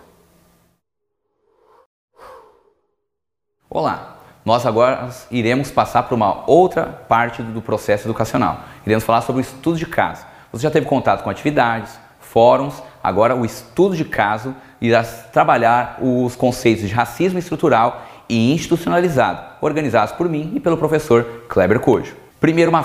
Olá, 3.68 4.16
nós 4.44 4.66
agora 4.66 5.10
iremos 5.30 5.70
passar 5.70 6.02
para 6.02 6.14
uma 6.14 6.48
outra 6.50 6.86
parte 6.86 7.42
do 7.42 7.62
processo 7.62 8.06
educacional. 8.06 8.64
Iremos 8.84 9.04
falar 9.04 9.20
sobre 9.20 9.40
o 9.40 9.44
estudo 9.44 9.78
de 9.78 9.86
caso. 9.86 10.26
Você 10.52 10.62
já 10.62 10.70
teve 10.70 10.86
contato 10.86 11.22
com 11.22 11.30
atividades, 11.30 11.98
fóruns, 12.18 12.82
agora 13.02 13.36
o 13.36 13.44
estudo 13.44 13.96
de 13.96 14.04
caso 14.04 14.54
irá 14.80 15.04
trabalhar 15.04 15.98
os 16.00 16.34
conceitos 16.34 16.88
de 16.88 16.94
racismo 16.94 17.38
estrutural 17.38 18.04
e 18.28 18.52
institucionalizado, 18.52 19.40
organizados 19.60 20.14
por 20.14 20.28
mim 20.28 20.52
e 20.54 20.60
pelo 20.60 20.76
professor 20.76 21.44
Kleber 21.48 21.80
Cojo. 21.80 22.19
Primeiro 22.40 22.70
uma, 22.70 22.84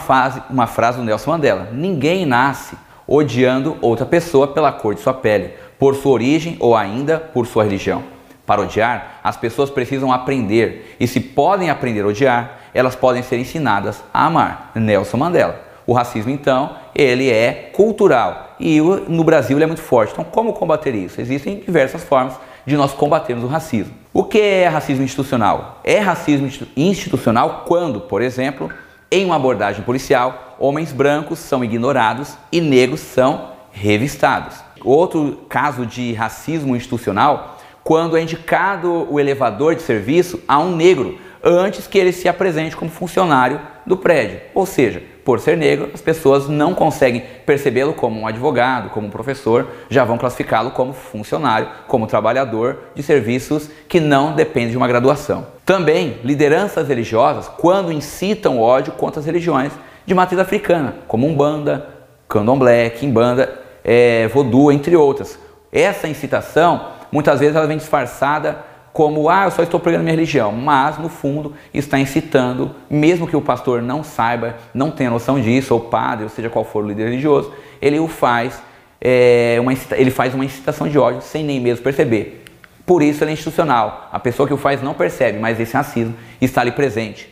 uma 0.50 0.68
frase 0.68 0.98
do 0.98 1.04
Nelson 1.04 1.32
Mandela: 1.32 1.70
Ninguém 1.72 2.26
nasce 2.26 2.76
odiando 3.08 3.78
outra 3.82 4.06
pessoa 4.06 4.48
pela 4.48 4.72
cor 4.72 4.94
de 4.94 5.02
sua 5.02 5.14
pele, 5.14 5.54
por 5.80 5.96
sua 5.96 6.12
origem 6.12 6.58
ou 6.60 6.76
ainda 6.76 7.20
por 7.20 7.48
sua 7.48 7.64
religião. 7.64 8.04
Para 8.46 8.62
odiar, 8.62 9.22
as 9.24 9.38
pessoas 9.38 9.70
precisam 9.70 10.12
aprender, 10.12 10.96
e 11.00 11.08
se 11.08 11.20
podem 11.20 11.70
aprender 11.70 12.02
a 12.02 12.08
odiar, 12.08 12.60
elas 12.74 12.96
podem 12.96 13.24
ser 13.24 13.40
ensinadas 13.40 14.04
a 14.14 14.26
amar. 14.26 14.72
Nelson 14.76 15.18
Mandela. 15.18 15.66
O 15.88 15.94
racismo, 15.94 16.32
então, 16.32 16.76
ele 16.96 17.30
é 17.30 17.70
cultural 17.74 18.56
e 18.60 18.80
no 19.08 19.24
Brasil 19.24 19.56
ele 19.58 19.64
é 19.64 19.68
muito 19.68 19.82
forte. 19.82 20.14
Então, 20.14 20.24
como 20.24 20.54
combater 20.54 20.96
isso? 20.96 21.22
Existem 21.22 21.60
diversas 21.60 22.04
formas 22.04 22.34
de 22.66 22.76
nós 22.76 22.92
combatermos 22.92 23.46
o 23.46 23.48
racismo. 23.48 23.94
O 24.12 24.24
que 24.24 24.40
é 24.40 24.68
racismo 24.68 25.04
institucional? 25.04 25.80
É 25.84 26.00
racismo 26.00 26.50
institucional 26.76 27.66
quando, 27.68 28.02
por 28.02 28.22
exemplo, 28.22 28.72
em 29.12 29.26
uma 29.26 29.36
abordagem 29.36 29.84
policial, 29.84 30.56
homens 30.60 30.92
brancos 30.92 31.40
são 31.40 31.64
ignorados 31.64 32.38
e 32.52 32.60
negros 32.60 33.00
são 33.00 33.52
revistados. 33.72 34.56
Outro 34.84 35.46
caso 35.50 35.86
de 35.86 36.14
racismo 36.14 36.76
institucional 36.76 37.58
quando 37.84 38.18
é 38.18 38.22
indicado 38.22 39.08
o 39.12 39.20
elevador 39.20 39.76
de 39.76 39.84
serviço 39.84 40.42
a 40.48 40.58
um 40.58 40.76
negro 40.76 41.20
antes 41.44 41.86
que 41.86 42.00
ele 42.00 42.12
se 42.12 42.28
apresente 42.28 42.76
como 42.76 42.90
funcionário 42.90 43.62
do 43.86 43.96
prédio. 43.96 44.42
Ou 44.56 44.66
seja, 44.66 45.04
por 45.26 45.40
ser 45.40 45.58
negro, 45.58 45.90
as 45.94 46.02
pessoas 46.02 46.48
não 46.48 46.74
conseguem 46.74 47.24
percebê-lo 47.46 47.94
como 47.94 48.22
um 48.22 48.28
advogado, 48.28 48.92
como 48.92 49.08
um 49.08 49.10
professor, 49.10 49.68
já 49.90 50.06
vão 50.06 50.18
classificá-lo 50.18 50.72
como 50.72 50.94
funcionário, 50.94 51.68
como 51.88 52.08
trabalhador 52.08 52.78
de 52.96 53.04
serviços 53.04 53.70
que 53.90 54.00
não 54.00 54.34
dependem 54.34 54.70
de 54.70 54.78
uma 54.78 54.88
graduação. 54.88 55.48
Também, 55.66 56.20
lideranças 56.24 56.88
religiosas, 56.88 57.50
quando 57.58 57.92
incitam 57.92 58.62
ódio 58.62 58.94
contra 58.94 59.20
as 59.20 59.26
religiões 59.26 59.74
de 60.06 60.14
matriz 60.14 60.40
africana, 60.40 60.96
como 61.08 61.28
Umbanda, 61.28 61.88
Candomblé, 62.30 62.92
Kimbanda, 62.92 63.60
é, 63.84 64.28
Vodou, 64.28 64.72
entre 64.72 64.96
outras. 64.96 65.40
Essa 65.72 66.08
incitação 66.08 66.96
Muitas 67.16 67.40
vezes 67.40 67.56
ela 67.56 67.66
vem 67.66 67.78
disfarçada 67.78 68.58
como, 68.96 69.30
ah, 69.30 69.44
eu 69.44 69.52
só 69.52 69.62
estou 69.62 69.78
pregando 69.78 70.06
minha 70.06 70.16
religião, 70.16 70.54
mas 70.54 70.98
no 70.98 71.10
fundo 71.10 71.54
está 71.74 72.00
incitando, 72.00 72.74
mesmo 72.90 73.28
que 73.28 73.36
o 73.36 73.42
pastor 73.42 73.82
não 73.82 74.06
saiba, 74.06 74.56
não 74.74 74.90
tenha 74.90 75.10
noção 75.10 75.38
disso, 75.38 75.74
ou 75.74 75.82
padre, 75.82 76.24
ou 76.24 76.30
seja 76.30 76.50
qual 76.50 76.64
for 76.64 76.82
o 76.82 76.88
líder 76.88 77.10
religioso, 77.10 77.52
ele 77.82 78.00
o 78.00 78.08
faz, 78.08 78.64
é, 79.02 79.58
uma, 79.60 79.74
ele 79.98 80.10
faz 80.10 80.34
uma 80.34 80.46
incitação 80.46 80.88
de 80.88 80.98
ódio 80.98 81.22
sem 81.22 81.44
nem 81.44 81.60
mesmo 81.60 81.84
perceber. 81.84 82.46
Por 82.86 83.04
isso 83.04 83.22
ele 83.22 83.32
é 83.32 83.34
institucional. 83.34 84.08
A 84.14 84.18
pessoa 84.18 84.48
que 84.48 84.54
o 84.54 84.58
faz 84.58 84.82
não 84.82 84.94
percebe, 84.94 85.40
mas 85.40 85.60
esse 85.60 85.74
racismo 85.74 86.16
está 86.40 86.62
ali 86.62 86.72
presente. 86.72 87.30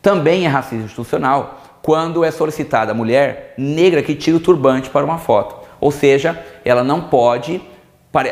Também 0.00 0.46
é 0.46 0.48
racismo 0.48 0.84
institucional 0.84 1.60
quando 1.82 2.24
é 2.24 2.30
solicitada 2.30 2.92
a 2.92 2.94
mulher 2.94 3.54
negra 3.58 4.00
que 4.00 4.14
tira 4.14 4.36
o 4.36 4.40
turbante 4.40 4.88
para 4.88 5.04
uma 5.04 5.18
foto. 5.18 5.56
Ou 5.80 5.90
seja, 5.90 6.40
ela 6.64 6.84
não 6.84 7.00
pode 7.00 7.60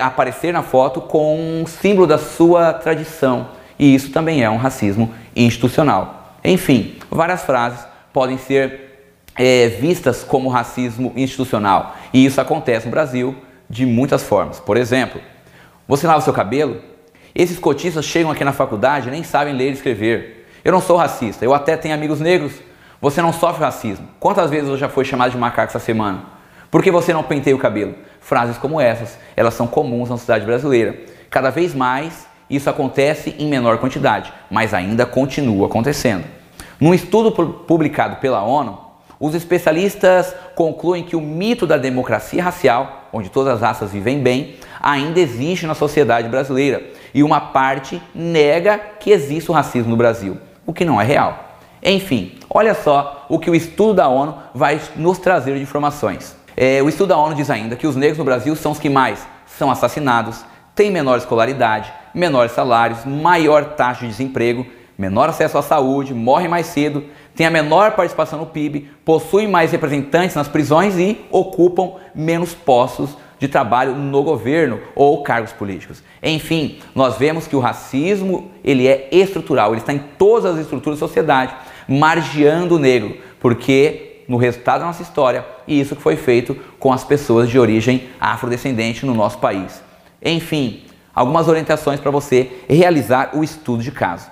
aparecer 0.00 0.52
na 0.52 0.62
foto 0.62 1.00
com 1.00 1.60
um 1.60 1.66
símbolo 1.66 2.06
da 2.06 2.18
sua 2.18 2.72
tradição. 2.72 3.48
E 3.78 3.94
isso 3.94 4.10
também 4.10 4.42
é 4.42 4.50
um 4.50 4.56
racismo 4.56 5.14
institucional. 5.36 6.36
Enfim, 6.44 6.96
várias 7.10 7.42
frases 7.42 7.86
podem 8.12 8.38
ser 8.38 8.88
é, 9.36 9.68
vistas 9.68 10.24
como 10.24 10.48
racismo 10.48 11.12
institucional. 11.14 11.96
E 12.12 12.24
isso 12.24 12.40
acontece 12.40 12.86
no 12.86 12.90
Brasil 12.90 13.36
de 13.70 13.86
muitas 13.86 14.24
formas. 14.24 14.58
Por 14.58 14.76
exemplo, 14.76 15.20
você 15.86 16.06
lava 16.06 16.20
seu 16.20 16.32
cabelo? 16.32 16.80
Esses 17.34 17.58
cotistas 17.58 18.04
chegam 18.04 18.32
aqui 18.32 18.44
na 18.44 18.52
faculdade 18.52 19.08
e 19.08 19.10
nem 19.12 19.22
sabem 19.22 19.54
ler 19.54 19.70
e 19.70 19.74
escrever. 19.74 20.48
Eu 20.64 20.72
não 20.72 20.80
sou 20.80 20.96
racista, 20.96 21.44
eu 21.44 21.54
até 21.54 21.76
tenho 21.76 21.94
amigos 21.94 22.20
negros. 22.20 22.52
Você 23.00 23.22
não 23.22 23.32
sofre 23.32 23.62
racismo. 23.62 24.08
Quantas 24.18 24.50
vezes 24.50 24.68
você 24.68 24.78
já 24.78 24.88
foi 24.88 25.04
chamado 25.04 25.30
de 25.30 25.38
macaco 25.38 25.68
essa 25.68 25.78
semana? 25.78 26.24
Por 26.68 26.82
que 26.82 26.90
você 26.90 27.12
não 27.12 27.22
penteia 27.22 27.54
o 27.54 27.58
cabelo? 27.58 27.94
Frases 28.28 28.58
como 28.58 28.78
essas, 28.78 29.18
elas 29.34 29.54
são 29.54 29.66
comuns 29.66 30.10
na 30.10 30.18
sociedade 30.18 30.44
brasileira. 30.44 30.94
Cada 31.30 31.48
vez 31.48 31.74
mais 31.74 32.26
isso 32.50 32.68
acontece 32.68 33.34
em 33.38 33.48
menor 33.48 33.78
quantidade, 33.78 34.30
mas 34.50 34.74
ainda 34.74 35.06
continua 35.06 35.66
acontecendo. 35.66 36.26
Num 36.78 36.92
estudo 36.92 37.32
publicado 37.32 38.16
pela 38.16 38.42
ONU, 38.42 38.78
os 39.18 39.34
especialistas 39.34 40.34
concluem 40.54 41.04
que 41.04 41.16
o 41.16 41.22
mito 41.22 41.66
da 41.66 41.78
democracia 41.78 42.44
racial, 42.44 43.08
onde 43.14 43.30
todas 43.30 43.54
as 43.54 43.60
raças 43.62 43.92
vivem 43.92 44.20
bem, 44.20 44.56
ainda 44.78 45.18
existe 45.18 45.66
na 45.66 45.74
sociedade 45.74 46.28
brasileira 46.28 46.82
e 47.14 47.22
uma 47.22 47.40
parte 47.40 47.98
nega 48.14 48.78
que 49.00 49.10
existe 49.10 49.50
o 49.50 49.54
racismo 49.54 49.88
no 49.88 49.96
Brasil, 49.96 50.36
o 50.66 50.74
que 50.74 50.84
não 50.84 51.00
é 51.00 51.04
real. 51.04 51.56
Enfim, 51.82 52.38
olha 52.50 52.74
só 52.74 53.24
o 53.26 53.38
que 53.38 53.50
o 53.50 53.54
estudo 53.54 53.94
da 53.94 54.06
ONU 54.06 54.36
vai 54.54 54.78
nos 54.96 55.16
trazer 55.16 55.54
de 55.54 55.62
informações. 55.62 56.37
É, 56.60 56.82
o 56.82 56.88
estudo 56.88 57.10
da 57.10 57.16
ONU 57.16 57.36
diz 57.36 57.50
ainda 57.50 57.76
que 57.76 57.86
os 57.86 57.94
negros 57.94 58.18
no 58.18 58.24
Brasil 58.24 58.56
são 58.56 58.72
os 58.72 58.80
que 58.80 58.90
mais 58.90 59.24
são 59.46 59.70
assassinados, 59.70 60.44
têm 60.74 60.90
menor 60.90 61.16
escolaridade, 61.18 61.92
menores 62.12 62.50
salários, 62.50 63.04
maior 63.04 63.76
taxa 63.76 64.00
de 64.00 64.08
desemprego, 64.08 64.66
menor 64.98 65.28
acesso 65.28 65.56
à 65.56 65.62
saúde, 65.62 66.12
morrem 66.12 66.48
mais 66.48 66.66
cedo, 66.66 67.04
têm 67.36 67.46
a 67.46 67.50
menor 67.50 67.92
participação 67.92 68.40
no 68.40 68.46
PIB, 68.46 68.90
possuem 69.04 69.46
mais 69.46 69.70
representantes 69.70 70.34
nas 70.34 70.48
prisões 70.48 70.98
e 70.98 71.24
ocupam 71.30 71.92
menos 72.12 72.54
postos 72.54 73.16
de 73.38 73.46
trabalho 73.46 73.94
no 73.94 74.24
governo 74.24 74.80
ou 74.96 75.22
cargos 75.22 75.52
políticos. 75.52 76.02
Enfim, 76.20 76.80
nós 76.92 77.16
vemos 77.16 77.46
que 77.46 77.54
o 77.54 77.60
racismo 77.60 78.50
ele 78.64 78.88
é 78.88 79.08
estrutural, 79.12 79.70
ele 79.70 79.80
está 79.80 79.92
em 79.92 80.02
todas 80.18 80.54
as 80.54 80.58
estruturas 80.58 80.98
da 80.98 81.06
sociedade, 81.06 81.54
margeando 81.86 82.74
o 82.74 82.78
negro, 82.80 83.16
porque 83.38 84.07
no 84.28 84.36
resultado 84.36 84.80
da 84.80 84.86
nossa 84.86 85.02
história, 85.02 85.44
e 85.66 85.80
isso 85.80 85.96
que 85.96 86.02
foi 86.02 86.14
feito 86.14 86.54
com 86.78 86.92
as 86.92 87.02
pessoas 87.02 87.48
de 87.48 87.58
origem 87.58 88.08
afrodescendente 88.20 89.06
no 89.06 89.14
nosso 89.14 89.38
país. 89.38 89.82
Enfim, 90.22 90.84
algumas 91.14 91.48
orientações 91.48 91.98
para 91.98 92.10
você 92.10 92.52
realizar 92.68 93.30
o 93.32 93.42
estudo 93.42 93.82
de 93.82 93.90
caso. 93.90 94.30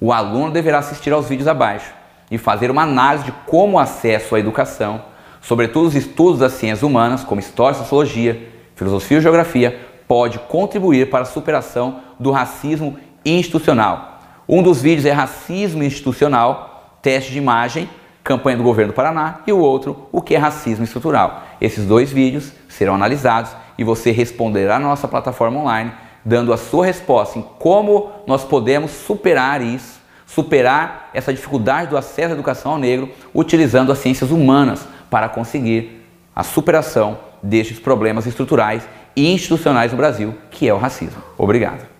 O 0.00 0.12
aluno 0.12 0.50
deverá 0.50 0.78
assistir 0.78 1.12
aos 1.12 1.28
vídeos 1.28 1.46
abaixo 1.46 1.92
e 2.30 2.38
fazer 2.38 2.70
uma 2.70 2.82
análise 2.82 3.24
de 3.24 3.32
como 3.46 3.76
o 3.76 3.78
acesso 3.78 4.34
à 4.34 4.40
educação, 4.40 5.02
sobretudo 5.42 5.88
os 5.88 5.94
estudos 5.94 6.40
das 6.40 6.52
ciências 6.54 6.82
humanas, 6.82 7.22
como 7.22 7.40
história, 7.40 7.78
sociologia, 7.78 8.48
filosofia 8.74 9.18
e 9.18 9.20
geografia, 9.20 9.78
pode 10.06 10.38
contribuir 10.38 11.10
para 11.10 11.22
a 11.22 11.26
superação 11.26 12.00
do 12.18 12.30
racismo 12.30 12.96
institucional. 13.24 14.20
Um 14.48 14.62
dos 14.62 14.80
vídeos 14.80 15.04
é 15.04 15.12
Racismo 15.12 15.82
Institucional, 15.82 16.96
teste 17.02 17.32
de 17.32 17.38
imagem, 17.38 17.88
campanha 18.28 18.58
do 18.58 18.62
governo 18.62 18.92
do 18.92 18.94
Paraná, 18.94 19.40
e 19.46 19.52
o 19.52 19.58
outro, 19.58 20.06
o 20.12 20.20
que 20.20 20.34
é 20.34 20.38
racismo 20.38 20.84
estrutural. 20.84 21.44
Esses 21.58 21.86
dois 21.86 22.12
vídeos 22.12 22.52
serão 22.68 22.94
analisados 22.94 23.50
e 23.78 23.82
você 23.82 24.10
responderá 24.10 24.78
na 24.78 24.86
nossa 24.86 25.08
plataforma 25.08 25.58
online 25.58 25.90
dando 26.22 26.52
a 26.52 26.58
sua 26.58 26.84
resposta 26.84 27.38
em 27.38 27.42
como 27.58 28.12
nós 28.26 28.44
podemos 28.44 28.90
superar 28.90 29.62
isso, 29.62 29.98
superar 30.26 31.08
essa 31.14 31.32
dificuldade 31.32 31.88
do 31.88 31.96
acesso 31.96 32.32
à 32.32 32.34
educação 32.34 32.72
ao 32.72 32.78
negro, 32.78 33.08
utilizando 33.34 33.90
as 33.90 33.98
ciências 33.98 34.30
humanas 34.30 34.86
para 35.08 35.30
conseguir 35.30 36.06
a 36.36 36.44
superação 36.44 37.18
destes 37.42 37.78
problemas 37.78 38.26
estruturais 38.26 38.86
e 39.16 39.32
institucionais 39.32 39.90
no 39.90 39.96
Brasil, 39.96 40.34
que 40.50 40.68
é 40.68 40.74
o 40.74 40.78
racismo. 40.78 41.22
Obrigado. 41.38 41.97